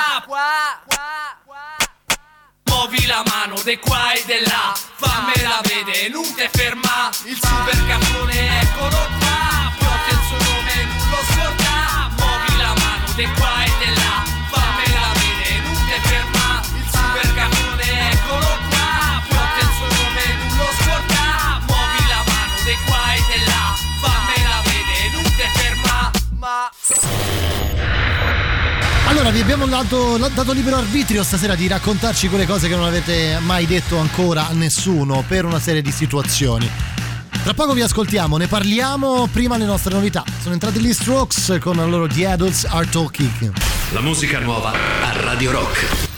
Muovi 2.89 3.07
la 3.07 3.23
mano 3.23 3.61
de 3.65 3.79
qua 3.79 4.15
e 4.15 4.25
de 4.25 4.41
là. 4.47 4.73
Fammela 4.97 5.61
vedere, 5.63 6.09
non 6.09 6.25
te 6.35 6.49
ferma. 6.51 7.11
Il 7.25 7.37
super 7.37 7.87
caffone 7.87 8.63
eccolo 8.63 8.97
qua 9.19 9.71
Piota 9.77 10.11
il 10.11 10.21
suo 10.27 10.39
nome, 10.39 10.85
non 10.87 11.09
lo 11.11 11.21
scorda 11.29 12.11
Muovi 12.17 12.57
la 12.57 12.75
mano 12.81 13.13
de 13.15 13.29
qua 13.37 13.58
Allora, 29.19 29.33
vi 29.33 29.41
abbiamo 29.41 29.67
dato, 29.67 30.17
dato 30.17 30.53
libero 30.53 30.77
arbitrio 30.77 31.25
stasera 31.25 31.57
di 31.57 31.67
raccontarci 31.67 32.29
quelle 32.29 32.47
cose 32.47 32.69
che 32.69 32.77
non 32.77 32.85
avete 32.85 33.37
mai 33.41 33.67
detto 33.67 33.99
ancora 33.99 34.47
a 34.47 34.53
nessuno 34.53 35.25
per 35.27 35.45
una 35.45 35.59
serie 35.59 35.83
di 35.83 35.91
situazioni. 35.91 36.71
Tra 37.43 37.53
poco 37.53 37.73
vi 37.73 37.81
ascoltiamo, 37.81 38.37
ne 38.37 38.47
parliamo 38.47 39.27
prima 39.27 39.57
le 39.57 39.65
nostre 39.65 39.93
novità. 39.93 40.23
Sono 40.41 40.55
entrati 40.55 40.79
gli 40.79 40.93
Strokes 40.93 41.59
con 41.61 41.75
la 41.75 41.85
loro 41.85 42.07
The 42.07 42.29
Adults 42.29 42.65
Are 42.67 42.89
Talking. 42.89 43.53
La 43.91 44.01
musica 44.01 44.39
nuova 44.39 44.71
a 44.71 45.21
Radio 45.21 45.51
Rock. 45.51 46.18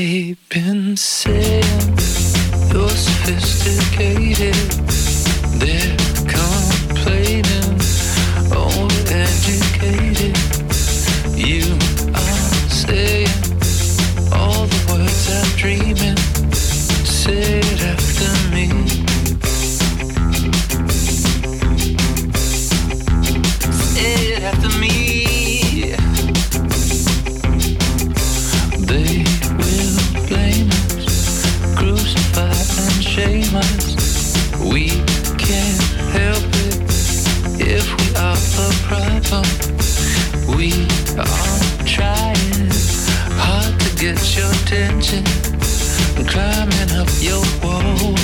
They've 0.00 0.38
been 0.48 0.96
saying 0.96 1.64
you're 2.72 2.88
sophisticated. 2.88 4.54
They're 5.58 5.96
complaining, 6.36 7.80
overeducated. 8.54 10.34
You 11.36 11.64
are 12.14 12.68
saying 12.70 13.38
all 14.32 14.66
the 14.66 14.80
words 14.88 15.26
I'm 15.34 15.50
dreaming. 15.56 16.17
Your 44.38 44.50
attention, 44.52 45.24
climbing 46.26 46.92
up 46.92 47.08
your 47.20 47.42
wall. 47.62 48.14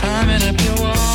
Climbing 0.00 0.42
up 0.42 0.60
your 0.64 0.76
wall. 0.82 1.07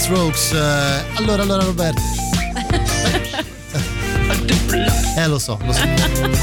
Strokes. 0.00 0.52
Eh, 0.52 1.04
allora, 1.16 1.42
allora 1.42 1.62
Roberto. 1.64 2.00
Eh 5.16 5.26
lo 5.26 5.38
so, 5.38 5.58
lo 5.64 5.72
so. 5.72 5.80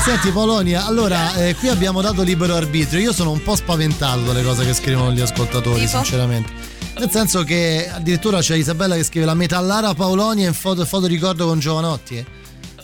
Senti 0.03 0.29
Polonia, 0.31 0.85
allora 0.85 1.33
eh, 1.35 1.55
qui 1.55 1.67
abbiamo 1.69 2.01
dato 2.01 2.21
libero 2.21 2.55
arbitrio. 2.55 2.99
Io 2.99 3.13
sono 3.13 3.31
un 3.31 3.41
po' 3.41 3.55
spaventato 3.55 4.21
dalle 4.21 4.43
cose 4.43 4.63
che 4.65 4.73
scrivono 4.73 5.11
gli 5.11 5.21
ascoltatori, 5.21 5.79
Tipo? 5.85 5.89
sinceramente. 5.97 6.51
Nel 6.99 7.09
senso 7.09 7.43
che 7.43 7.89
addirittura 7.91 8.39
c'è 8.39 8.55
Isabella 8.55 8.95
che 8.95 9.03
scrive 9.03 9.25
la 9.25 9.33
metallara 9.35 9.93
Paolonia 9.93 10.47
in 10.47 10.53
foto, 10.53 10.85
foto 10.85 11.07
ricordo 11.07 11.45
con 11.47 11.59
Giovanotti. 11.59 12.17
eh. 12.17 12.25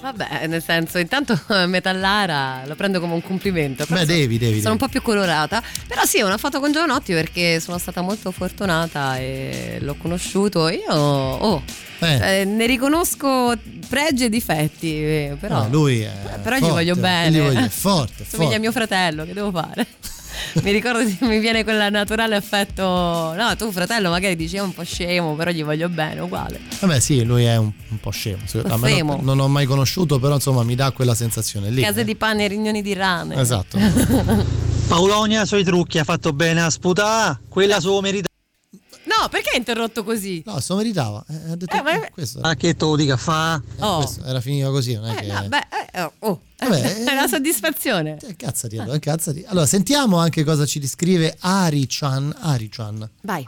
Vabbè, 0.03 0.47
nel 0.47 0.61
senso, 0.61 0.97
intanto 0.97 1.39
Metallara 1.65 2.63
lo 2.65 2.75
prendo 2.75 2.99
come 2.99 3.13
un 3.13 3.21
complimento. 3.23 3.85
Beh, 3.87 4.05
devi, 4.05 4.37
devi, 4.37 4.59
Sono 4.59 4.73
un 4.73 4.77
devi. 4.77 4.77
po' 4.77 4.87
più 4.89 5.01
colorata. 5.01 5.63
Però 5.93 6.05
sì, 6.05 6.17
è 6.17 6.23
una 6.23 6.39
foto 6.39 6.59
con 6.59 6.71
Giovanotti 6.71 7.13
perché 7.13 7.59
sono 7.59 7.77
stata 7.77 8.01
molto 8.01 8.31
fortunata 8.31 9.17
e 9.19 9.77
l'ho 9.79 9.93
conosciuto. 9.93 10.67
Io 10.67 10.91
oh, 10.91 11.61
Eh. 11.99 12.39
eh, 12.41 12.45
ne 12.45 12.65
riconosco 12.65 13.53
pregi 13.89 14.25
e 14.25 14.29
difetti, 14.29 14.91
eh, 14.91 15.37
però, 15.39 15.61
No, 15.61 15.67
lui 15.69 16.01
è 16.01 16.11
però 16.41 16.55
gli 16.55 16.59
forte, 16.61 16.73
voglio 16.73 16.95
bene. 16.95 17.29
gli 17.37 17.39
voglio- 17.39 17.59
è 17.59 17.69
forte, 17.69 18.25
Somiglia 18.27 18.55
a 18.55 18.59
mio 18.59 18.71
fratello, 18.71 19.23
che 19.23 19.33
devo 19.33 19.51
fare? 19.51 19.85
mi 20.63 20.71
ricordo 20.71 21.05
che 21.05 21.15
mi 21.27 21.37
viene 21.37 21.63
quel 21.63 21.91
naturale 21.91 22.35
affetto. 22.35 22.81
No, 22.83 23.55
tu 23.55 23.71
fratello 23.71 24.09
magari 24.09 24.35
dici 24.35 24.55
è 24.55 24.61
un 24.61 24.73
po' 24.73 24.83
scemo, 24.83 25.35
però 25.35 25.51
gli 25.51 25.63
voglio 25.63 25.89
bene, 25.89 26.21
uguale. 26.21 26.59
Vabbè, 26.79 26.99
sì, 26.99 27.23
lui 27.23 27.43
è 27.45 27.55
un, 27.57 27.71
un 27.89 27.99
po' 27.99 28.09
scemo. 28.09 28.41
A 28.63 28.77
me 28.77 28.89
Scemo. 28.89 29.15
non, 29.17 29.25
non 29.25 29.39
ho 29.41 29.47
mai 29.47 29.67
conosciuto, 29.67 30.17
però 30.17 30.33
insomma 30.33 30.63
mi 30.63 30.73
dà 30.73 30.89
quella 30.89 31.13
sensazione 31.13 31.69
lì. 31.69 31.83
Case 31.83 32.03
di 32.03 32.15
pane 32.15 32.45
e 32.45 32.47
rignoni 32.47 32.81
di 32.81 32.93
rane. 32.93 33.35
Esatto. 33.39 33.77
Paolonia 34.87 35.45
sui 35.45 35.63
trucchi 35.63 35.97
ha 35.97 36.03
fatto 36.03 36.33
bene 36.33 36.61
a 36.61 36.69
sputà, 36.69 37.39
quella 37.49 37.79
sua 37.79 37.99
merita. 38.01 38.27
No, 39.05 39.27
perché 39.29 39.49
hai 39.51 39.57
interrotto 39.57 40.03
così? 40.03 40.43
No, 40.45 40.59
se 40.59 40.65
lo 40.73 40.77
meritava. 40.77 41.23
Eh, 41.27 41.51
ha 41.51 41.55
detto 41.55 41.75
Eh, 41.75 41.81
ma- 41.81 41.99
questo. 42.11 42.39
Ma 42.41 42.55
che 42.55 42.75
tu 42.75 42.95
dica 42.95 43.17
fa? 43.17 43.55
eh, 43.55 43.81
Oh. 43.83 43.97
questo 43.97 44.23
era 44.23 44.39
finito 44.39 44.69
così, 44.71 44.93
non 44.95 45.05
è 45.09 45.15
che. 45.15 45.25
No, 45.27 45.47
beh, 45.47 45.67
eh, 45.93 46.01
oh, 46.03 46.13
oh. 46.19 46.41
Vabbè, 46.57 47.03
è 47.09 47.11
una 47.11 47.27
soddisfazione. 47.27 48.17
Eh, 48.21 48.35
Cazzati, 48.35 48.77
allora, 48.77 48.99
cazzati. 48.99 49.43
Allora, 49.47 49.65
sentiamo 49.65 50.17
anche 50.17 50.43
cosa 50.43 50.65
ci 50.65 50.79
descrive 50.79 51.35
Ari-chan. 51.39 52.35
Ari-chan. 52.39 53.09
Vai. 53.21 53.45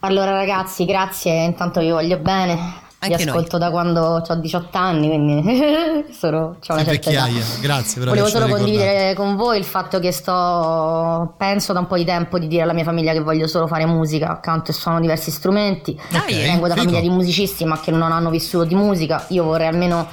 Allora 0.00 0.32
ragazzi, 0.32 0.84
grazie, 0.84 1.44
intanto 1.44 1.80
vi 1.80 1.90
voglio 1.90 2.18
bene. 2.18 2.82
Anche 3.04 3.22
vi 3.24 3.28
ascolto 3.28 3.58
da 3.58 3.70
quando 3.70 4.24
ho 4.26 4.34
18 4.34 4.78
anni, 4.78 5.08
quindi 5.08 6.04
sono, 6.12 6.56
c'ho 6.60 6.74
una 6.74 6.84
certa 6.84 7.10
età. 7.10 7.26
Grazie 7.60 8.00
per 8.00 8.08
Volevo 8.08 8.28
solo 8.28 8.48
condividere 8.48 9.14
con 9.14 9.36
voi 9.36 9.58
il 9.58 9.64
fatto 9.64 9.98
che 9.98 10.12
sto, 10.12 11.34
penso 11.36 11.72
da 11.72 11.80
un 11.80 11.86
po' 11.86 11.96
di 11.96 12.04
tempo 12.04 12.38
di 12.38 12.46
dire 12.46 12.62
alla 12.62 12.72
mia 12.72 12.84
famiglia 12.84 13.12
che 13.12 13.20
voglio 13.20 13.46
solo 13.46 13.66
fare 13.66 13.86
musica, 13.86 14.40
canto 14.40 14.70
e 14.70 14.74
suono 14.74 15.00
diversi 15.00 15.30
strumenti. 15.30 15.98
Ok, 16.12 16.26
Vengo 16.26 16.68
da 16.68 16.76
famiglia 16.76 17.00
di 17.00 17.10
musicisti 17.10 17.64
ma 17.64 17.78
che 17.80 17.90
non 17.90 18.12
hanno 18.12 18.30
vissuto 18.30 18.64
di 18.64 18.74
musica. 18.74 19.24
Io 19.28 19.44
vorrei 19.44 19.68
almeno 19.68 20.08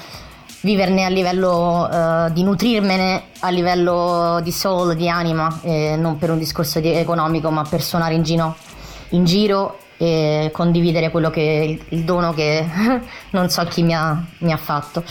viverne 0.61 1.05
a 1.05 1.09
livello 1.09 1.89
eh, 1.89 2.31
di 2.33 2.43
nutrirmene 2.43 3.23
a 3.39 3.49
livello 3.49 4.39
di 4.43 4.51
soul, 4.51 4.95
di 4.95 5.09
anima, 5.09 5.59
eh, 5.63 5.95
non 5.97 6.17
per 6.17 6.31
un 6.31 6.37
discorso 6.37 6.79
di- 6.79 6.93
economico 6.93 7.49
ma 7.49 7.63
per 7.67 7.81
suonare 7.81 8.13
in 8.13 8.23
giro, 8.23 8.55
in 9.09 9.25
giro 9.25 9.77
e 10.01 10.49
condividere 10.51 11.11
quello 11.11 11.29
che 11.29 11.77
il, 11.87 11.95
il 11.95 12.03
dono 12.03 12.33
che 12.33 12.65
non 13.29 13.49
so 13.51 13.63
chi 13.65 13.83
mi 13.83 13.93
ha, 13.93 14.19
mi 14.39 14.51
ha 14.51 14.57
fatto. 14.57 15.03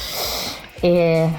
E 0.81 1.31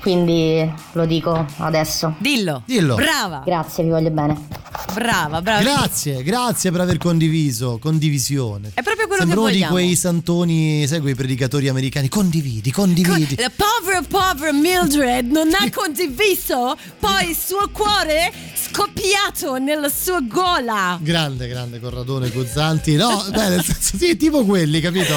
quindi 0.00 0.72
lo 0.92 1.06
dico 1.06 1.44
adesso. 1.56 2.14
Dillo. 2.18 2.62
Dillo. 2.64 2.94
Brava. 2.94 3.42
Grazie, 3.44 3.82
vi 3.82 3.90
voglio 3.90 4.10
bene. 4.10 4.46
Brava, 4.94 5.42
brava. 5.42 5.60
Grazie, 5.60 6.22
grazie 6.22 6.70
per 6.70 6.82
aver 6.82 6.98
condiviso. 6.98 7.78
Condivisione. 7.80 8.70
È 8.74 8.82
proprio 8.82 9.06
quello 9.08 9.22
Sembra 9.22 9.34
che 9.34 9.40
uno 9.40 9.50
di 9.50 9.56
vogliamo. 9.56 9.72
quei 9.72 9.96
santoni, 9.96 10.86
sai, 10.86 11.00
quei 11.00 11.16
predicatori 11.16 11.68
americani. 11.68 12.08
Condividi, 12.08 12.70
condividi. 12.70 13.36
La 13.36 13.50
povera, 13.54 14.02
povera 14.06 14.52
Mildred 14.52 15.30
non 15.30 15.48
ha 15.52 15.68
condiviso 15.74 16.76
poi 17.00 17.30
il 17.30 17.36
suo 17.36 17.68
cuore 17.72 18.32
scoppiato 18.70 19.58
nella 19.58 19.88
sua 19.88 20.20
gola. 20.20 20.98
Grande, 21.02 21.48
grande 21.48 21.80
Corradone 21.80 22.28
Guzzanti. 22.30 22.94
No, 22.94 23.24
beh, 23.30 23.48
nel 23.48 23.64
senso, 23.64 23.96
sì, 23.96 24.16
tipo 24.16 24.44
quelli, 24.44 24.80
capito? 24.80 25.14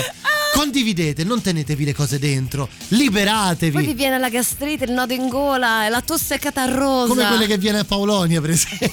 Condividete, 0.53 1.23
non 1.23 1.41
tenetevi 1.41 1.85
le 1.85 1.93
cose 1.93 2.19
dentro. 2.19 2.67
Poi 2.67 2.85
vi 2.89 2.97
Liberatevi. 2.97 3.93
viene 3.93 4.19
la 4.19 4.29
gastrite, 4.29 4.85
il 4.85 4.91
nodo 4.91 5.13
in 5.13 5.27
gola, 5.27 5.87
la 5.89 6.01
tosse 6.01 6.37
catarrosa. 6.37 7.07
Come 7.07 7.27
quelle 7.27 7.47
che 7.47 7.57
viene 7.57 7.79
a 7.79 7.83
Paolonia, 7.85 8.39
per 8.41 8.51
esempio. 8.51 8.89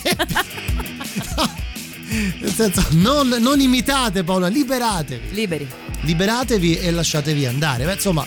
Nel 2.41 2.53
senso, 2.53 2.85
non, 2.91 3.29
non 3.29 3.61
imitate 3.61 4.25
Paolo, 4.25 4.49
liberatevi. 4.49 5.33
Liberi. 5.33 5.69
Liberatevi 6.03 6.79
e 6.79 6.91
lasciatevi 6.91 7.47
andare. 7.47 7.85
Beh, 7.85 7.93
insomma, 7.93 8.27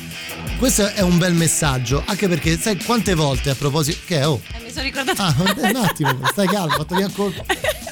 questo 0.63 0.87
è 0.93 1.01
un 1.01 1.17
bel 1.17 1.33
messaggio. 1.33 2.01
Anche 2.05 2.29
perché, 2.29 2.57
sai 2.57 2.81
quante 2.81 3.15
volte 3.15 3.49
a 3.49 3.53
proposito. 3.53 3.99
Che 4.05 4.19
è? 4.21 4.25
Oh, 4.25 4.39
Eh, 4.53 4.61
mi 4.61 4.71
sono 4.71 4.83
ricordata. 4.83 5.21
Ah, 5.21 5.35
un 5.37 5.75
attimo, 5.75 6.17
stai 6.31 6.47
calmo, 6.47 6.69
fatto 6.69 6.95
via 6.95 7.09
colpo. 7.09 7.43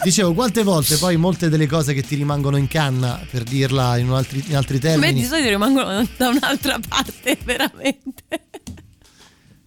Dicevo, 0.01 0.33
quante 0.33 0.63
volte 0.63 0.95
poi 0.95 1.17
molte 1.17 1.49
delle 1.49 1.67
cose 1.67 1.93
che 1.93 2.01
ti 2.01 2.15
rimangono 2.15 2.55
in 2.55 2.69
canna, 2.69 3.19
per 3.29 3.43
dirla 3.43 3.97
in, 3.97 4.09
altri, 4.11 4.41
in 4.47 4.55
altri 4.55 4.77
A 4.77 4.79
me 4.79 4.87
di 4.87 5.01
termini, 5.01 5.25
solito 5.25 5.49
rimangono 5.49 6.07
da 6.15 6.29
un'altra 6.29 6.79
parte, 6.87 7.37
veramente. 7.43 8.23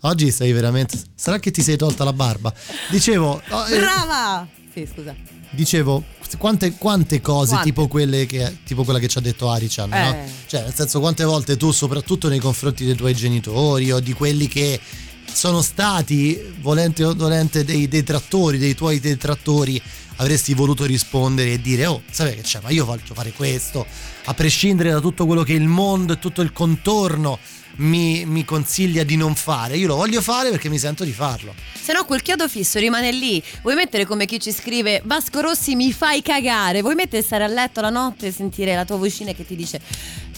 oggi 0.01 0.31
sei 0.31 0.53
veramente... 0.53 0.99
Sarà 1.14 1.38
che 1.38 1.51
ti 1.51 1.61
sei 1.61 1.77
tolta 1.77 2.05
la 2.05 2.14
barba. 2.14 2.55
Dicevo, 2.88 3.43
oh, 3.51 3.69
eh, 3.69 3.81
Brava! 3.81 4.49
Sì, 4.73 4.88
scusa. 4.90 5.14
dicevo 5.51 6.03
quante, 6.39 6.73
quante 6.77 7.21
cose 7.21 7.51
Quante? 7.51 7.69
tipo 7.69 7.89
quelle 7.89 8.27
che 8.27 8.59
tipo 8.65 8.85
quella 8.85 8.99
che 8.99 9.09
ci 9.09 9.19
ha 9.19 9.21
detto 9.21 9.51
Arichan 9.51 9.89
no? 9.89 9.97
Eh. 9.97 10.25
cioè 10.47 10.63
nel 10.63 10.75
senso 10.75 11.01
quante 11.01 11.25
volte 11.25 11.57
tu 11.57 11.71
soprattutto 11.71 12.29
nei 12.29 12.39
confronti 12.39 12.85
dei 12.85 12.95
tuoi 12.95 13.15
genitori 13.15 13.91
o 13.93 14.01
di 14.01 14.13
quelli 14.13 14.49
che 14.49 14.81
sono 15.31 15.63
stati 15.63 16.41
volente 16.61 17.05
o 17.05 17.13
dolente 17.13 17.65
dei 17.65 17.89
detrattori 17.89 18.59
dei 18.59 18.75
tuoi 18.75 19.01
detrattori 19.01 19.81
avresti 20.17 20.55
voluto 20.55 20.85
rispondere 20.85 21.53
e 21.53 21.61
dire 21.61 21.87
oh 21.87 22.03
sai 22.11 22.37
che 22.37 22.43
c'è 22.43 22.61
ma 22.63 22.71
io 22.71 22.85
voglio 22.85 23.15
fare 23.15 23.33
questo 23.33 23.85
a 24.27 24.35
prescindere 24.35 24.91
da 24.91 25.01
tutto 25.01 25.27
quello 25.27 25.43
che 25.43 25.55
il 25.55 25.67
mondo 25.67 26.13
e 26.13 26.19
tutto 26.19 26.41
il 26.41 26.53
contorno 26.53 27.39
mi, 27.77 28.25
mi 28.25 28.45
consiglia 28.45 29.05
di 29.05 29.17
non 29.17 29.35
fare 29.35 29.77
io 29.77 29.87
lo 29.87 29.97
voglio 29.97 30.21
fare 30.21 30.51
perché 30.51 30.69
mi 30.69 30.79
sento 30.79 31.05
di 31.05 31.13
farlo 31.13 31.55
Se 31.85 31.93
no 31.93 32.05
quel 32.05 32.23
chiodo 32.23 32.49
fisso 32.49 32.79
rimane 32.79 33.13
lì. 33.13 33.43
Vuoi 33.61 33.75
mettere 33.75 34.07
come 34.07 34.25
chi 34.25 34.41
ci 34.41 34.53
scrive 34.53 35.03
Vasco 35.05 35.43
Rossi 35.43 35.75
mi 35.75 35.93
fai 35.93 36.23
cagare? 36.23 36.81
Vuoi 36.81 36.95
mettere 36.95 37.23
stare 37.23 37.45
a 37.45 37.47
letto 37.47 37.83
la 37.83 37.91
notte 37.91 38.29
e 38.29 38.33
sentire 38.33 38.75
la 38.75 38.87
tua 38.87 38.97
vocina 38.97 39.33
che 39.33 39.45
ti 39.45 39.55
dice 39.55 39.81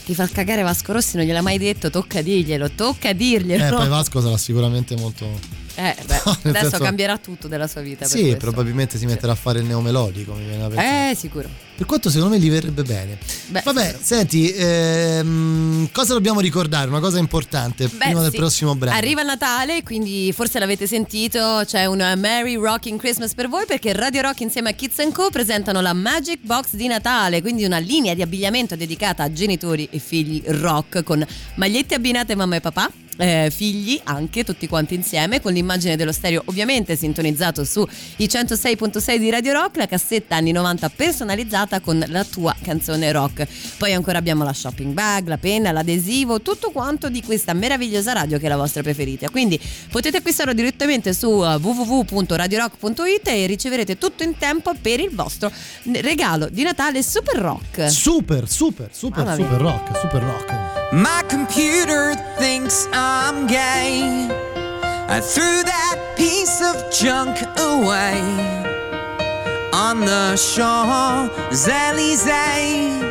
ti 0.04 0.14
fa 0.14 0.28
cagare 0.28 0.62
Vasco 0.62 0.92
Rossi, 0.92 1.16
non 1.16 1.26
gliel'ha 1.26 1.42
mai 1.42 1.58
detto, 1.58 1.90
tocca 1.90 2.22
dirglielo, 2.22 2.70
tocca 2.72 3.12
dirglielo. 3.12 3.64
eh 3.64 3.70
poi 3.70 3.88
Vasco 3.88 4.20
sarà 4.20 4.36
sicuramente 4.36 4.96
molto 4.96 5.28
Eh, 5.76 5.94
beh, 6.06 6.20
No, 6.26 6.36
adesso 6.42 6.68
senso- 6.70 6.84
cambierà 6.84 7.18
tutto 7.18 7.48
della 7.48 7.66
sua 7.68 7.80
vita. 7.82 8.04
Sì, 8.06 8.34
probabilmente 8.36 8.98
si 8.98 9.06
metterà 9.06 9.32
a 9.32 9.36
fare 9.36 9.60
il 9.60 9.66
neomelodico, 9.66 10.32
mi 10.34 10.44
viene 10.44 10.62
da 10.62 10.68
pensare. 10.68 11.10
Eh, 11.10 11.14
sicuro. 11.14 11.48
Per 11.76 11.84
quanto 11.84 12.08
secondo 12.08 12.34
me 12.34 12.40
gli 12.40 12.48
verrebbe 12.50 12.82
bene. 12.82 13.18
Beh, 13.48 13.60
Vabbè, 13.62 13.98
senti, 14.00 14.50
ehm, 14.50 15.90
cosa 15.92 16.14
dobbiamo 16.14 16.40
ricordare? 16.40 16.88
Una 16.88 17.00
cosa 17.00 17.18
importante 17.18 17.86
Beh, 17.86 17.96
prima 17.98 18.22
del 18.22 18.30
sì. 18.30 18.36
prossimo 18.38 18.74
brano. 18.74 18.96
Arriva 18.96 19.22
Natale, 19.22 19.82
quindi 19.82 20.32
forse 20.34 20.58
l'avete 20.58 20.86
sentito, 20.86 21.62
c'è 21.66 21.84
una 21.84 22.14
Merry 22.14 22.54
Rocking 22.56 22.98
Christmas 22.98 23.34
per 23.34 23.48
voi 23.48 23.66
perché 23.66 23.92
Radio 23.92 24.22
Rock 24.22 24.40
insieme 24.40 24.70
a 24.70 24.72
Kids 24.72 24.94
Co 25.12 25.28
presentano 25.30 25.82
la 25.82 25.92
Magic 25.92 26.38
Box 26.42 26.68
di 26.72 26.86
Natale, 26.86 27.42
quindi 27.42 27.64
una 27.64 27.78
linea 27.78 28.14
di 28.14 28.22
abbigliamento 28.22 28.74
dedicata 28.74 29.22
a 29.22 29.32
genitori 29.32 29.86
e 29.90 29.98
figli 29.98 30.42
rock 30.46 31.02
con 31.02 31.24
magliette 31.56 31.94
abbinate 31.94 32.34
mamma 32.34 32.56
e 32.56 32.60
papà. 32.60 32.90
Eh, 33.16 33.50
figli 33.54 34.00
anche 34.04 34.44
tutti 34.44 34.66
quanti 34.66 34.94
insieme 34.94 35.40
con 35.40 35.52
l'immagine 35.52 35.96
dello 35.96 36.12
stereo 36.12 36.42
ovviamente 36.46 36.96
sintonizzato 36.96 37.64
su 37.64 37.86
i 38.16 38.24
106.6 38.26 39.16
di 39.16 39.30
Radio 39.30 39.52
Rock 39.52 39.76
la 39.76 39.86
cassetta 39.86 40.36
anni 40.36 40.52
90 40.52 40.88
personalizzata 40.90 41.80
con 41.80 42.04
la 42.08 42.24
tua 42.24 42.54
canzone 42.62 43.12
rock. 43.12 43.46
Poi 43.78 43.92
ancora 43.92 44.18
abbiamo 44.18 44.44
la 44.44 44.52
shopping 44.52 44.92
bag 44.92 45.26
la 45.26 45.38
penna 45.38 45.72
l'adesivo 45.72 46.40
tutto 46.40 46.70
quanto 46.70 47.08
di 47.08 47.22
questa 47.22 47.52
meravigliosa 47.52 48.12
radio 48.12 48.38
che 48.38 48.46
è 48.46 48.48
la 48.48 48.56
vostra 48.56 48.82
preferita. 48.82 49.28
Quindi 49.30 49.60
potete 49.90 50.18
acquistarlo 50.18 50.52
direttamente 50.52 51.12
su 51.12 51.28
uh, 51.28 51.58
www.radiorock.it 51.60 53.28
e 53.28 53.46
riceverete 53.46 53.98
tutto 53.98 54.22
in 54.22 54.36
tempo 54.36 54.74
per 54.80 55.00
il 55.00 55.10
vostro 55.12 55.50
regalo 56.00 56.48
di 56.48 56.62
Natale 56.62 57.02
super 57.02 57.36
rock. 57.36 57.90
Super, 57.90 58.48
super, 58.48 58.88
super, 58.92 59.34
super 59.34 59.60
rock, 59.60 59.98
super 59.98 60.22
rock. 60.22 60.85
My 60.96 61.22
computer 61.28 62.16
thinks 62.38 62.88
I'm 62.90 63.46
gay. 63.46 64.28
I 65.10 65.20
threw 65.20 65.62
that 65.62 66.14
piece 66.16 66.62
of 66.62 66.90
junk 66.90 67.36
away 67.58 68.22
on 69.74 70.00
the 70.00 70.40
Champs 70.40 71.68
Elysees 71.68 73.02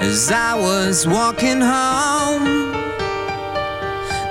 as 0.00 0.32
I 0.32 0.56
was 0.56 1.06
walking 1.06 1.60
home. 1.60 2.72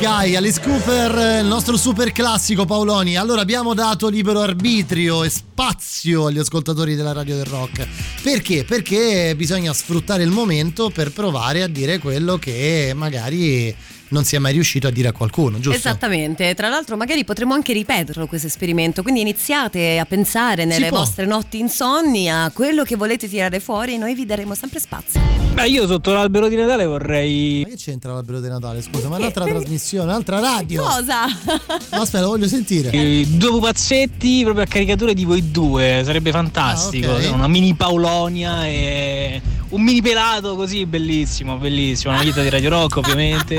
Guy, 0.00 0.34
Alice 0.34 0.58
Cooper, 0.62 1.42
il 1.42 1.46
nostro 1.46 1.76
super 1.76 2.10
classico 2.10 2.64
Paoloni. 2.64 3.18
Allora 3.18 3.42
abbiamo 3.42 3.74
dato 3.74 4.08
libero 4.08 4.40
arbitrio 4.40 5.24
e 5.24 5.28
spazio 5.28 6.24
agli 6.24 6.38
ascoltatori 6.38 6.94
della 6.94 7.12
radio 7.12 7.36
del 7.36 7.44
rock. 7.44 7.86
Perché? 8.22 8.64
Perché 8.64 9.34
bisogna 9.36 9.74
sfruttare 9.74 10.22
il 10.22 10.30
momento 10.30 10.88
per 10.88 11.12
provare 11.12 11.62
a 11.62 11.66
dire 11.66 11.98
quello 11.98 12.38
che 12.38 12.92
magari 12.96 13.76
non 14.10 14.24
si 14.24 14.36
è 14.36 14.38
mai 14.38 14.52
riuscito 14.52 14.86
a 14.86 14.90
dire 14.90 15.08
a 15.08 15.12
qualcuno, 15.12 15.58
giusto? 15.58 15.76
Esattamente, 15.76 16.54
tra 16.54 16.68
l'altro 16.68 16.96
magari 16.96 17.24
potremmo 17.24 17.54
anche 17.54 17.72
ripeterlo 17.72 18.26
questo 18.26 18.46
esperimento, 18.46 19.02
quindi 19.02 19.20
iniziate 19.20 19.98
a 19.98 20.04
pensare 20.04 20.64
nelle 20.64 20.90
vostre 20.90 21.26
notti 21.26 21.58
insonni 21.58 22.28
a 22.30 22.50
quello 22.54 22.84
che 22.84 22.96
volete 22.96 23.28
tirare 23.28 23.60
fuori 23.60 23.94
e 23.94 23.98
noi 23.98 24.14
vi 24.14 24.26
daremo 24.26 24.54
sempre 24.54 24.78
spazio. 24.80 25.20
Beh, 25.52 25.68
io 25.68 25.86
sotto 25.86 26.12
l'albero 26.12 26.48
di 26.48 26.56
Natale 26.56 26.86
vorrei. 26.86 27.62
Ma 27.64 27.70
che 27.70 27.76
c'entra 27.76 28.12
l'albero 28.12 28.40
di 28.40 28.48
Natale? 28.48 28.82
Scusa, 28.82 29.08
ma 29.08 29.16
è 29.16 29.18
un'altra 29.18 29.44
trasmissione, 29.44 30.04
un'altra 30.10 30.38
radio. 30.38 30.82
Cosa? 30.82 31.26
No, 31.26 32.00
aspetta, 32.00 32.20
lo 32.22 32.28
voglio 32.28 32.46
sentire. 32.46 32.90
Eh, 32.90 33.24
Due 33.26 33.50
pupazzetti 33.50 34.42
proprio 34.44 34.64
a 34.64 34.66
caricatura 34.66 35.12
di 35.12 35.24
voi 35.24 35.50
due, 35.50 36.02
sarebbe 36.04 36.30
fantastico. 36.30 37.10
Ah, 37.10 37.16
ok. 37.16 37.30
Una 37.32 37.48
mini 37.48 37.74
Paulonia 37.74 38.66
e 38.66 39.40
un 39.70 39.82
mini 39.82 40.02
pelato 40.02 40.56
così, 40.56 40.84
bellissimo, 40.86 41.56
bellissimo. 41.56 42.12
Una 42.12 42.22
vita 42.22 42.42
di 42.42 42.48
Radio 42.48 42.70
Rock, 42.70 42.96
ovviamente. 42.96 43.58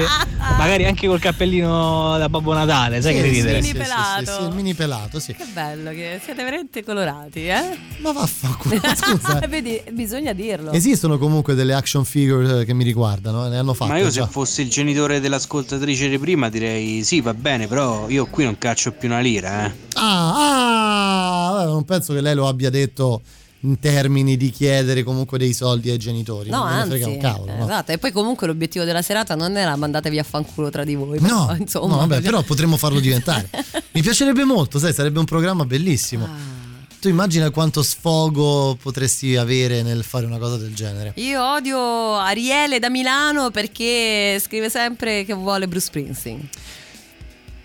Magari 0.57 0.85
anche 0.85 1.07
col 1.07 1.19
cappellino 1.19 2.17
da 2.17 2.27
Babbo 2.27 2.53
Natale, 2.53 3.01
sai 3.01 3.13
che 3.13 3.21
Sì, 3.23 3.29
ridere. 3.29 3.61
sì, 3.61 3.67
sì, 3.69 3.73
pelato. 3.77 4.25
sì, 4.25 4.31
sì, 4.31 4.43
il 4.43 4.53
mini 4.53 4.73
pelato, 4.73 5.19
sì. 5.19 5.33
Che 5.33 5.45
bello 5.53 5.91
che 5.91 6.19
siete 6.23 6.43
veramente 6.43 6.83
colorati, 6.83 7.47
eh? 7.47 7.77
Ma 7.99 8.11
vaffanculo, 8.11 8.79
scusa. 8.95 9.39
Vedi, 9.47 9.81
bisogna 9.91 10.33
dirlo. 10.33 10.71
Esistono 10.71 11.17
comunque 11.17 11.53
delle 11.55 11.73
action 11.73 12.03
figure 12.03 12.65
che 12.65 12.73
mi 12.73 12.83
riguardano, 12.83 13.45
eh, 13.45 13.49
ne 13.49 13.57
hanno 13.57 13.73
fatte 13.73 13.91
Ma 13.91 13.97
io 13.97 14.09
già. 14.09 14.25
se 14.25 14.29
fossi 14.31 14.61
il 14.63 14.69
genitore 14.69 15.19
dell'ascoltatrice 15.21 16.09
di 16.09 16.19
prima 16.19 16.49
direi 16.49 17.03
sì, 17.03 17.21
va 17.21 17.33
bene, 17.33 17.67
però 17.67 18.09
io 18.09 18.25
qui 18.25 18.43
non 18.43 18.57
caccio 18.57 18.91
più 18.91 19.07
una 19.07 19.19
lira, 19.19 19.65
eh. 19.67 19.71
Ah, 19.93 21.59
ah, 21.59 21.63
non 21.65 21.85
penso 21.85 22.13
che 22.13 22.19
lei 22.21 22.35
lo 22.35 22.47
abbia 22.47 22.69
detto 22.69 23.21
in 23.61 23.79
termini 23.79 24.37
di 24.37 24.49
chiedere 24.49 25.03
comunque 25.03 25.37
dei 25.37 25.53
soldi 25.53 25.89
ai 25.89 25.97
genitori. 25.97 26.49
No, 26.49 26.63
anzi, 26.63 26.89
frega 26.89 27.07
un 27.07 27.17
cavolo. 27.19 27.55
no. 27.55 27.63
esatto. 27.63 27.91
E 27.91 27.97
poi 27.97 28.11
comunque 28.11 28.47
l'obiettivo 28.47 28.85
della 28.85 29.01
serata 29.01 29.35
non 29.35 29.55
era 29.57 29.75
mandatevi 29.75 30.17
a 30.17 30.23
fanculo 30.23 30.69
tra 30.69 30.83
di 30.83 30.95
voi. 30.95 31.19
No, 31.19 31.45
però, 31.45 31.55
insomma, 31.59 31.95
no, 31.95 32.07
vabbè, 32.07 32.21
però 32.21 32.41
potremmo 32.41 32.77
farlo 32.77 32.99
diventare. 32.99 33.49
Mi 33.91 34.01
piacerebbe 34.01 34.43
molto, 34.43 34.79
sai, 34.79 34.93
sarebbe 34.93 35.19
un 35.19 35.25
programma 35.25 35.65
bellissimo. 35.65 36.25
Ah. 36.25 36.59
Tu 36.99 37.09
immagina 37.09 37.49
quanto 37.49 37.81
sfogo 37.81 38.77
potresti 38.79 39.35
avere 39.35 39.81
nel 39.81 40.03
fare 40.03 40.27
una 40.27 40.37
cosa 40.37 40.57
del 40.57 40.73
genere. 40.75 41.13
Io 41.15 41.43
odio 41.43 42.15
Ariele 42.17 42.77
da 42.77 42.91
Milano 42.91 43.49
perché 43.49 44.37
scrive 44.39 44.69
sempre 44.69 45.25
che 45.25 45.33
vuole 45.33 45.67
Bruce 45.67 45.87
Springsteen. 45.87 46.47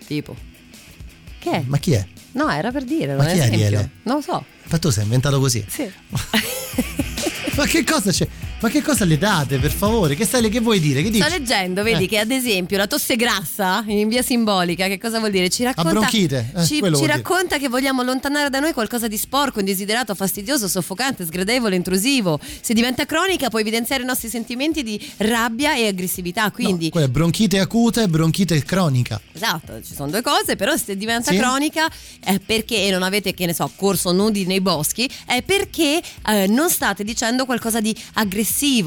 Tipo. 0.07 0.35
Che 1.37 1.51
è? 1.51 1.63
Ma 1.67 1.77
chi 1.77 1.91
è? 1.91 2.05
No, 2.31 2.49
era 2.49 2.71
per 2.71 2.83
dire. 2.83 3.15
Ma 3.15 3.25
chi 3.25 3.37
è. 3.37 3.43
Ariele? 3.43 3.91
Non 4.03 4.15
lo 4.15 4.21
so. 4.21 4.43
Ma 4.69 4.77
tu 4.79 4.89
sei 4.89 5.03
inventato 5.03 5.39
così? 5.39 5.65
Sì. 5.67 5.89
Ma 7.55 7.65
che 7.65 7.83
cosa 7.83 8.11
c'è? 8.11 8.27
Ma 8.59 8.69
che 8.69 8.81
cosa 8.81 9.05
le 9.05 9.19
date, 9.19 9.59
per 9.59 9.71
favore? 9.71 10.15
Che 10.15 10.25
stai 10.25 10.49
che 10.49 10.59
vuoi 10.61 10.79
dire? 10.79 11.03
Che 11.03 11.11
dici? 11.11 11.21
Sto 11.21 11.29
leggendo, 11.31 11.83
vedi 11.83 12.05
Eh. 12.05 12.07
che 12.07 12.17
ad 12.17 12.31
esempio 12.31 12.75
la 12.75 12.87
tosse 12.87 13.15
grassa 13.15 13.83
in 13.85 14.07
via 14.07 14.23
simbolica, 14.23 14.87
che 14.87 14.97
cosa 14.97 15.19
vuol 15.19 15.29
dire? 15.29 15.47
Ci 15.47 15.63
racconta, 15.63 15.91
bronchite, 15.91 16.53
eh, 16.55 16.65
ci, 16.65 16.81
ci 16.95 17.05
racconta 17.05 17.59
che 17.59 17.67
vogliamo 17.69 18.01
allontanare 18.01 18.49
da 18.49 18.59
noi 18.59 18.73
qualcosa 18.73 19.07
di 19.07 19.15
sporco, 19.15 19.59
indesiderato, 19.59 20.15
fastidioso, 20.15 20.67
soffocante, 20.67 21.23
sgradevole, 21.23 21.75
intrusivo. 21.75 22.39
Se 22.61 22.73
diventa 22.73 23.05
cronica 23.05 23.49
può 23.49 23.59
evidenziare 23.59 24.01
i 24.01 24.07
nostri 24.07 24.27
sentimenti 24.27 24.81
di 24.81 24.99
rabbia 25.17 25.75
e 25.75 25.85
aggressività. 25.85 26.49
Quindi, 26.49 26.89
Quella 26.89 27.05
è 27.05 27.09
bronchite 27.09 27.59
acuta 27.59 28.01
e 28.01 28.07
bronchite 28.07 28.63
cronica. 28.63 29.21
esatto, 29.33 29.79
ci 29.83 29.93
sono 29.93 30.09
due 30.09 30.23
cose, 30.23 30.55
però 30.55 30.75
se 30.75 30.97
diventa 30.97 31.29
Sì. 31.29 31.37
cronica 31.37 31.87
è 32.23 32.39
perché, 32.39 32.87
e 32.87 32.89
non 32.89 33.03
avete, 33.03 33.35
che 33.35 33.45
ne 33.45 33.53
so, 33.53 33.69
corso 33.75 34.11
nudi 34.13 34.47
nei 34.47 34.61
boschi, 34.61 35.07
è 35.27 35.43
perché 35.43 36.01
eh, 36.27 36.47
non 36.47 36.71
state 36.71 37.03
dicendo 37.03 37.45
qualcosa 37.45 37.79
di 37.81 37.95
aggressivo 38.13 38.45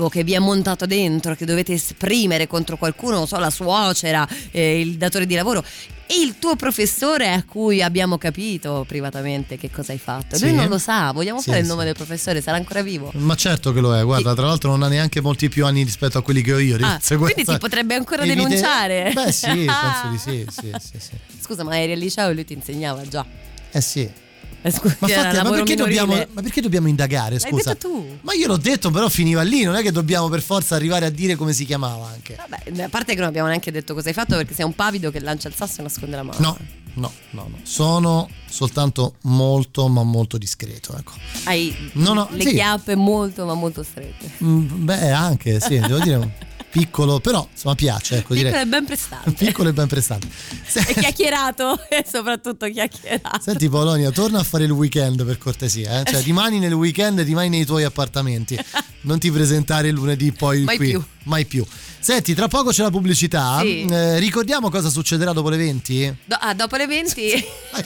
che 0.08 0.24
vi 0.24 0.32
è 0.32 0.38
montato 0.38 0.86
dentro, 0.86 1.34
che 1.34 1.44
dovete 1.44 1.72
esprimere 1.74 2.46
contro 2.46 2.76
qualcuno, 2.76 3.16
non 3.16 3.26
so, 3.26 3.38
la 3.38 3.50
suocera, 3.50 4.26
eh, 4.50 4.80
il 4.80 4.96
datore 4.96 5.26
di 5.26 5.34
lavoro. 5.34 5.62
E 6.06 6.20
il 6.24 6.38
tuo 6.40 6.56
professore 6.56 7.30
a 7.32 7.44
cui 7.44 7.82
abbiamo 7.82 8.18
capito 8.18 8.84
privatamente 8.88 9.56
che 9.56 9.70
cosa 9.70 9.92
hai 9.92 9.98
fatto. 9.98 10.36
Sì. 10.36 10.46
Lui 10.46 10.54
non 10.54 10.66
lo 10.68 10.78
sa, 10.78 11.12
vogliamo 11.12 11.38
Sì, 11.38 11.46
fare 11.50 11.58
il 11.60 11.64
sì. 11.66 11.70
nome 11.70 11.84
del 11.84 11.94
professore, 11.94 12.40
sarà 12.40 12.56
ancora 12.56 12.82
vivo. 12.82 13.12
Ma 13.14 13.36
certo 13.36 13.72
che 13.72 13.80
lo 13.80 13.96
è, 13.96 14.02
guarda, 14.02 14.34
tra 14.34 14.46
l'altro 14.46 14.70
non 14.70 14.82
ha 14.82 14.88
neanche 14.88 15.20
molti 15.20 15.48
più 15.48 15.64
anni 15.66 15.84
rispetto 15.84 16.18
a 16.18 16.22
quelli 16.22 16.42
che 16.42 16.52
ho 16.52 16.58
io. 16.58 16.76
Ah, 16.80 16.98
quindi 17.06 17.44
ti 17.44 17.58
potrebbe 17.58 17.94
ancora 17.94 18.22
evite- 18.22 18.42
denunciare? 18.42 19.12
Beh 19.14 19.30
sì, 19.30 19.46
penso 19.66 20.08
di 20.10 20.18
sì, 20.18 20.46
sì, 20.50 20.72
sì, 20.80 20.98
sì. 20.98 21.10
Scusa, 21.40 21.62
ma 21.62 21.78
eri 21.80 21.92
al 21.92 21.98
liceo 21.98 22.28
e 22.30 22.34
lui 22.34 22.44
ti 22.44 22.54
insegnava 22.54 23.06
già. 23.06 23.24
Eh 23.70 23.80
sì. 23.80 24.10
Eh, 24.62 24.70
scusi, 24.70 24.94
Ma, 24.98 25.08
infatti, 25.08 25.36
ma, 25.42 25.50
perché 25.50 25.74
dobbiamo, 25.74 26.14
ma 26.14 26.42
perché 26.42 26.60
dobbiamo 26.60 26.86
indagare, 26.88 27.38
scusa? 27.38 27.76
Ma 28.20 28.34
io 28.34 28.46
l'ho 28.46 28.58
detto, 28.58 28.90
però 28.90 29.08
finiva 29.08 29.40
lì, 29.42 29.62
non 29.62 29.74
è 29.74 29.82
che 29.82 29.90
dobbiamo 29.90 30.28
per 30.28 30.42
forza 30.42 30.74
arrivare 30.74 31.06
a 31.06 31.10
dire 31.10 31.34
come 31.34 31.52
si 31.54 31.64
chiamava 31.64 32.08
anche. 32.08 32.36
Vabbè, 32.36 32.82
a 32.82 32.88
parte 32.88 33.14
che 33.14 33.20
non 33.20 33.28
abbiamo 33.28 33.48
neanche 33.48 33.70
detto 33.70 33.94
cosa 33.94 34.08
hai 34.08 34.14
fatto 34.14 34.36
perché 34.36 34.52
sei 34.54 34.66
un 34.66 34.74
pavido 34.74 35.10
che 35.10 35.20
lancia 35.20 35.48
il 35.48 35.54
sasso 35.54 35.80
e 35.80 35.84
nasconde 35.84 36.16
la 36.16 36.22
mano. 36.24 36.38
No, 36.40 36.58
no, 36.94 37.12
no, 37.30 37.46
no. 37.48 37.56
Sono 37.62 38.28
soltanto 38.48 39.14
molto, 39.22 39.88
ma 39.88 40.02
molto 40.02 40.36
discreto, 40.36 40.94
ecco. 40.94 41.12
Hai 41.44 41.74
No, 41.94 42.12
no, 42.12 42.28
le 42.32 42.42
sì. 42.44 42.52
chiappe 42.52 42.96
molto 42.96 43.46
ma 43.46 43.54
molto 43.54 43.82
strette. 43.82 44.30
Mm, 44.44 44.84
Beh, 44.84 45.10
anche, 45.10 45.58
sì, 45.60 45.78
devo 45.78 46.00
dire 46.00 46.48
piccolo, 46.70 47.20
però 47.20 47.46
insomma 47.50 47.74
piace, 47.74 48.16
ecco, 48.18 48.34
Piccolo 48.34 48.48
direi. 48.50 48.62
e 48.62 48.66
ben 48.66 48.84
prestante. 48.84 49.32
Piccolo 49.32 49.68
e 49.68 49.72
ben 49.72 49.88
prestante. 49.88 50.28
e 50.88 50.94
chiacchierato 51.00 51.80
e 51.88 52.04
soprattutto 52.10 52.66
chiacchierato. 52.68 53.40
Senti 53.40 53.68
Polonia, 53.68 54.10
torna 54.10 54.38
a 54.38 54.42
fare 54.44 54.64
il 54.64 54.70
weekend 54.70 55.24
per 55.24 55.38
cortesia, 55.38 56.00
eh? 56.00 56.04
cioè 56.10 56.22
rimani 56.22 56.58
nel 56.58 56.72
weekend, 56.72 57.20
rimani 57.20 57.48
nei 57.48 57.64
tuoi 57.64 57.84
appartamenti, 57.84 58.58
non 59.02 59.18
ti 59.18 59.30
presentare 59.30 59.88
il 59.88 59.94
lunedì 59.94 60.32
poi 60.32 60.62
Mai 60.62 60.76
qui. 60.76 60.90
più. 60.90 61.02
Mai 61.24 61.44
più. 61.44 61.64
Senti, 62.02 62.34
tra 62.34 62.48
poco 62.48 62.70
c'è 62.70 62.82
la 62.82 62.90
pubblicità, 62.90 63.58
Sì. 63.60 63.84
Eh, 63.84 64.18
ricordiamo 64.18 64.70
cosa 64.70 64.88
succederà 64.88 65.32
dopo 65.32 65.50
le 65.50 65.58
20? 65.58 66.16
Do- 66.24 66.38
ah, 66.40 66.54
dopo 66.54 66.76
le 66.76 66.86
20 66.86 67.44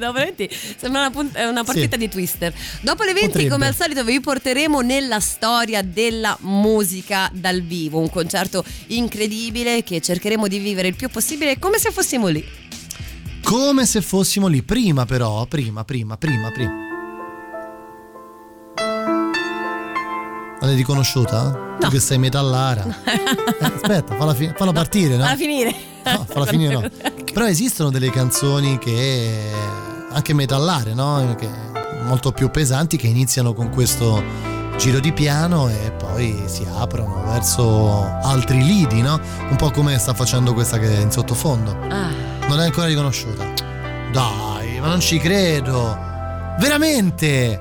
dopo 0.00 0.18
le 0.18 0.24
20 0.34 0.48
sembra 0.78 1.00
una, 1.00 1.10
punt- 1.10 1.36
una 1.36 1.64
partita 1.64 1.92
Sì. 1.96 1.98
di 1.98 2.08
twister 2.08 2.52
dopo 2.80 3.02
le 3.04 3.12
20 3.12 3.26
Potrebbe. 3.28 3.48
come 3.50 3.66
al 3.66 3.74
solito 3.74 4.02
vi 4.04 4.20
porteremo 4.20 4.80
nella 4.80 5.20
storia 5.20 5.82
della 5.82 6.36
musica 6.40 7.30
dal 7.32 7.60
vivo 7.62 7.98
un 8.00 8.08
concerto 8.10 8.64
incredibile 8.88 9.82
che 9.82 10.00
cercheremo 10.00 10.48
di 10.48 10.58
vivere 10.58 10.88
il 10.88 10.96
più 10.96 11.08
possibile 11.10 11.58
come 11.58 11.78
se 11.78 11.90
fossimo 11.90 12.26
lì 12.28 12.44
Come 13.42 13.86
se 13.86 14.00
fossimo 14.00 14.46
lì, 14.48 14.62
prima 14.62 15.04
però, 15.06 15.46
prima, 15.46 15.84
prima, 15.84 16.16
prima, 16.16 16.50
prima. 16.50 16.72
L'hai 20.66 20.74
riconosciuta? 20.74 21.76
Tu 21.78 21.88
che 21.88 22.00
sei 22.00 22.18
metallara. 22.18 22.84
Eh, 23.04 23.64
aspetta, 23.64 24.16
falla, 24.16 24.34
fi- 24.34 24.52
falla 24.56 24.72
partire, 24.72 25.16
no? 25.16 25.22
Falla 25.22 25.36
finire 25.36 25.74
No, 26.04 26.26
falla 26.28 26.46
finire 26.50 26.74
no. 26.74 26.82
Però 27.32 27.46
esistono 27.46 27.90
delle 27.90 28.10
canzoni 28.10 28.76
che 28.78 29.48
anche 30.10 30.34
metallare, 30.34 30.92
no? 30.92 31.36
Che 31.38 31.48
molto 32.02 32.32
più 32.32 32.50
pesanti 32.50 32.96
che 32.96 33.06
iniziano 33.06 33.52
con 33.52 33.70
questo 33.70 34.20
giro 34.76 34.98
di 34.98 35.12
piano 35.12 35.68
e 35.68 35.92
poi 35.96 36.42
si 36.46 36.66
aprono 36.76 37.22
verso 37.26 38.02
altri 38.22 38.64
lidi, 38.64 39.02
no? 39.02 39.20
Un 39.48 39.56
po' 39.56 39.70
come 39.70 39.96
sta 39.98 40.14
facendo 40.14 40.52
questa 40.52 40.78
che 40.78 40.96
è 40.96 41.00
in 41.00 41.12
sottofondo. 41.12 41.70
Ah. 41.88 42.10
Non 42.48 42.56
l'hai 42.56 42.66
ancora 42.66 42.86
riconosciuta. 42.88 43.44
Dai, 44.10 44.80
ma 44.80 44.88
non 44.88 44.98
ci 45.00 45.18
credo. 45.18 45.96
Veramente? 46.58 47.60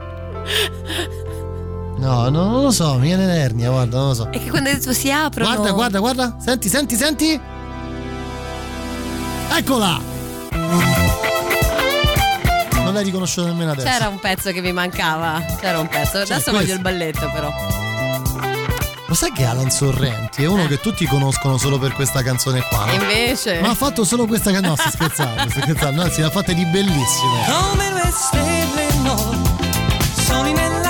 No, 1.97 2.29
no, 2.29 2.49
non 2.49 2.61
lo 2.63 2.71
so, 2.71 2.95
mi 2.95 3.07
viene 3.07 3.25
l'ernia, 3.25 3.69
guarda, 3.69 3.97
non 3.97 4.07
lo 4.09 4.13
so. 4.13 4.31
e 4.31 4.39
che 4.39 4.49
quando 4.49 4.69
adesso 4.69 4.91
si 4.93 5.11
aprono 5.11 5.49
Guarda, 5.53 5.71
guarda, 5.71 5.99
guarda. 5.99 6.35
Senti, 6.39 6.67
senti, 6.69 6.95
senti. 6.95 7.39
Eccola! 9.57 9.99
Non 12.83 12.93
l'hai 12.93 13.03
riconosciuta 13.03 13.47
nemmeno 13.47 13.71
adesso. 13.71 13.87
c'era 13.87 14.07
un 14.09 14.19
pezzo 14.19 14.51
che 14.51 14.61
mi 14.61 14.71
mancava 14.71 15.43
c'era 15.59 15.79
un 15.79 15.87
pezzo 15.87 16.17
adesso 16.17 16.33
questo. 16.33 16.51
voglio 16.51 16.73
il 16.73 16.81
balletto 16.81 17.31
però 17.33 17.51
Lo 19.07 19.13
sai 19.15 19.31
che 19.31 19.43
Alan 19.45 19.71
Sorrenti 19.71 20.43
è 20.43 20.47
uno 20.47 20.67
che 20.67 20.79
tutti 20.79 21.07
conoscono 21.07 21.57
solo 21.57 21.79
per 21.79 21.93
questa 21.93 22.21
canzone 22.21 22.61
qua? 22.69 22.85
no? 22.85 22.91
E 22.91 22.95
invece 22.95 23.59
Ma 23.61 23.69
ha 23.69 23.75
fatto 23.75 24.03
solo 24.03 24.25
questa 24.27 24.51
canzone. 24.51 24.67
No, 24.67 24.75
sto 24.75 24.89
scherzando, 24.97 25.49
sto 25.49 25.61
scherzando. 25.61 26.01
Anzi, 26.03 26.19
ne 26.21 26.27
ha 26.27 26.29
fatte 26.29 26.53
di 26.53 26.65
bellissime. 26.65 27.45
Come 27.47 27.89
due 27.89 28.11
stelle 28.13 28.93
noi, 29.01 29.41
soli 30.25 30.51
nella 30.53 30.84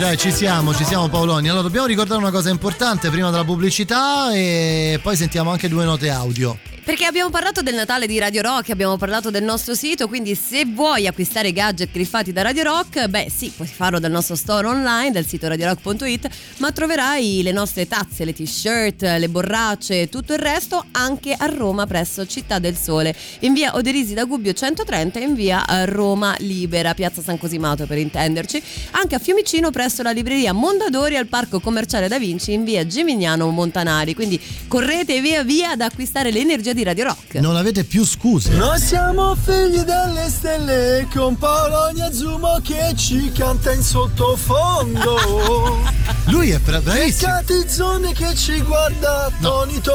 dai, 0.00 0.16
ci 0.16 0.32
siamo, 0.32 0.74
ci 0.74 0.84
siamo 0.84 1.08
Paoloni. 1.08 1.48
Allora, 1.48 1.64
dobbiamo 1.64 1.86
ricordare 1.86 2.18
una 2.18 2.30
cosa 2.30 2.48
importante 2.48 3.10
prima 3.10 3.28
della 3.28 3.44
pubblicità 3.44 4.32
e 4.32 4.98
poi 5.02 5.14
sentiamo 5.14 5.50
anche 5.50 5.68
due 5.68 5.84
note 5.84 6.08
audio. 6.08 6.56
Perché 6.82 7.04
abbiamo 7.04 7.30
parlato 7.30 7.62
del 7.62 7.74
Natale 7.74 8.06
di 8.08 8.18
Radio 8.18 8.42
Rock, 8.42 8.70
abbiamo 8.70 8.96
parlato 8.96 9.30
del 9.30 9.44
nostro 9.44 9.74
sito, 9.74 10.08
quindi 10.08 10.34
se 10.34 10.64
vuoi 10.64 11.06
acquistare 11.06 11.52
gadget 11.52 11.92
griffati 11.92 12.32
da 12.32 12.42
Radio 12.42 12.64
Rock, 12.64 13.06
beh 13.06 13.30
sì, 13.30 13.52
puoi 13.54 13.68
farlo 13.68 14.00
dal 14.00 14.10
nostro 14.10 14.34
store 14.34 14.66
online, 14.66 15.12
dal 15.12 15.24
sito 15.24 15.46
radiorock.it, 15.46 16.28
ma 16.56 16.72
troverai 16.72 17.42
le 17.42 17.52
nostre 17.52 17.86
tazze, 17.86 18.24
le 18.24 18.32
t-shirt, 18.32 19.02
le 19.02 19.28
borracce 19.28 20.00
e 20.00 20.08
tutto 20.08 20.32
il 20.32 20.40
resto 20.40 20.84
anche 20.90 21.32
a 21.32 21.46
Roma 21.46 21.86
presso 21.86 22.26
Città 22.26 22.58
del 22.58 22.76
Sole, 22.76 23.14
in 23.40 23.52
via 23.52 23.76
Oderisi 23.76 24.14
da 24.14 24.24
Gubbio 24.24 24.52
130 24.52 25.20
e 25.20 25.22
in 25.22 25.34
via 25.34 25.64
eh, 25.64 25.86
Roma 25.86 26.34
Libera, 26.38 26.94
piazza 26.94 27.22
San 27.22 27.38
Cosimato 27.38 27.86
per 27.86 27.98
intenderci, 27.98 28.60
anche 29.00 29.14
a 29.14 29.18
Fiumicino 29.18 29.70
presso 29.70 30.02
la 30.02 30.10
libreria 30.10 30.52
Mondadori 30.52 31.16
al 31.16 31.26
Parco 31.26 31.58
Commerciale 31.58 32.06
Da 32.06 32.18
Vinci 32.18 32.52
in 32.52 32.64
via 32.64 32.86
Gimignano 32.86 33.48
Montanari, 33.48 34.14
quindi 34.14 34.38
correte 34.68 35.22
via 35.22 35.42
via 35.42 35.70
ad 35.70 35.80
acquistare 35.80 36.30
l'energia 36.30 36.74
di 36.74 36.82
Radio 36.82 37.04
Rock. 37.04 37.36
Non 37.36 37.56
avete 37.56 37.84
più 37.84 38.04
scuse. 38.04 38.50
Noi 38.50 38.78
siamo 38.78 39.34
figli 39.34 39.78
delle 39.78 40.28
stelle 40.28 41.08
con 41.14 41.38
Paolonia 41.38 42.12
Zumo 42.12 42.60
che 42.62 42.92
ci 42.94 43.32
canta 43.32 43.72
in 43.72 43.82
sottofondo. 43.82 45.78
Lui 46.28 46.50
è 46.50 46.58
bra- 46.58 46.80
bravissimo. 46.80 47.32
Catizzone 47.32 48.12
che 48.12 48.34
ci 48.34 48.60
guarda 48.60 49.26
attonito 49.26 49.92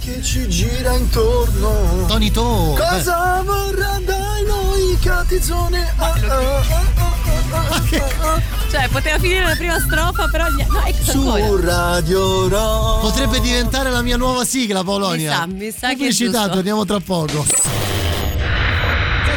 che 0.00 0.22
ci 0.22 0.48
gira 0.48 0.94
intorno. 0.94 2.06
Tonito. 2.08 2.74
Cosa 2.76 3.42
vorrà 3.44 4.00
dai 4.04 4.44
noi 4.44 4.98
Catizzone? 5.00 5.92
Ah, 5.96 6.14
ah, 6.14 6.36
ah, 6.36 6.64
ah, 6.96 7.14
ah, 7.52 8.34
ah. 8.34 8.39
Cioè, 8.70 8.88
poteva 8.88 9.18
finire 9.18 9.44
la 9.44 9.54
prima 9.56 9.78
strofa, 9.80 10.28
però 10.30 10.48
gli... 10.48 10.64
no, 10.68 10.84
ecco 10.84 11.10
Su 11.10 11.28
ancora. 11.28 11.74
Radio 11.92 12.48
Rock. 12.48 13.00
Potrebbe 13.00 13.40
diventare 13.40 13.90
la 13.90 14.02
mia 14.02 14.16
nuova 14.16 14.44
sigla, 14.44 14.84
Polonia. 14.84 15.46
Mi 15.46 15.52
sa, 15.52 15.56
mi 15.64 15.70
sa 15.70 15.86
che 15.88 15.92
è 15.92 15.96
Pubblicità, 15.96 16.38
giusto. 16.38 16.54
torniamo 16.54 16.84
tra 16.84 17.00
poco. 17.00 17.44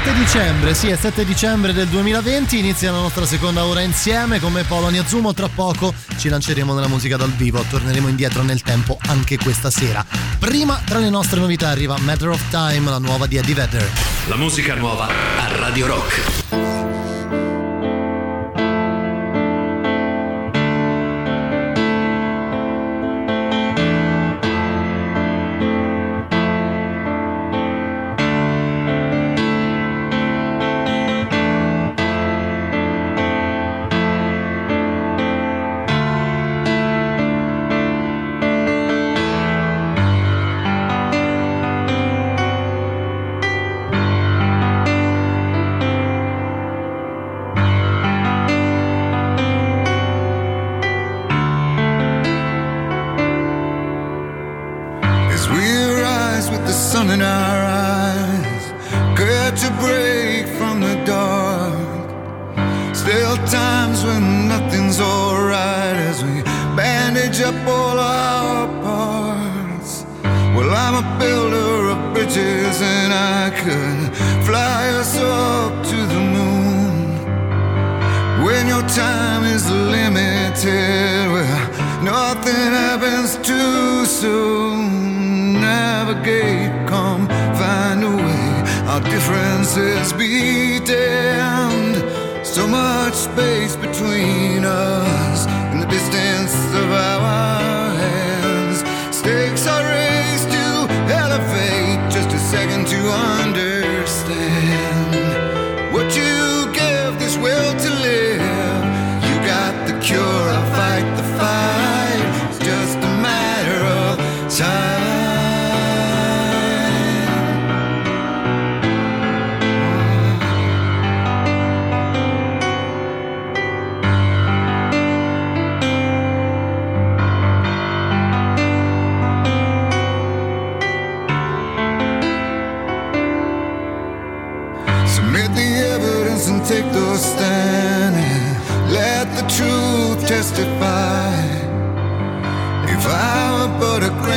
7 0.06 0.14
dicembre, 0.16 0.74
sì, 0.74 0.90
è 0.90 0.98
7 0.98 1.24
dicembre 1.24 1.72
del 1.72 1.88
2020, 1.88 2.60
inizia 2.60 2.92
la 2.92 3.00
nostra 3.00 3.26
seconda 3.26 3.64
ora 3.64 3.80
insieme 3.80 4.40
con 4.42 4.52
me 4.52 4.64
Polonia 4.64 5.06
Zumo, 5.06 5.34
tra 5.34 5.48
poco 5.48 5.94
ci 6.18 6.28
lanceremo 6.28 6.74
nella 6.74 6.90
musica 6.90 7.16
dal 7.16 7.32
vivo, 7.32 7.64
torneremo 7.70 8.10
indietro 8.10 8.44
nel 8.44 8.62
tempo 8.64 8.98
anche 9.08 9.38
questa 9.38 9.70
sera. 9.72 10.06
Prima 10.40 10.82
tra 10.86 11.00
le 11.00 11.10
nostre 11.10 11.40
novità 11.40 11.70
arriva 11.70 11.98
Matter 12.00 12.30
of 12.30 12.42
Time, 12.50 12.90
la 12.90 12.98
nuova 13.00 13.28
di 13.28 13.38
Eddie 13.38 13.56
Vedder. 13.56 13.90
La 14.28 14.36
musica 14.36 14.76
nuova 14.76 15.08
a 15.08 15.58
Radio 15.58 15.88
Rock. 15.88 16.93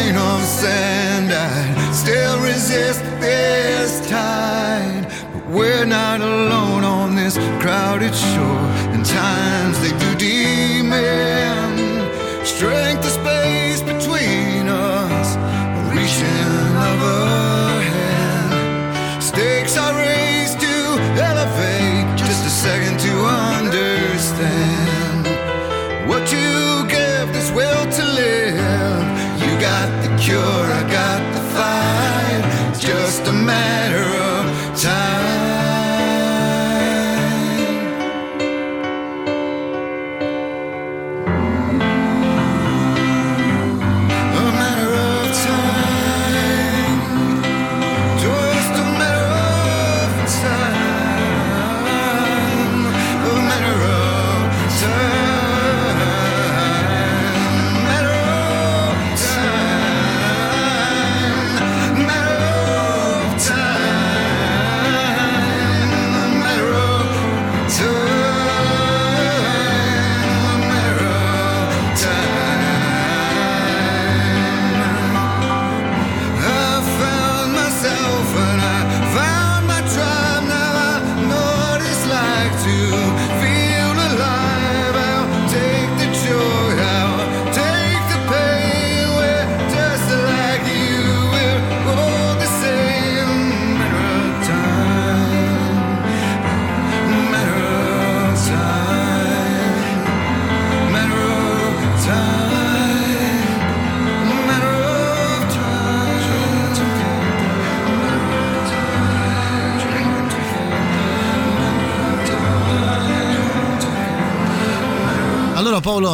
Grain 0.06 0.18
of 0.18 0.40
sand, 0.42 1.32
I'd 1.32 1.92
still 1.92 2.38
resist 2.40 3.02
this 3.20 4.08
tide. 4.08 5.06
But 5.32 5.46
we're 5.48 5.84
not 5.84 6.20
alone 6.20 6.84
on 6.84 7.16
this 7.16 7.36
crowded 7.60 8.14
shore, 8.14 8.66
and 8.94 9.04
times 9.04 9.80
they 9.80 9.90
do 9.98 10.14
demand 10.16 11.76
strength 12.46 12.95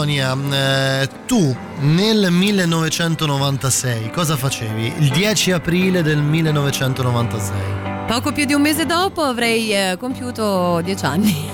Paolonia, 0.02 0.36
eh, 1.02 1.08
tu 1.26 1.56
nel 1.82 2.32
1996 2.32 4.10
cosa 4.10 4.36
facevi? 4.36 4.94
Il 4.98 5.10
10 5.10 5.52
aprile 5.52 6.02
del 6.02 6.18
1996. 6.18 8.06
Poco 8.08 8.32
più 8.32 8.44
di 8.44 8.52
un 8.52 8.62
mese 8.62 8.84
dopo 8.84 9.22
avrei 9.22 9.72
eh, 9.72 9.96
compiuto 10.00 10.80
dieci 10.82 11.04
anni. 11.04 11.50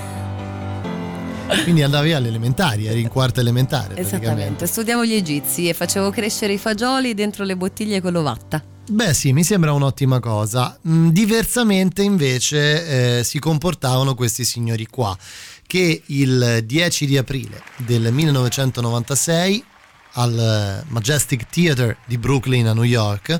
Quindi 1.62 1.82
andavi 1.82 2.14
alle 2.14 2.28
elementari, 2.28 2.86
eri 2.86 3.02
in 3.02 3.08
quarta 3.08 3.40
elementare 3.40 3.96
Esattamente, 3.96 4.66
studiavo 4.66 5.04
gli 5.04 5.14
egizi 5.14 5.68
e 5.68 5.74
facevo 5.74 6.10
crescere 6.10 6.54
i 6.54 6.58
fagioli 6.58 7.12
dentro 7.12 7.44
le 7.44 7.54
bottiglie 7.54 8.00
con 8.00 8.12
l'ovatta. 8.12 8.62
Beh 8.90 9.12
sì, 9.12 9.34
mi 9.34 9.44
sembra 9.44 9.72
un'ottima 9.72 10.18
cosa. 10.18 10.78
Mm, 10.88 11.08
Diversamente 11.10 12.02
invece 12.02 13.18
eh, 13.18 13.24
si 13.24 13.38
comportavano 13.38 14.14
questi 14.14 14.44
signori 14.44 14.86
qua, 14.86 15.14
che 15.68 16.02
il 16.06 16.62
10 16.64 17.04
di 17.04 17.18
aprile 17.18 17.62
del 17.76 18.10
1996 18.10 19.62
al 20.12 20.38
eh, 20.38 20.84
Majestic 20.88 21.46
Theater 21.50 21.94
di 22.06 22.16
Brooklyn 22.16 22.68
a 22.68 22.72
New 22.72 22.84
York 22.84 23.38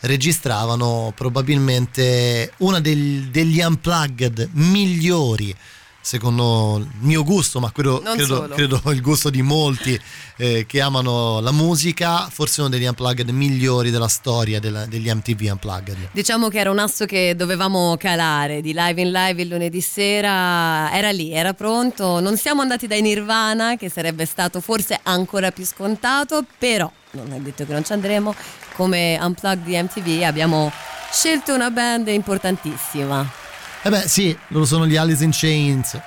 registravano 0.00 1.14
probabilmente 1.16 2.52
uno 2.58 2.78
degli 2.78 3.62
unplugged 3.62 4.50
migliori 4.52 5.56
secondo 6.02 6.78
il 6.78 6.88
mio 6.98 7.22
gusto, 7.24 7.60
ma 7.60 7.70
credo, 7.72 8.00
credo, 8.02 8.48
credo 8.48 8.82
il 8.86 9.00
gusto 9.00 9.30
di 9.30 9.40
molti 9.40 9.98
eh, 10.36 10.66
che 10.66 10.80
amano 10.80 11.40
la 11.40 11.52
musica, 11.52 12.28
forse 12.28 12.60
uno 12.60 12.68
degli 12.68 12.84
unplugged 12.84 13.28
migliori 13.30 13.90
della 13.90 14.08
storia 14.08 14.58
della- 14.60 14.84
degli 14.86 15.08
MTV 15.10 15.48
Unplugged. 15.52 15.96
Diciamo 16.12 16.48
che 16.48 16.58
era 16.58 16.70
un 16.70 16.80
asso 16.80 17.06
che 17.06 17.34
dovevamo 17.36 17.96
calare 17.96 18.60
di 18.60 18.72
live 18.74 19.00
in 19.00 19.10
live 19.12 19.40
il 19.42 19.48
lunedì 19.48 19.80
sera, 19.80 20.92
era 20.92 21.10
lì, 21.12 21.32
era 21.32 21.54
pronto. 21.54 22.18
Non 22.20 22.36
siamo 22.36 22.60
andati 22.62 22.86
dai 22.86 23.00
Nirvana, 23.00 23.76
che 23.76 23.88
sarebbe 23.88 24.26
stato 24.26 24.60
forse 24.60 24.98
ancora 25.04 25.52
più 25.52 25.64
scontato, 25.64 26.44
però 26.58 26.90
non 27.12 27.32
è 27.32 27.38
detto 27.38 27.64
che 27.64 27.72
non 27.72 27.84
ci 27.84 27.92
andremo. 27.92 28.34
Come 28.74 29.18
Unplugged 29.22 29.64
di 29.64 29.76
MTV 29.80 30.22
abbiamo 30.24 30.72
scelto 31.12 31.54
una 31.54 31.70
band 31.70 32.08
importantissima. 32.08 33.40
Eh 33.84 33.90
beh 33.90 34.06
sì, 34.06 34.36
loro 34.48 34.64
sono 34.64 34.86
gli 34.86 34.94
Alice 34.94 35.24
in 35.24 35.30
Chains 35.32 35.98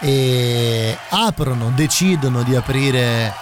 e 0.00 0.96
aprono, 1.10 1.70
decidono 1.74 2.42
di 2.42 2.56
aprire 2.56 3.34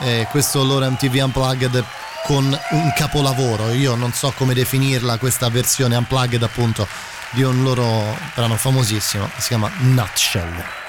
eh, 0.00 0.26
questo 0.30 0.64
loro 0.64 0.88
MTV 0.90 1.24
Unplugged 1.24 1.84
con 2.24 2.44
un 2.44 2.92
capolavoro. 2.96 3.72
Io 3.72 3.94
non 3.94 4.12
so 4.12 4.32
come 4.36 4.54
definirla 4.54 5.18
questa 5.18 5.50
versione 5.50 5.96
Unplugged 5.96 6.42
appunto 6.42 6.88
di 7.32 7.42
un 7.42 7.62
loro 7.62 8.16
brano 8.34 8.56
famosissimo 8.56 9.28
si 9.36 9.48
chiama 9.48 9.70
Nutshell. 9.80 10.85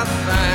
I 0.00 0.04
find 0.06 0.49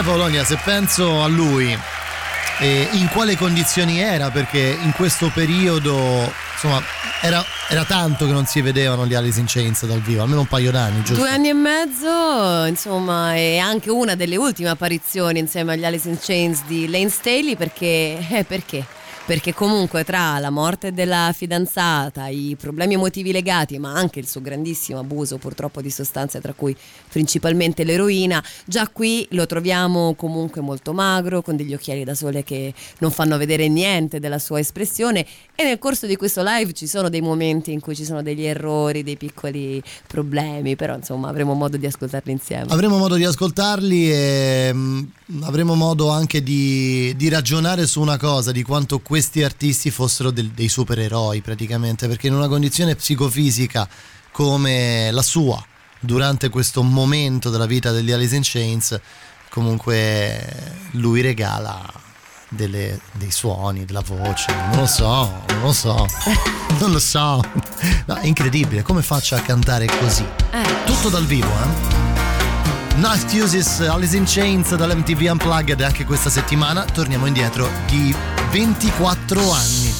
Sai 0.00 0.12
Polonia, 0.12 0.44
se 0.44 0.58
penso 0.64 1.22
a 1.22 1.26
lui 1.26 1.78
e 2.58 2.88
in 2.92 3.08
quale 3.08 3.36
condizioni 3.36 4.00
era, 4.00 4.30
perché 4.30 4.78
in 4.80 4.92
questo 4.92 5.30
periodo, 5.34 6.32
insomma, 6.54 6.82
era, 7.20 7.44
era 7.68 7.84
tanto 7.84 8.24
che 8.24 8.32
non 8.32 8.46
si 8.46 8.62
vedevano 8.62 9.04
gli 9.04 9.12
Alice 9.12 9.38
in 9.38 9.44
Chains 9.46 9.84
dal 9.84 10.00
vivo, 10.00 10.22
almeno 10.22 10.40
un 10.40 10.46
paio 10.46 10.70
d'anni, 10.70 11.02
giusto? 11.02 11.22
Due 11.22 11.28
anni 11.28 11.50
e 11.50 11.52
mezzo, 11.52 12.64
insomma, 12.64 13.34
è 13.34 13.58
anche 13.58 13.90
una 13.90 14.14
delle 14.14 14.36
ultime 14.36 14.70
apparizioni 14.70 15.38
insieme 15.38 15.74
agli 15.74 15.84
Alice 15.84 16.08
in 16.08 16.16
Chains 16.18 16.62
di 16.64 16.88
Lane 16.88 17.10
Staley 17.10 17.56
perché, 17.56 18.26
eh, 18.26 18.44
perché? 18.44 18.86
Perché 19.30 19.54
comunque 19.54 20.02
tra 20.02 20.40
la 20.40 20.50
morte 20.50 20.90
della 20.90 21.32
fidanzata, 21.32 22.26
i 22.26 22.56
problemi 22.58 22.94
emotivi 22.94 23.30
legati, 23.30 23.78
ma 23.78 23.92
anche 23.92 24.18
il 24.18 24.26
suo 24.26 24.40
grandissimo 24.40 24.98
abuso 24.98 25.38
purtroppo 25.38 25.80
di 25.80 25.88
sostanze, 25.88 26.40
tra 26.40 26.52
cui 26.52 26.76
principalmente 27.08 27.84
l'eroina, 27.84 28.42
già 28.64 28.88
qui 28.88 29.24
lo 29.30 29.46
troviamo 29.46 30.14
comunque 30.14 30.60
molto 30.62 30.92
magro, 30.92 31.42
con 31.42 31.54
degli 31.54 31.72
occhiali 31.72 32.02
da 32.02 32.16
sole 32.16 32.42
che 32.42 32.74
non 32.98 33.12
fanno 33.12 33.36
vedere 33.36 33.68
niente 33.68 34.18
della 34.18 34.40
sua 34.40 34.58
espressione 34.58 35.24
e 35.54 35.62
nel 35.62 35.78
corso 35.78 36.08
di 36.08 36.16
questo 36.16 36.42
live 36.42 36.72
ci 36.72 36.88
sono 36.88 37.08
dei 37.08 37.20
momenti 37.20 37.70
in 37.70 37.78
cui 37.78 37.94
ci 37.94 38.04
sono 38.04 38.22
degli 38.22 38.44
errori, 38.44 39.04
dei 39.04 39.16
piccoli 39.16 39.80
problemi, 40.08 40.74
però 40.74 40.96
insomma 40.96 41.28
avremo 41.28 41.54
modo 41.54 41.76
di 41.76 41.86
ascoltarli 41.86 42.32
insieme. 42.32 42.66
Avremo 42.70 42.98
modo 42.98 43.14
di 43.14 43.24
ascoltarli 43.24 44.10
e 44.10 44.70
mm, 44.74 45.02
avremo 45.42 45.74
modo 45.74 46.10
anche 46.10 46.42
di, 46.42 47.14
di 47.16 47.28
ragionare 47.28 47.86
su 47.86 48.00
una 48.00 48.16
cosa, 48.16 48.52
di 48.52 48.62
quanto 48.62 48.98
questi 49.00 49.42
artisti 49.42 49.90
fossero 49.90 50.30
del- 50.30 50.50
dei 50.50 50.68
supereroi 50.68 51.40
praticamente, 51.40 52.08
perché 52.08 52.26
in 52.26 52.34
una 52.34 52.48
condizione 52.48 52.94
psicofisica 52.96 53.88
come 54.32 55.10
la 55.10 55.22
sua, 55.22 55.62
durante 56.00 56.48
questo 56.48 56.82
momento 56.82 57.50
della 57.50 57.66
vita 57.66 57.90
degli 57.92 58.10
Alice 58.12 58.36
in 58.36 58.42
Chains, 58.44 58.98
comunque 59.50 60.78
lui 60.92 61.20
regala 61.20 61.80
delle- 62.48 63.00
dei 63.12 63.30
suoni, 63.30 63.84
della 63.84 64.02
voce, 64.02 64.52
non 64.70 64.80
lo 64.80 64.86
so, 64.86 65.42
non 65.48 65.60
lo 65.62 65.72
so, 65.72 66.06
non 66.80 66.90
lo 66.92 66.98
so. 66.98 67.40
No, 68.06 68.14
è 68.16 68.26
incredibile, 68.26 68.82
come 68.82 69.02
faccio 69.02 69.34
a 69.36 69.40
cantare 69.40 69.86
così? 69.86 70.24
Tutto 70.86 71.08
dal 71.08 71.26
vivo, 71.26 71.48
eh? 71.48 72.09
Night 73.00 73.32
Uses 73.32 73.80
Alice 73.80 74.14
in 74.14 74.24
Chains 74.26 74.74
dall'MTV 74.74 75.28
Unplugged 75.30 75.80
anche 75.80 76.04
questa 76.04 76.28
settimana. 76.28 76.84
Torniamo 76.84 77.24
indietro 77.24 77.66
di 77.86 78.14
24 78.50 79.40
anni. 79.52 79.94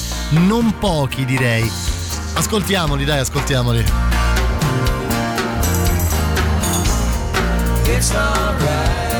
Non 0.47 0.77
pochi 0.77 1.25
direi. 1.25 1.67
Ascoltiamoli 2.33 3.03
dai 3.03 3.17
ascoltiamoli. 3.17 3.83
It's 7.87 8.11
alright. 8.11 9.10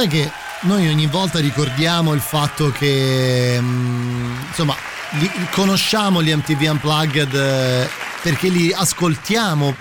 Sai 0.00 0.08
che 0.08 0.32
noi 0.60 0.88
ogni 0.88 1.04
volta 1.04 1.40
ricordiamo 1.40 2.14
il 2.14 2.22
fatto 2.22 2.70
che 2.70 3.58
mm, 3.60 4.34
insomma 4.48 4.74
li- 5.18 5.30
conosciamo 5.50 6.22
gli 6.22 6.34
MTV 6.34 6.70
Unplugged 6.70 7.34
eh, 7.34 7.86
perché 8.22 8.48
li 8.48 8.72
ascoltiamo 8.72 9.76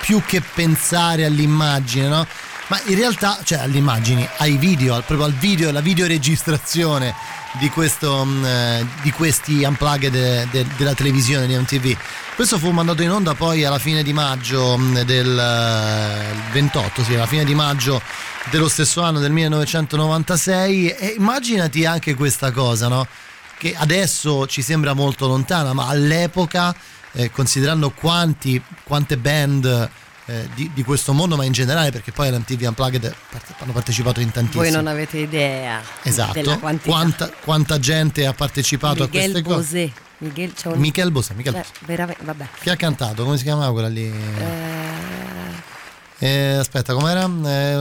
più 0.00 0.22
che 0.24 0.40
pensare 0.40 1.24
all'immagine, 1.24 2.06
no? 2.06 2.24
Ma 2.68 2.80
in 2.84 2.94
realtà, 2.94 3.40
cioè 3.42 3.58
alle 3.58 3.78
immagini, 3.78 4.28
ai 4.36 4.58
video, 4.58 4.94
al- 4.94 5.02
proprio 5.02 5.26
al 5.26 5.34
video, 5.34 5.70
alla 5.70 5.80
videoregistrazione 5.80 7.12
di, 7.58 7.68
questo, 7.68 8.24
mm, 8.24 8.44
eh, 8.44 8.86
di 9.02 9.10
questi 9.10 9.64
unplugged 9.64 10.12
de- 10.12 10.46
de- 10.52 10.66
della 10.76 10.94
televisione 10.94 11.48
di 11.48 11.56
MTV. 11.56 11.96
Questo 12.36 12.58
fu 12.58 12.70
mandato 12.70 13.02
in 13.02 13.10
onda 13.10 13.34
poi 13.34 13.64
alla 13.64 13.80
fine 13.80 14.04
di 14.04 14.12
maggio 14.12 14.78
mm, 14.78 14.98
del 15.00 15.36
eh, 15.36 16.52
28, 16.52 17.02
sì, 17.02 17.14
alla 17.14 17.26
fine 17.26 17.44
di 17.44 17.56
maggio 17.56 18.00
dello 18.50 18.68
stesso 18.68 19.00
anno 19.02 19.18
del 19.20 19.32
1996 19.32 20.88
e 20.90 21.14
immaginati 21.18 21.84
anche 21.84 22.14
questa 22.14 22.50
cosa, 22.52 22.88
no? 22.88 23.06
Che 23.58 23.74
adesso 23.76 24.46
ci 24.46 24.62
sembra 24.62 24.92
molto 24.92 25.26
lontana, 25.26 25.72
ma 25.72 25.86
all'epoca, 25.88 26.74
eh, 27.12 27.30
considerando 27.30 27.90
quanti, 27.90 28.60
quante 28.82 29.16
band 29.16 29.88
eh, 30.26 30.48
di, 30.54 30.70
di 30.74 30.82
questo 30.82 31.12
mondo, 31.12 31.36
ma 31.36 31.44
in 31.44 31.52
generale, 31.52 31.90
perché 31.90 32.12
poi 32.12 32.28
all'MTV 32.28 32.62
Unplugged 32.68 33.14
parte- 33.30 33.54
hanno 33.58 33.72
partecipato 33.72 34.20
in 34.20 34.30
tantissimi. 34.30 34.62
Voi 34.64 34.72
non 34.72 34.86
avete 34.86 35.18
idea 35.18 35.80
Esatto, 36.02 36.58
quanta, 36.82 37.30
quanta 37.42 37.78
gente 37.78 38.26
ha 38.26 38.32
partecipato 38.32 39.02
a 39.02 39.06
Miguel 39.06 39.30
queste 39.30 39.42
cose. 39.42 39.92
Miguel, 40.18 40.52
un- 40.64 40.78
Michel 40.78 41.10
Bosé, 41.10 41.34
Michel 41.34 41.52
Cioè, 41.52 41.62
Bosé. 41.62 41.84
veramente, 41.86 42.24
vabbè. 42.24 42.48
Chi 42.60 42.70
ha 42.70 42.76
cantato? 42.76 43.24
Come 43.24 43.36
si 43.36 43.42
chiamava 43.42 43.72
quella 43.72 43.88
lì? 43.88 44.04
Eh, 44.06 45.43
Eh, 46.24 46.54
aspetta, 46.54 46.94
com'era? 46.94 47.30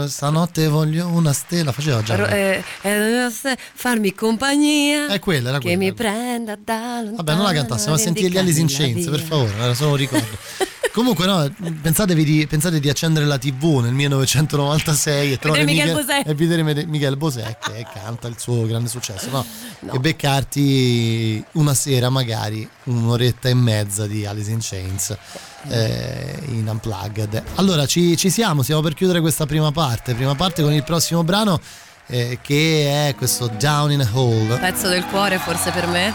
Eh, 0.04 0.10
stanotte 0.10 0.68
voglio 0.68 1.08
una 1.08 1.32
stella. 1.32 1.72
Faceva 1.72 2.02
già. 2.04 2.16
ro- 2.16 2.26
eh, 2.28 2.62
eh, 2.82 3.30
farmi 3.74 4.14
compagnia. 4.14 5.08
È 5.08 5.18
quella, 5.20 5.48
era 5.48 5.60
Che 5.60 5.64
quella. 5.64 5.78
mi 5.78 5.94
prenda 5.94 6.58
da 6.62 6.96
lontano. 6.96 7.16
Vabbè, 7.16 7.36
non 7.36 7.46
la 7.46 7.54
cantassimo, 7.54 7.92
ma 7.92 7.98
sentire 7.98 8.28
gli 8.28 8.38
Alice 8.38 8.60
in 8.60 8.68
Chains, 8.68 9.08
per 9.08 9.22
favore, 9.22 9.54
era 9.58 9.74
solo 9.74 9.92
un 9.92 9.96
ricordo. 9.96 10.28
Comunque, 10.94 11.26
no, 11.26 11.52
pensatevi 11.82 12.24
di, 12.24 12.46
pensate 12.48 12.80
di 12.80 12.88
accendere 12.88 13.26
la 13.26 13.40
TV 13.40 13.80
nel 13.82 13.94
1996 13.94 15.32
e 15.34 15.38
trovare 15.40 15.64
Michel 15.64 15.92
Bosé. 15.92 16.22
e 16.24 16.34
vedere 16.36 16.86
Michel 16.86 17.18
Bosé 17.18 17.58
che 17.60 17.86
canta 17.92 18.28
il 18.28 18.36
suo 18.38 18.66
grande 18.68 18.90
successo, 18.90 19.30
no? 19.32 19.44
E 19.92 19.98
beccarti 20.00 21.44
una 21.54 21.74
sera, 21.74 22.10
magari 22.10 22.70
un'oretta 22.84 23.50
e 23.50 23.56
mezza 23.56 24.06
di 24.06 24.24
Alice 24.28 24.52
in 24.52 24.60
Chains 24.62 25.18
eh, 25.70 26.40
in 26.50 26.68
Unplugged. 26.68 27.42
Allora, 27.56 27.88
ci, 27.88 28.16
ci 28.16 28.30
siamo, 28.30 28.62
stiamo 28.62 28.82
per 28.82 28.94
chiudere 28.94 29.20
questa 29.20 29.48
prima 29.48 29.72
parte. 29.72 30.14
Prima 30.14 30.36
parte 30.36 30.62
con 30.62 30.74
il 30.74 30.84
prossimo 30.84 31.24
brano. 31.24 31.60
eh, 32.06 32.38
che 32.42 33.08
è 33.10 33.16
questo 33.16 33.48
Down 33.60 33.92
in 33.94 34.02
a 34.02 34.08
Hole. 34.12 34.58
Pezzo 34.58 34.88
del 34.90 35.06
cuore 35.06 35.40
forse 35.40 35.72
per 35.72 35.88
me. 35.88 36.14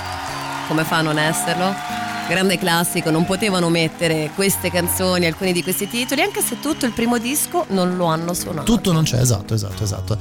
Come 0.68 0.84
fa 0.84 0.98
a 0.98 1.02
non 1.02 1.18
esserlo? 1.18 2.07
Grande 2.28 2.58
classico, 2.58 3.10
non 3.10 3.24
potevano 3.24 3.70
mettere 3.70 4.30
queste 4.34 4.70
canzoni, 4.70 5.24
alcuni 5.24 5.52
di 5.52 5.62
questi 5.62 5.88
titoli, 5.88 6.20
anche 6.20 6.42
se 6.42 6.60
tutto 6.60 6.84
il 6.84 6.92
primo 6.92 7.16
disco 7.16 7.64
non 7.70 7.96
lo 7.96 8.04
hanno 8.04 8.34
suonato. 8.34 8.70
Tutto 8.70 8.92
non 8.92 9.04
c'è, 9.04 9.18
esatto, 9.18 9.54
esatto, 9.54 9.82
esatto. 9.82 10.18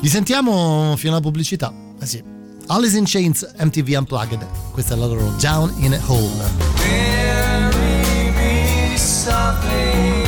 Li 0.00 0.08
sentiamo 0.08 0.94
fino 0.96 1.12
alla 1.12 1.22
pubblicità. 1.22 1.72
Eh 2.00 2.06
sì. 2.06 2.22
Alice 2.66 2.96
in 2.96 3.04
Chains 3.06 3.54
MTV 3.56 3.94
Unplugged. 3.98 4.44
Questa 4.72 4.94
è 4.94 4.96
la 4.96 5.06
loro 5.06 5.32
Down 5.38 5.72
in 5.78 5.94
a 5.94 6.00
Hole. 6.06 6.50
Bury 6.76 8.30
me 8.32 8.96
softly 8.96 10.23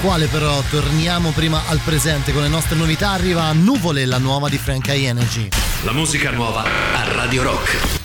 quale 0.00 0.26
però 0.26 0.62
torniamo 0.70 1.30
prima 1.30 1.62
al 1.68 1.80
presente 1.84 2.32
con 2.32 2.42
le 2.42 2.48
nostre 2.48 2.76
novità. 2.76 3.10
Arriva 3.10 3.52
Nuvole, 3.52 4.06
la 4.06 4.18
nuova 4.18 4.48
di 4.48 4.58
Frank 4.58 4.88
High 4.88 5.04
Energy. 5.04 5.48
La 5.82 5.92
musica 5.92 6.30
nuova 6.30 6.64
a 6.64 7.12
Radio 7.12 7.42
Rock. 7.42 7.98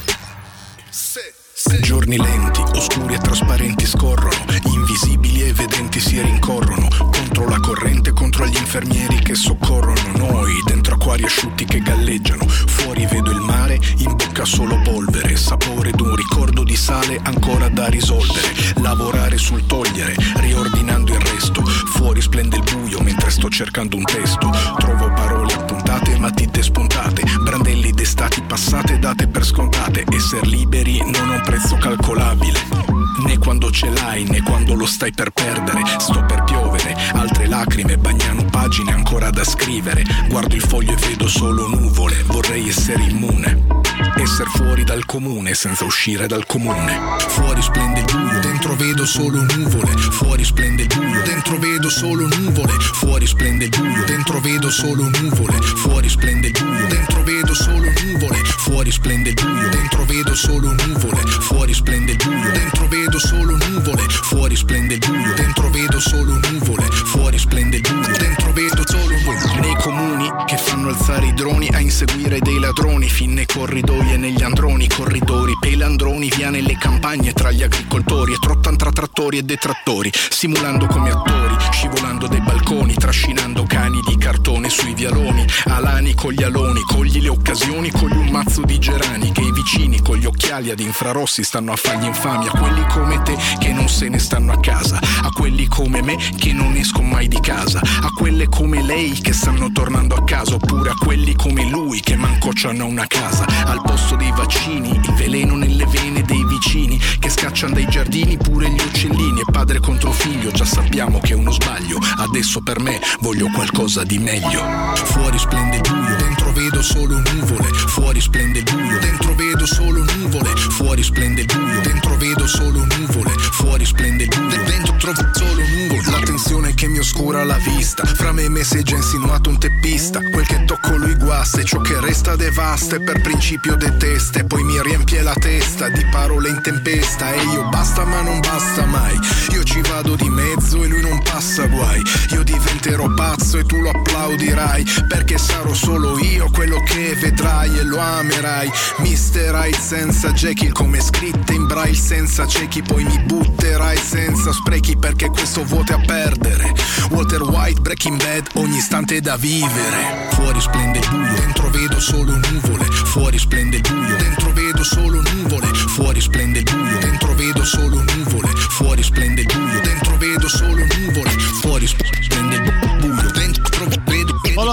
Giorni 1.81 2.17
lenti, 2.17 2.61
oscuri 2.73 3.15
e 3.15 3.17
trasparenti 3.17 3.85
scorrono, 3.85 4.35
invisibili 4.65 5.41
e 5.41 5.53
vedenti 5.53 5.99
si 5.99 6.21
rincorrono, 6.21 6.87
contro 7.11 7.47
la 7.47 7.59
corrente, 7.59 8.11
contro 8.11 8.45
gli 8.45 8.55
infermieri 8.55 9.19
che 9.19 9.33
soccorrono 9.33 9.84
noi, 10.15 10.53
dentro 10.65 10.95
acquari 10.95 11.23
asciutti 11.23 11.65
che 11.65 11.79
galleggiano, 11.79 12.45
fuori 12.47 13.05
vedo 13.05 13.31
il 13.31 13.39
mare, 13.39 13.79
in 13.97 14.15
bocca 14.15 14.45
solo 14.45 14.79
polvere, 14.81 15.35
sapore 15.35 15.91
d'un 15.91 16.15
ricordo 16.15 16.63
di 16.63 16.75
sale 16.75 17.19
ancora 17.23 17.69
da 17.69 17.87
risolvere, 17.87 18.53
lavorare 18.81 19.37
sul 19.37 19.65
togliere, 19.65 20.15
riordinando 20.35 21.13
il 21.13 21.21
resto, 21.21 21.63
fuori 21.65 22.21
splende 22.21 22.57
il 22.57 22.63
buio 22.63 22.99
mentre 23.01 23.29
sto 23.29 23.49
cercando 23.49 23.95
un 23.95 24.03
testo, 24.03 24.49
trovo 24.77 25.11
parole 25.13 25.53
appuntate 25.53 26.17
matite 26.25 26.63
spuntate, 26.63 27.21
brandelli 27.43 27.91
d'estati 27.91 28.41
passate 28.41 28.97
date 28.97 29.27
per 29.27 29.45
scontate, 29.45 30.05
essere 30.11 30.47
liberi 30.47 30.99
non 30.99 31.29
ha 31.29 31.35
un 31.35 31.41
prezzo 31.43 31.77
calcolabile. 31.77 32.84
Né 33.19 33.37
quando 33.37 33.71
ce 33.71 33.89
l'hai 33.89 34.23
né 34.25 34.41
quando 34.41 34.75
lo 34.75 34.85
stai 34.85 35.11
per 35.11 35.31
perdere. 35.31 35.81
Sto 35.97 36.23
per 36.25 36.43
piovere, 36.43 36.95
altre 37.13 37.47
lacrime 37.47 37.97
bagnano 37.97 38.45
pagine 38.45 38.91
ancora 38.91 39.29
da 39.29 39.43
scrivere. 39.43 40.03
Guardo 40.27 40.55
il 40.55 40.61
foglio 40.61 40.93
e 40.93 41.07
vedo 41.07 41.27
solo 41.27 41.67
nuvole, 41.67 42.23
vorrei 42.23 42.67
essere 42.67 43.03
immune. 43.03 43.74
Essere 44.17 44.49
fuori 44.49 44.83
dal 44.83 45.05
comune 45.05 45.53
senza 45.53 45.83
uscire 45.85 46.25
dal 46.25 46.45
comune. 46.45 46.99
Fuori 47.27 47.61
splende 47.61 47.99
il 47.99 48.05
buio, 48.05 48.39
dentro 48.39 48.75
vedo 48.75 49.05
solo 49.05 49.41
nuvole. 49.43 49.91
Fuori 49.97 50.43
splende 50.43 50.83
il 50.83 50.87
buio, 50.87 51.21
dentro 51.23 51.57
vedo 51.59 51.89
solo 51.89 52.27
nuvole. 52.27 52.73
Fuori 52.79 53.27
splende 53.27 53.65
il 53.65 53.69
buio, 53.69 54.05
dentro 54.05 54.39
vedo 54.39 54.69
solo 54.69 55.09
nuvole. 55.19 55.61
Fuori 55.61 56.09
splende 56.09 56.47
il 56.47 56.53
buio, 56.53 56.87
dentro 56.87 57.23
vedo 57.23 57.53
solo 57.53 57.91
nuvole. 58.03 58.37
Fuori 58.43 58.91
splende 58.91 59.29
il 59.29 59.35
buio, 59.35 59.69
dentro 59.69 60.05
vedo 60.05 60.35
solo 60.35 60.75
nuvole. 60.85 61.21
Fuori 61.27 61.73
splende 61.73 62.11
il 62.11 62.17
buio, 62.17 62.51
dentro 62.51 62.87
vedo 62.87 63.19
solo 63.19 63.57
nuvole. 63.57 64.07
Fuori 64.09 64.55
splende 64.55 64.93
il 64.93 64.99
buio, 64.99 65.33
dentro 65.35 65.69
vedo 65.69 65.99
solo 65.99 66.39
nuvole. 66.49 66.85
Fuori 66.91 67.37
splende 67.37 67.75
il 67.77 67.81
buio, 67.81 68.17
dentro 68.17 68.53
vedo 68.53 68.83
solo 68.85 69.15
nuvole. 69.17 69.44
Comuni 69.85 70.27
che 70.47 70.57
fanno 70.57 70.89
alzare 70.89 71.27
i 71.27 71.33
droni 71.35 71.69
a 71.71 71.79
inseguire 71.79 72.39
dei 72.39 72.57
ladroni, 72.57 73.07
fin 73.07 73.33
nei 73.33 73.45
corridoi 73.45 74.13
e 74.13 74.17
negli 74.17 74.41
androni, 74.41 74.87
corridori, 74.87 75.55
pelandroni, 75.59 76.27
via 76.35 76.49
nelle 76.49 76.75
campagne 76.75 77.33
tra 77.33 77.51
gli 77.51 77.61
agricoltori 77.61 78.33
e 78.33 78.37
trottan 78.39 78.77
tra 78.77 78.91
trattori 78.91 79.37
e 79.37 79.43
detrattori, 79.43 80.11
simulando 80.11 80.87
come 80.87 81.11
attori, 81.11 81.55
scivolando 81.69 82.25
dai 82.25 82.41
balconi, 82.41 82.95
trascinando 82.95 83.63
cani 83.67 83.99
di 84.07 84.17
cartone 84.17 84.69
sui 84.69 84.95
vialoni, 84.95 85.45
alani 85.65 86.15
con 86.15 86.31
gli 86.31 86.41
aloni, 86.41 86.81
cogli 86.81 87.21
le 87.21 87.29
occasioni, 87.29 87.91
cogli 87.91 88.17
un 88.17 88.29
mazzo 88.29 88.61
di 88.61 88.79
gerani 88.79 89.31
che 89.31 89.41
i 89.41 89.51
vicini 89.51 90.01
con 90.01 90.17
gli 90.17 90.25
occhiali 90.25 90.71
ad 90.71 90.79
infrarossi 90.79 91.43
stanno 91.43 91.71
a 91.71 91.75
fargli 91.75 92.05
infami, 92.05 92.47
a 92.47 92.57
quelli 92.57 92.83
come 92.87 93.21
te 93.21 93.37
che 93.59 93.71
non 93.71 93.87
se 93.87 94.09
ne 94.09 94.17
stanno 94.17 94.51
a 94.51 94.59
casa, 94.59 94.97
a 94.97 95.29
quelli 95.29 95.67
come 95.67 96.01
me 96.01 96.17
che 96.35 96.53
non 96.53 96.75
escono 96.75 97.07
mai 97.07 97.27
di 97.27 97.39
casa, 97.39 97.81
a 97.81 98.09
quelle 98.17 98.49
come 98.49 98.81
lei 98.81 99.11
che 99.21 99.31
stanno 99.31 99.73
tornando 99.75 100.15
a 100.15 100.23
casa, 100.23 100.55
oppure 100.55 100.91
a 100.91 100.93
quelli 100.93 101.35
come 101.35 101.67
lui 101.67 101.99
che 101.99 102.15
manco 102.15 102.51
c'hanno 102.53 102.85
una 102.85 103.05
casa, 103.07 103.45
al 103.65 103.81
posto 103.81 104.15
dei 104.15 104.31
vaccini, 104.31 104.91
il 104.91 105.13
veleno 105.15 105.57
nelle 105.57 105.85
vene 105.87 106.21
dei 106.21 106.45
vicini 106.45 106.97
che 107.19 107.29
scacciano 107.29 107.73
dai 107.73 107.85
giardini 107.89 108.37
pure 108.37 108.69
gli 108.69 108.79
uccellini. 108.79 109.41
E 109.41 109.51
padre 109.51 109.81
contro 109.81 110.11
figlio, 110.11 110.49
già 110.51 110.63
sappiamo 110.63 111.19
che 111.19 111.33
è 111.33 111.35
uno 111.35 111.51
sbaglio, 111.51 111.99
adesso 112.19 112.61
per 112.61 112.79
me 112.79 113.01
voglio 113.19 113.49
qualcosa 113.53 114.05
di 114.05 114.17
meglio. 114.17 114.63
Fuori 114.95 115.37
splende 115.37 115.75
il 115.75 115.81
buio, 115.81 116.15
dentro 116.15 116.44
vedo 116.55 116.81
solo 116.81 117.21
nuvole, 117.33 117.67
fuori 117.73 118.21
splende 118.21 118.59
il 118.59 118.63
buio, 118.63 118.97
dentro 118.99 119.35
vedo 119.35 119.65
solo 119.65 120.03
nuvole, 120.03 120.55
fuori 120.55 121.03
splende 121.03 121.41
il 121.41 121.47
buio, 121.47 121.81
dentro 121.81 122.15
vedo 122.15 122.47
solo 122.47 122.85
nuvole, 122.97 123.31
fuori 123.51 123.85
splende 123.85 124.23
il 124.23 124.29
buio, 124.29 124.63
dentro 124.63 124.95
trovo 124.95 125.29
solo 125.33 125.61
nuvole, 125.67 126.01
la 126.09 126.19
tensione 126.25 126.73
che 126.73 126.87
mi 126.87 126.99
oscura 126.99 127.43
la 127.43 127.57
vista, 127.57 128.05
fra 128.05 128.31
me 128.31 128.43
e 128.43 128.49
me 128.49 128.63
si 128.63 128.77
è 128.77 128.81
già 128.81 128.95
insinuato 128.95 129.49
un 129.49 129.59
teppista, 129.59 130.21
quel 130.31 130.47
che 130.47 130.63
tocco 130.65 130.95
lui 130.95 131.15
guasta 131.15 131.59
e 131.59 131.65
ciò 131.65 131.81
che 131.81 131.99
resta 131.99 132.35
devasta. 132.35 132.95
E 132.95 133.01
per 133.01 133.21
principio 133.21 133.75
detesta 133.75 134.39
e 134.39 134.45
poi 134.45 134.63
mi 134.63 134.81
riempie 134.81 135.21
la 135.21 135.33
testa 135.33 135.89
di 135.89 136.05
parole 136.05 136.49
in 136.49 136.61
tempesta. 136.61 137.33
E 137.33 137.43
io 137.43 137.67
basta 137.69 138.05
ma 138.05 138.21
non 138.21 138.39
basta 138.39 138.85
mai, 138.85 139.17
io 139.51 139.63
ci 139.63 139.81
vado 139.81 140.15
di 140.15 140.29
mezzo 140.29 140.83
e 140.83 140.87
lui 140.87 141.01
non 141.01 141.21
passa 141.21 141.65
guai, 141.67 142.01
io 142.31 142.43
diventerò 142.43 143.13
pazzo 143.13 143.57
e 143.57 143.65
tu 143.65 143.81
lo 143.81 143.89
applaudirai 143.89 144.85
perché 145.07 145.37
sarò 145.37 145.73
solo 145.73 146.17
io 146.19 146.44
quello 146.51 146.81
che 146.83 147.15
vedrai 147.15 147.77
e 147.77 147.83
lo 147.83 147.99
amerai, 147.99 148.69
Mr. 148.97 149.53
Hyde 149.53 149.77
senza 149.79 150.31
Jekyll 150.31 150.71
come 150.71 150.99
scritte 151.01 151.53
in 151.53 151.65
braille 151.65 151.95
senza 151.95 152.45
ciechi 152.47 152.81
poi 152.81 153.03
mi 153.03 153.17
butterai 153.19 153.97
senza 153.97 154.51
sprechi 154.51 154.97
perché 154.97 155.29
questo 155.29 155.63
vuote 155.63 155.93
a 155.93 155.99
perdere, 155.99 156.73
Walter 157.09 157.41
White 157.43 157.81
Breaking 157.81 158.17
Bad 158.17 158.47
ogni 158.55 158.77
istante 158.77 159.17
è 159.17 159.21
da 159.21 159.37
vivere, 159.37 160.27
fuori 160.31 160.59
splende 160.61 160.99
il 160.99 161.07
buio, 161.09 161.33
dentro 161.33 161.69
vedo 161.69 161.99
solo 161.99 162.39
nuvole, 162.51 162.85
fuori 162.85 163.37
splende 163.37 163.77
il 163.77 163.81
buio, 163.81 164.15
dentro 164.17 164.51
vedo 164.53 164.83
solo 164.83 165.21
nuvole, 165.21 165.67
fuori 165.73 166.21
splende 166.21 166.59
il 166.59 166.65
buio, 166.65 166.99
dentro 166.99 167.33
vedo 167.33 167.63
solo 167.63 168.03
nuvole, 168.15 168.47
fuori 168.69 169.03
splende 169.03 169.41
il 169.41 169.47
buio, 169.47 169.81
dentro 169.81 170.17
vedo 170.17 170.47
solo 170.47 170.85
nuvole, 170.97 171.29
fuori 171.61 171.87
splende 171.87 172.55
il 172.55 172.61
buio, 172.61 172.84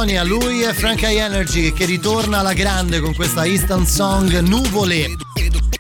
Polonia, 0.03 0.25
lui 0.25 0.63
è 0.63 0.73
Frank 0.73 1.03
High 1.03 1.17
Energy 1.17 1.73
che 1.73 1.85
ritorna 1.85 2.41
alla 2.41 2.55
grande 2.55 2.99
con 2.99 3.15
questa 3.15 3.45
instant 3.45 3.87
song 3.87 4.37
Nuvole. 4.41 5.07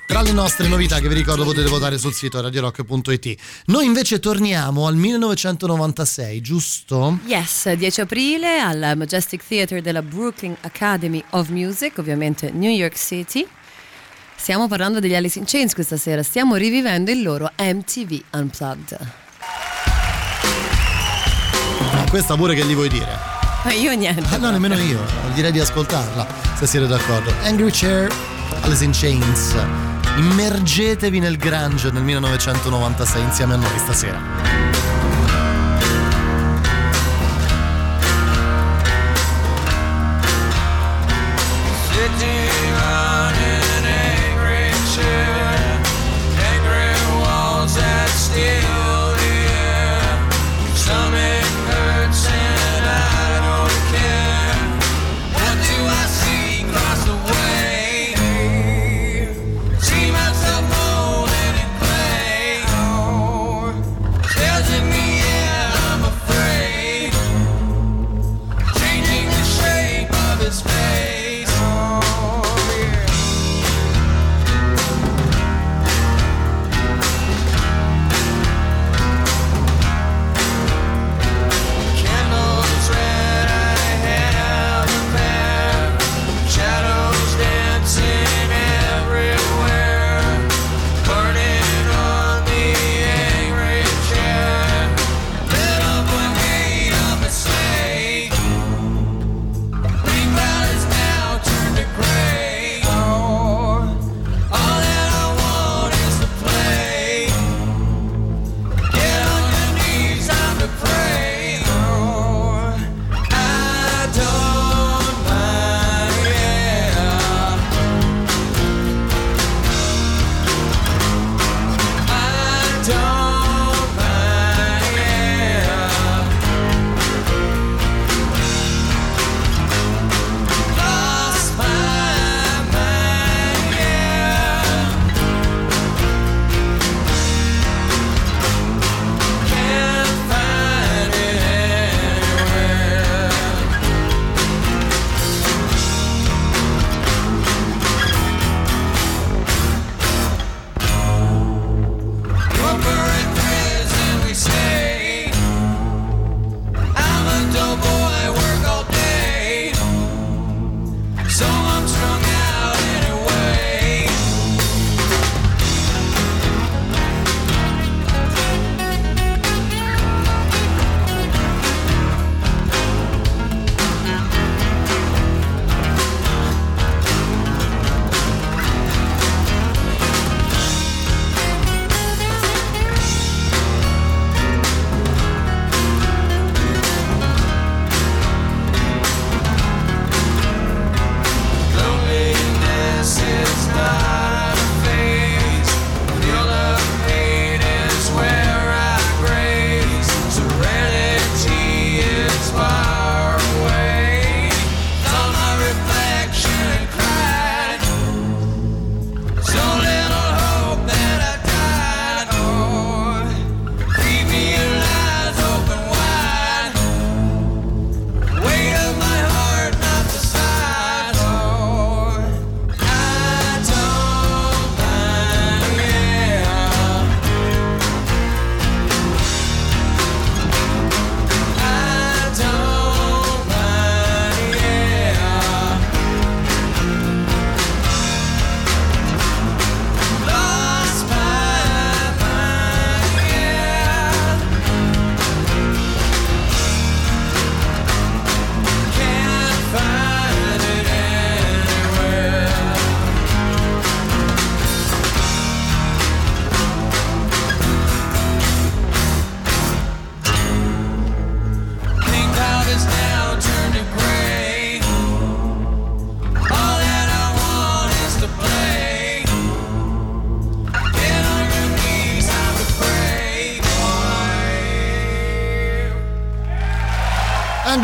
Tra 0.07 0.23
le 0.23 0.31
nostre 0.31 0.69
novità 0.69 1.01
che 1.01 1.09
vi 1.09 1.15
ricordo 1.15 1.43
potete 1.43 1.69
votare 1.69 1.99
sul 1.99 2.13
sito 2.13 2.41
radiorock.it. 2.41 3.35
Noi 3.67 3.85
invece 3.85 4.21
torniamo 4.21 4.87
al 4.87 4.95
1996, 4.95 6.41
giusto? 6.41 7.19
Yes, 7.27 7.73
10 7.73 8.01
aprile 8.03 8.61
al 8.61 8.93
Majestic 8.97 9.45
Theatre 9.45 9.83
della 9.83 10.03
Brooklyn 10.03 10.55
Academy 10.61 11.25
of 11.31 11.49
Music, 11.49 11.99
ovviamente 11.99 12.53
New 12.53 12.71
York 12.71 12.97
City. 12.97 13.45
Stiamo 14.37 14.69
parlando 14.69 15.01
degli 15.01 15.17
Alice 15.17 15.37
in 15.37 15.47
Chains 15.47 15.75
questa 15.75 15.97
sera, 15.97 16.23
stiamo 16.23 16.55
rivivendo 16.55 17.11
il 17.11 17.23
loro 17.23 17.51
MTV 17.59 18.23
Unplugged. 18.35 18.99
Questa 22.09 22.37
pure 22.37 22.55
che 22.55 22.65
gli 22.65 22.75
vuoi 22.75 22.89
dire? 22.89 23.32
Ma 23.65 23.73
io 23.73 23.93
niente. 23.95 24.23
Ah, 24.35 24.39
no, 24.39 24.51
nemmeno 24.51 24.77
io. 24.77 25.05
Direi 25.35 25.53
di 25.53 25.61
ascoltarla, 25.61 26.27
se 26.59 26.67
siete 26.67 26.87
d'accordo. 26.87 27.33
Angry 27.43 27.71
Chair, 27.71 28.13
Alice 28.63 28.85
in 28.85 28.93
Chains. 28.93 29.55
Immergetevi 30.17 31.21
nel 31.21 31.37
grunge 31.37 31.91
nel 31.91 32.03
1996 32.03 33.23
insieme 33.23 33.55
a 33.55 33.57
noi 33.57 33.79
stasera. 33.79 34.92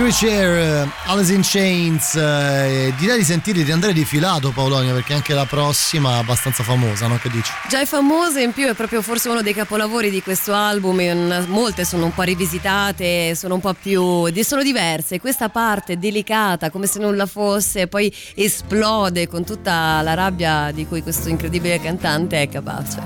Angry 0.08 0.26
Chair, 0.26 0.86
uh, 0.86 1.10
Alice 1.10 1.34
in 1.34 1.42
Chains, 1.42 2.14
eh, 2.14 2.94
direi 2.96 3.18
di 3.18 3.24
sentire 3.24 3.62
di 3.62 3.70
andare 3.70 3.92
di 3.92 4.06
filato 4.06 4.52
Paolonia 4.52 4.94
perché 4.94 5.12
anche 5.12 5.34
la 5.34 5.44
prossima 5.44 6.14
è 6.14 6.18
abbastanza 6.20 6.62
famosa, 6.62 7.06
no? 7.08 7.18
Che 7.18 7.28
dici? 7.28 7.52
Già 7.68 7.80
è 7.80 7.84
famosa, 7.84 8.40
in 8.40 8.52
più 8.52 8.66
è 8.68 8.74
proprio 8.74 9.02
forse 9.02 9.28
uno 9.28 9.42
dei 9.42 9.52
capolavori 9.52 10.08
di 10.08 10.22
questo 10.22 10.54
album. 10.54 11.00
in- 11.00 11.44
Molte 11.48 11.84
sono 11.84 12.06
un 12.06 12.14
po' 12.14 12.22
rivisitate, 12.22 13.34
sono 13.34 13.54
un 13.54 13.60
po' 13.60 13.74
più. 13.74 14.32
sono 14.42 14.62
diverse. 14.62 15.20
Questa 15.20 15.50
parte 15.50 15.98
delicata, 15.98 16.70
come 16.70 16.86
se 16.86 17.00
nulla 17.00 17.26
fosse, 17.26 17.86
poi 17.86 18.10
esplode 18.34 19.28
con 19.28 19.44
tutta 19.44 20.00
la 20.00 20.14
rabbia 20.14 20.70
di 20.72 20.86
cui 20.86 21.02
questo 21.02 21.28
incredibile 21.28 21.80
cantante 21.80 22.40
è 22.40 22.48
capace. 22.48 22.98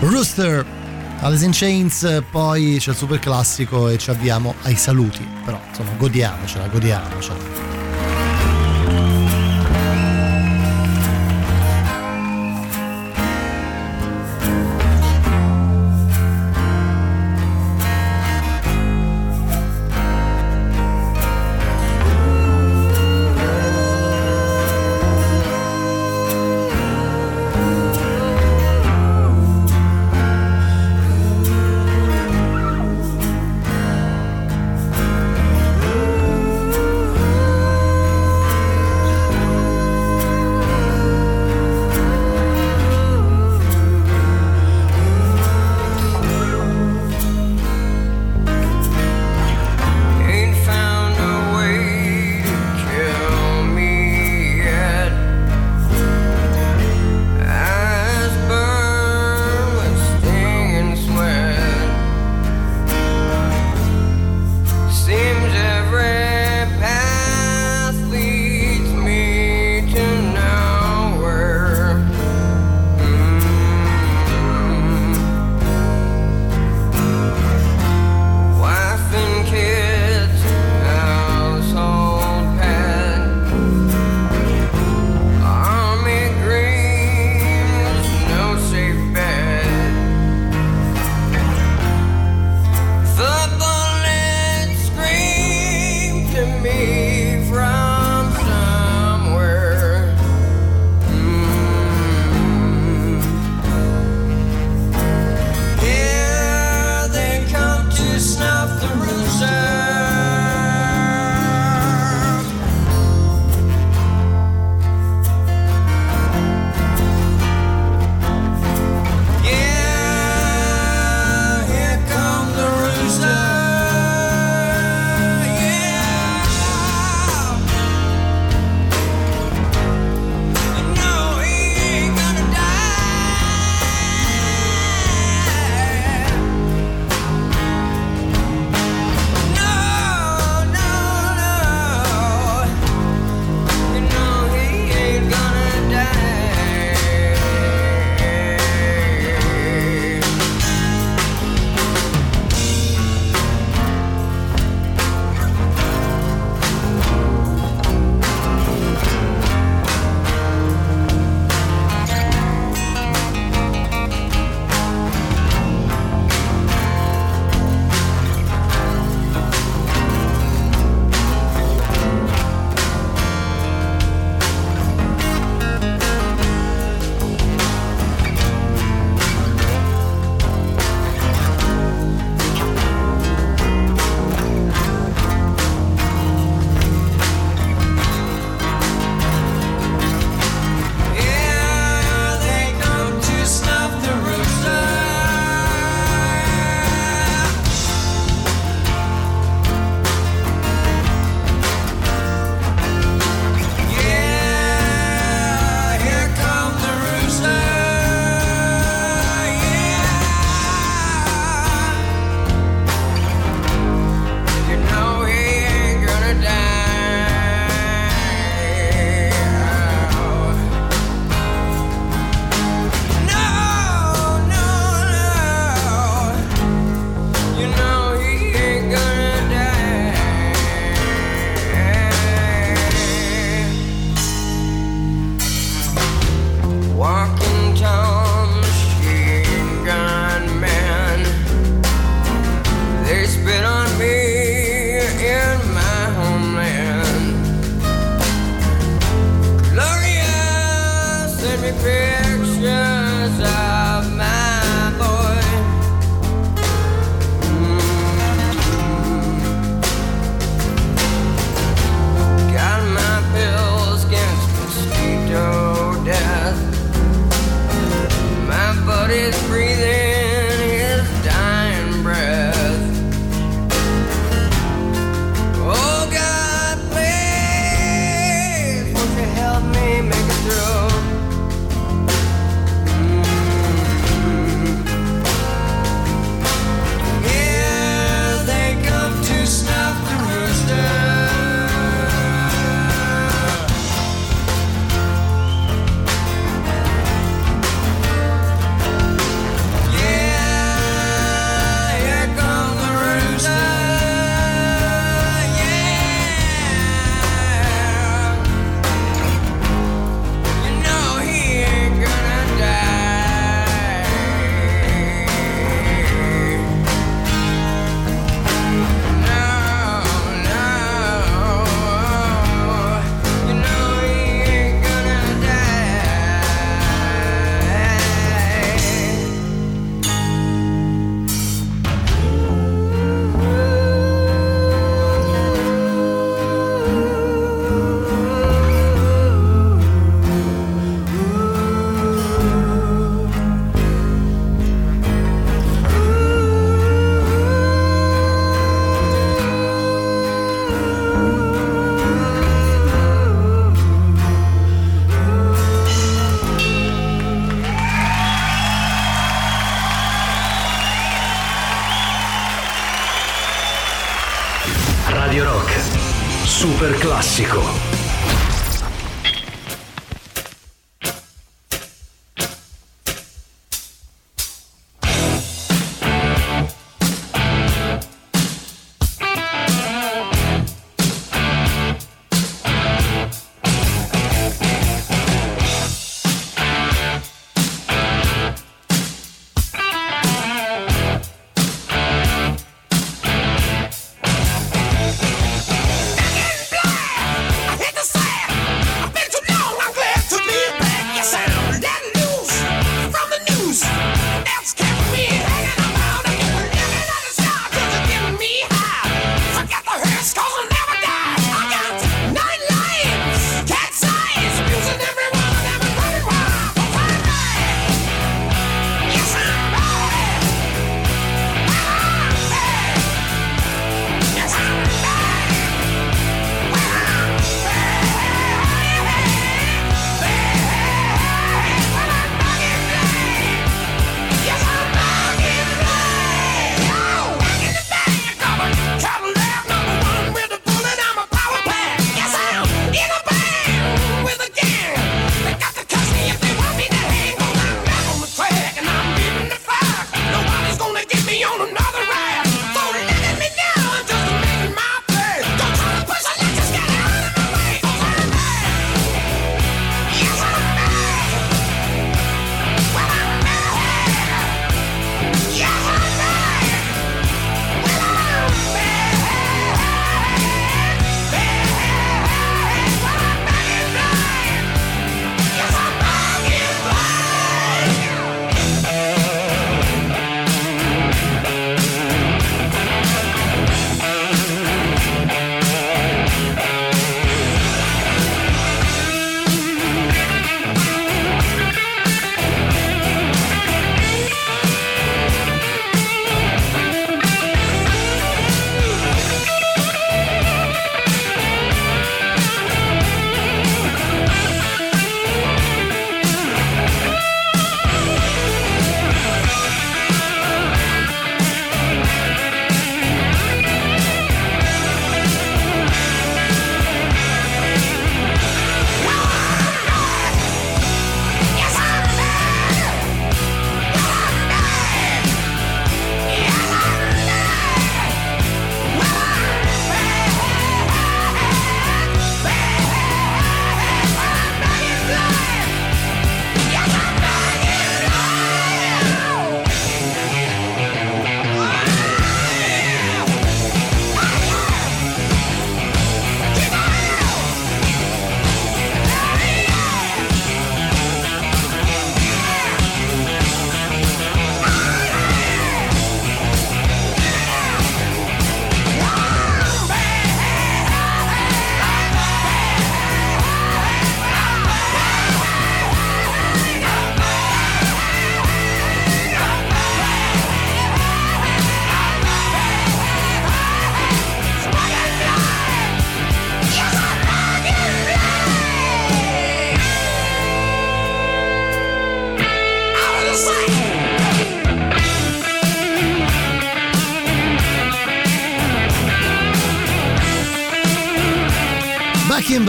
Rooster, 0.00 0.64
Alice 1.20 1.44
in 1.44 1.50
Chains, 1.52 2.22
poi 2.30 2.76
c'è 2.78 2.90
il 2.90 2.96
super 2.96 3.18
classico 3.18 3.88
e 3.88 3.98
ci 3.98 4.10
avviamo 4.10 4.54
ai 4.62 4.76
saluti, 4.76 5.26
però 5.44 5.60
insomma 5.68 5.90
godiamocela, 5.96 6.68
godiamocela. 6.68 7.77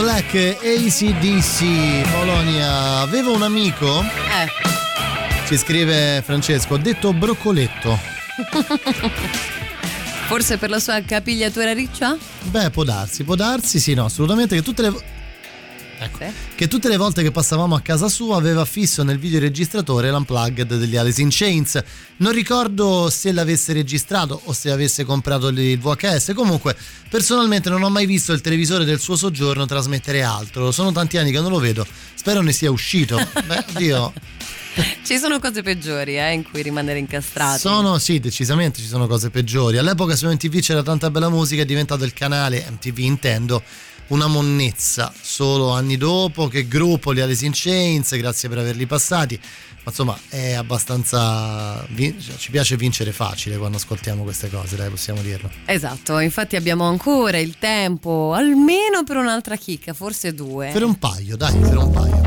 Black 0.00 0.34
ACDC 0.34 2.08
Polonia. 2.10 3.00
Avevo 3.00 3.34
un 3.34 3.42
amico, 3.42 4.00
Eh. 4.00 4.46
ci 5.46 5.58
scrive 5.58 6.22
Francesco, 6.24 6.74
ho 6.74 6.78
detto 6.78 7.12
broccoletto. 7.12 7.98
Forse 10.26 10.56
per 10.56 10.70
la 10.70 10.78
sua 10.78 11.02
capigliatura 11.02 11.74
riccia? 11.74 12.16
Beh, 12.44 12.70
può 12.70 12.82
darsi, 12.84 13.24
può 13.24 13.34
darsi, 13.34 13.78
sì, 13.78 13.92
no, 13.92 14.06
assolutamente 14.06 14.54
che 14.56 14.62
tutte 14.62 14.80
le 14.82 14.94
ecco, 16.00 16.32
che 16.54 16.68
tutte 16.68 16.88
le 16.88 16.96
volte 16.96 17.22
che 17.22 17.30
passavamo 17.30 17.74
a 17.74 17.80
casa 17.80 18.08
sua 18.08 18.36
aveva 18.36 18.64
fisso 18.64 19.02
nel 19.02 19.18
videoregistratore 19.18 20.10
l'unplugged 20.10 20.76
degli 20.76 20.96
Alice 20.96 21.20
in 21.20 21.28
Chains. 21.30 21.82
Non 22.16 22.32
ricordo 22.32 23.08
se 23.10 23.32
l'avesse 23.32 23.72
registrato 23.72 24.40
o 24.44 24.52
se 24.52 24.70
avesse 24.70 25.04
comprato 25.04 25.48
il 25.48 25.78
VHS. 25.78 26.32
Comunque, 26.34 26.76
personalmente 27.08 27.70
non 27.70 27.82
ho 27.82 27.90
mai 27.90 28.06
visto 28.06 28.32
il 28.32 28.40
televisore 28.40 28.84
del 28.84 29.00
suo 29.00 29.16
soggiorno 29.16 29.66
trasmettere 29.66 30.22
altro. 30.22 30.70
Sono 30.72 30.92
tanti 30.92 31.18
anni 31.18 31.30
che 31.30 31.40
non 31.40 31.50
lo 31.50 31.58
vedo. 31.58 31.86
Spero 32.14 32.40
ne 32.42 32.52
sia 32.52 32.70
uscito. 32.70 33.16
Beh, 33.46 33.64
oddio. 33.68 34.12
Ci 35.04 35.18
sono 35.18 35.40
cose 35.40 35.62
peggiori 35.62 36.16
eh, 36.16 36.32
in 36.32 36.48
cui 36.48 36.62
rimanere 36.62 36.98
incastrati. 36.98 37.58
Sono, 37.58 37.98
sì, 37.98 38.20
decisamente 38.20 38.80
ci 38.80 38.86
sono 38.86 39.06
cose 39.06 39.28
peggiori. 39.30 39.78
All'epoca 39.78 40.14
su 40.14 40.28
MTV 40.28 40.60
c'era 40.60 40.82
tanta 40.82 41.10
bella 41.10 41.28
musica, 41.28 41.62
è 41.62 41.64
diventato 41.64 42.04
il 42.04 42.12
canale 42.12 42.64
MTV 42.70 42.98
Intendo 42.98 43.62
una 44.10 44.26
monnezza. 44.26 45.12
Solo 45.20 45.70
anni 45.70 45.96
dopo, 45.96 46.48
che 46.48 46.68
gruppo, 46.68 47.12
gli 47.12 47.20
Alice 47.20 47.44
in 47.44 47.52
Chains, 47.54 48.16
grazie 48.16 48.48
per 48.48 48.58
averli 48.58 48.86
passati. 48.86 49.38
Ma 49.82 49.90
insomma, 49.90 50.18
è 50.28 50.52
abbastanza. 50.52 51.86
cioè, 51.96 52.36
ci 52.36 52.50
piace 52.50 52.76
vincere 52.76 53.12
facile 53.12 53.56
quando 53.56 53.78
ascoltiamo 53.78 54.22
queste 54.22 54.50
cose, 54.50 54.76
dai, 54.76 54.90
possiamo 54.90 55.22
dirlo. 55.22 55.50
Esatto, 55.64 56.18
infatti 56.18 56.56
abbiamo 56.56 56.84
ancora 56.84 57.38
il 57.38 57.56
tempo, 57.58 58.32
almeno 58.34 59.04
per 59.04 59.16
un'altra 59.16 59.56
chicca, 59.56 59.94
forse 59.94 60.34
due. 60.34 60.70
Per 60.72 60.84
un 60.84 60.98
paio, 60.98 61.36
dai, 61.36 61.56
per 61.56 61.76
un 61.76 61.90
paio. 61.90 62.20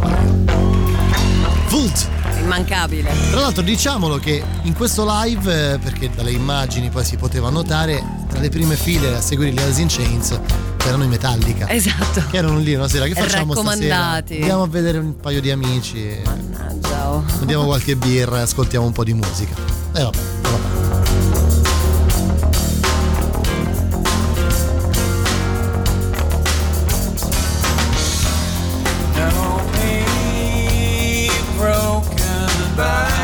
Vult! 1.70 2.10
Immancabile. 2.40 3.10
Tra 3.32 3.40
l'altro 3.40 3.62
diciamolo 3.62 4.18
che 4.18 4.44
in 4.64 4.74
questo 4.74 5.06
live, 5.08 5.74
eh, 5.74 5.78
perché 5.78 6.10
dalle 6.10 6.32
immagini 6.32 6.90
poi 6.90 7.06
si 7.06 7.16
poteva 7.16 7.50
notare, 7.50 8.26
tra 8.30 8.40
le 8.40 8.50
prime 8.50 8.76
file 8.76 9.16
a 9.16 9.22
seguire 9.22 9.52
gli 9.52 9.60
Alice 9.60 9.82
in 9.82 9.88
Chains 9.88 10.40
C'erano 10.84 11.06
i 11.06 11.08
Metallica. 11.08 11.70
Esatto. 11.70 12.26
Che 12.30 12.36
erano 12.36 12.58
lì 12.58 12.74
una 12.76 12.90
sera. 12.90 13.06
Che 13.06 13.14
facciamo 13.14 13.56
stasera? 13.56 14.16
Andiamo 14.16 14.64
a 14.64 14.68
vedere 14.68 14.98
un 14.98 15.16
paio 15.16 15.40
di 15.40 15.50
amici. 15.50 16.14
Mannaggia. 16.26 17.10
oh. 17.10 17.24
Andiamo 17.40 17.64
qualche 17.64 17.96
birra 17.96 18.40
e 18.40 18.42
ascoltiamo 18.42 18.86
un 18.86 18.92
po' 18.92 19.06
di 19.06 19.14
musica. 19.14 19.56
E 19.94 20.04
vabbè, 20.04 20.18
vabbè. 20.42 20.82
Know 32.76 33.23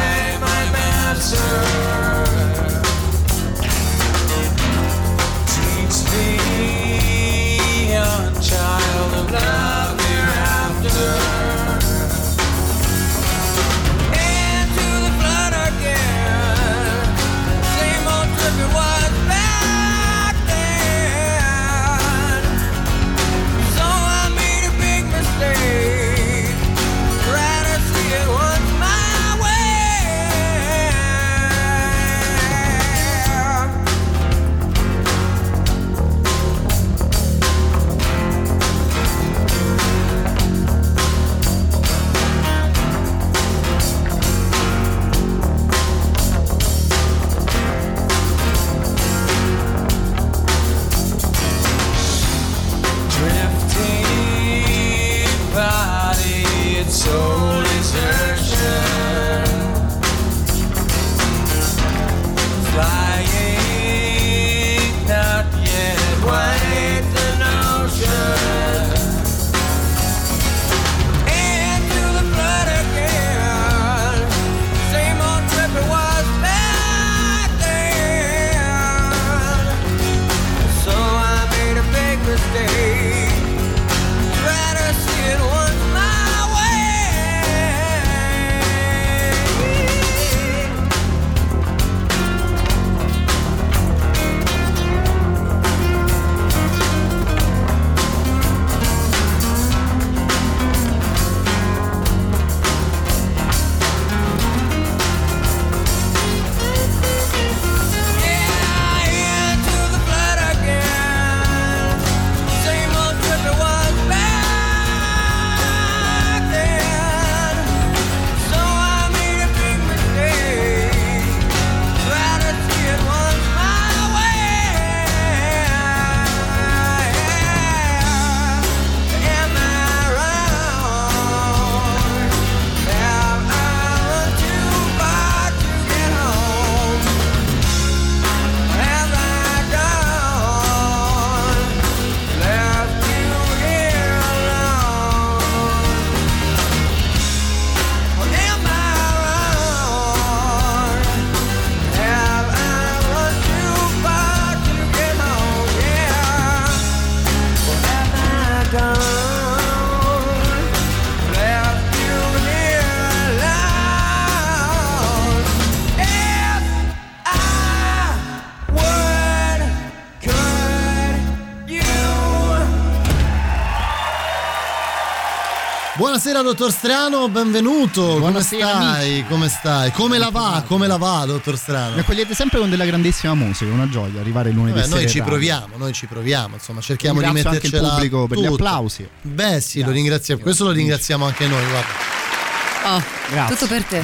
Buonasera 176.21 176.43
dottor 176.43 176.73
Strano, 176.73 177.29
benvenuto. 177.29 178.17
Buonasera, 178.17 178.71
Come 178.71 178.83
stai? 178.83 179.25
Come 179.29 179.47
stai? 179.47 179.91
Come 179.93 180.17
la 180.17 180.29
va? 180.29 180.65
Come 180.67 180.85
la 180.85 180.97
va, 180.97 181.23
dottor 181.25 181.57
Strano? 181.57 181.93
Mi 181.93 182.01
accogliete 182.01 182.35
sempre 182.35 182.59
con 182.59 182.69
della 182.69 182.83
grandissima 182.83 183.33
musica, 183.35 183.71
una 183.71 183.87
gioia 183.87 184.19
arrivare 184.19 184.51
lunedì 184.51 184.77
Vabbè, 184.81 184.91
noi 184.91 185.07
ci 185.07 185.21
proviamo, 185.21 185.77
noi 185.77 185.93
ci 185.93 186.07
proviamo, 186.07 186.55
insomma, 186.55 186.81
cerchiamo 186.81 187.19
di 187.19 187.23
Ringrazio 187.23 187.51
anche 187.51 187.65
il 187.67 187.71
mettercela 187.71 187.93
pubblico 187.93 188.27
per 188.27 188.37
gli 188.37 188.45
applausi. 188.47 189.09
Beh, 189.21 189.61
sì, 189.61 189.81
lo 189.81 189.91
ringraziamo. 189.91 190.41
Questo 190.41 190.65
lo 190.65 190.71
ringraziamo 190.71 191.25
anche 191.25 191.47
noi, 191.47 191.63
guarda. 191.63 192.95
Oh, 192.95 193.03
Grazie, 193.29 193.55
tutto 193.55 193.67
per 193.73 193.83
te. 193.85 194.03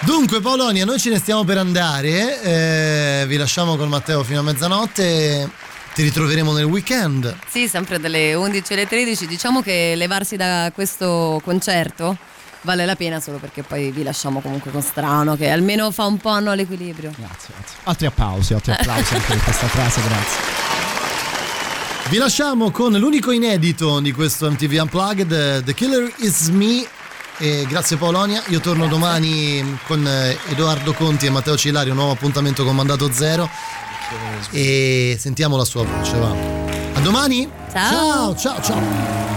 Dunque, 0.00 0.40
Polonia, 0.40 0.86
noi 0.86 0.98
ce 0.98 1.10
ne 1.10 1.18
stiamo 1.18 1.44
per 1.44 1.58
andare. 1.58 2.42
eh, 2.42 3.24
vi 3.26 3.36
lasciamo 3.36 3.76
con 3.76 3.90
Matteo 3.90 4.24
fino 4.24 4.38
a 4.40 4.42
mezzanotte. 4.42 5.50
Ti 5.94 6.02
ritroveremo 6.02 6.52
nel 6.52 6.64
weekend. 6.64 7.36
Sì, 7.48 7.68
sempre 7.68 7.98
dalle 7.98 8.34
11 8.34 8.72
alle 8.72 8.86
13. 8.86 9.26
Diciamo 9.26 9.60
che 9.60 9.94
levarsi 9.96 10.36
da 10.36 10.70
questo 10.74 11.40
concerto 11.44 12.16
vale 12.62 12.84
la 12.84 12.94
pena 12.94 13.20
solo 13.20 13.38
perché 13.38 13.62
poi 13.62 13.90
vi 13.90 14.02
lasciamo 14.02 14.40
comunque 14.40 14.70
con 14.70 14.82
strano 14.82 15.34
che 15.36 15.48
almeno 15.50 15.90
fa 15.90 16.04
un 16.04 16.18
po' 16.18 16.38
no, 16.40 16.52
l'equilibrio. 16.54 17.10
Grazie, 17.16 17.54
grazie. 17.56 17.76
Altri 17.84 18.06
applausi, 18.06 18.54
altri 18.54 18.72
applausi 18.72 19.14
anche 19.14 19.26
per 19.26 19.42
questa 19.42 19.66
frase, 19.66 20.00
grazie. 20.02 20.38
Vi 22.08 22.16
lasciamo 22.16 22.70
con 22.70 22.92
l'unico 22.92 23.30
inedito 23.30 24.00
di 24.00 24.12
questo 24.12 24.50
MTV 24.50 24.78
Unplugged, 24.82 25.64
The 25.64 25.74
Killer 25.74 26.12
Is 26.18 26.48
Me. 26.48 26.86
E 27.38 27.64
grazie 27.66 27.96
Polonia, 27.96 28.42
io 28.48 28.60
torno 28.60 28.86
domani 28.86 29.78
con 29.86 30.06
Edoardo 30.48 30.92
Conti 30.92 31.24
e 31.24 31.30
Matteo 31.30 31.56
Cillari, 31.56 31.88
un 31.88 31.96
nuovo 31.96 32.12
appuntamento 32.12 32.64
con 32.64 32.76
Mandato 32.76 33.10
Zero. 33.12 33.48
E 34.50 35.16
sentiamo 35.18 35.56
la 35.56 35.64
sua 35.64 35.84
voce, 35.84 36.18
va. 36.18 36.34
A 36.94 37.00
domani! 37.00 37.48
Ciao, 37.72 38.34
ciao, 38.34 38.60
ciao. 38.60 38.62
ciao. 38.62 39.29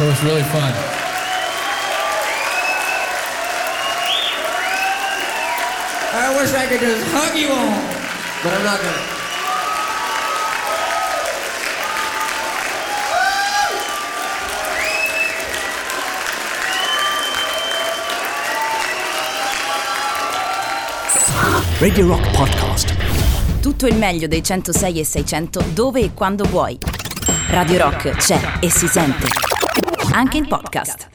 Thanks. 0.00 0.22
It 0.22 0.24
was 0.24 0.32
really 0.32 0.42
fun. 0.44 0.72
I 6.12 6.36
wish 6.36 6.52
I 6.54 6.66
could 6.66 6.80
just 6.80 7.06
hug 7.12 7.36
you 7.36 7.48
all, 7.50 7.80
but 8.42 8.52
I'm 8.54 8.64
not 8.64 8.80
gonna. 8.80 9.18
Radio 21.80 22.06
Rock 22.06 22.30
Podcast. 22.36 22.94
Tutto 23.60 23.86
il 23.86 23.96
meglio 23.96 24.26
dei 24.28 24.42
106 24.42 25.00
e 25.00 25.04
600 25.04 25.64
dove 25.72 26.00
e 26.00 26.10
quando 26.14 26.44
vuoi. 26.44 26.78
Radio 27.48 27.78
Rock 27.78 28.10
c'è 28.16 28.58
e 28.60 28.70
si 28.70 28.86
sente. 28.86 29.49
Anche 30.08 30.38
in 30.38 30.48
podcast. 30.48 31.09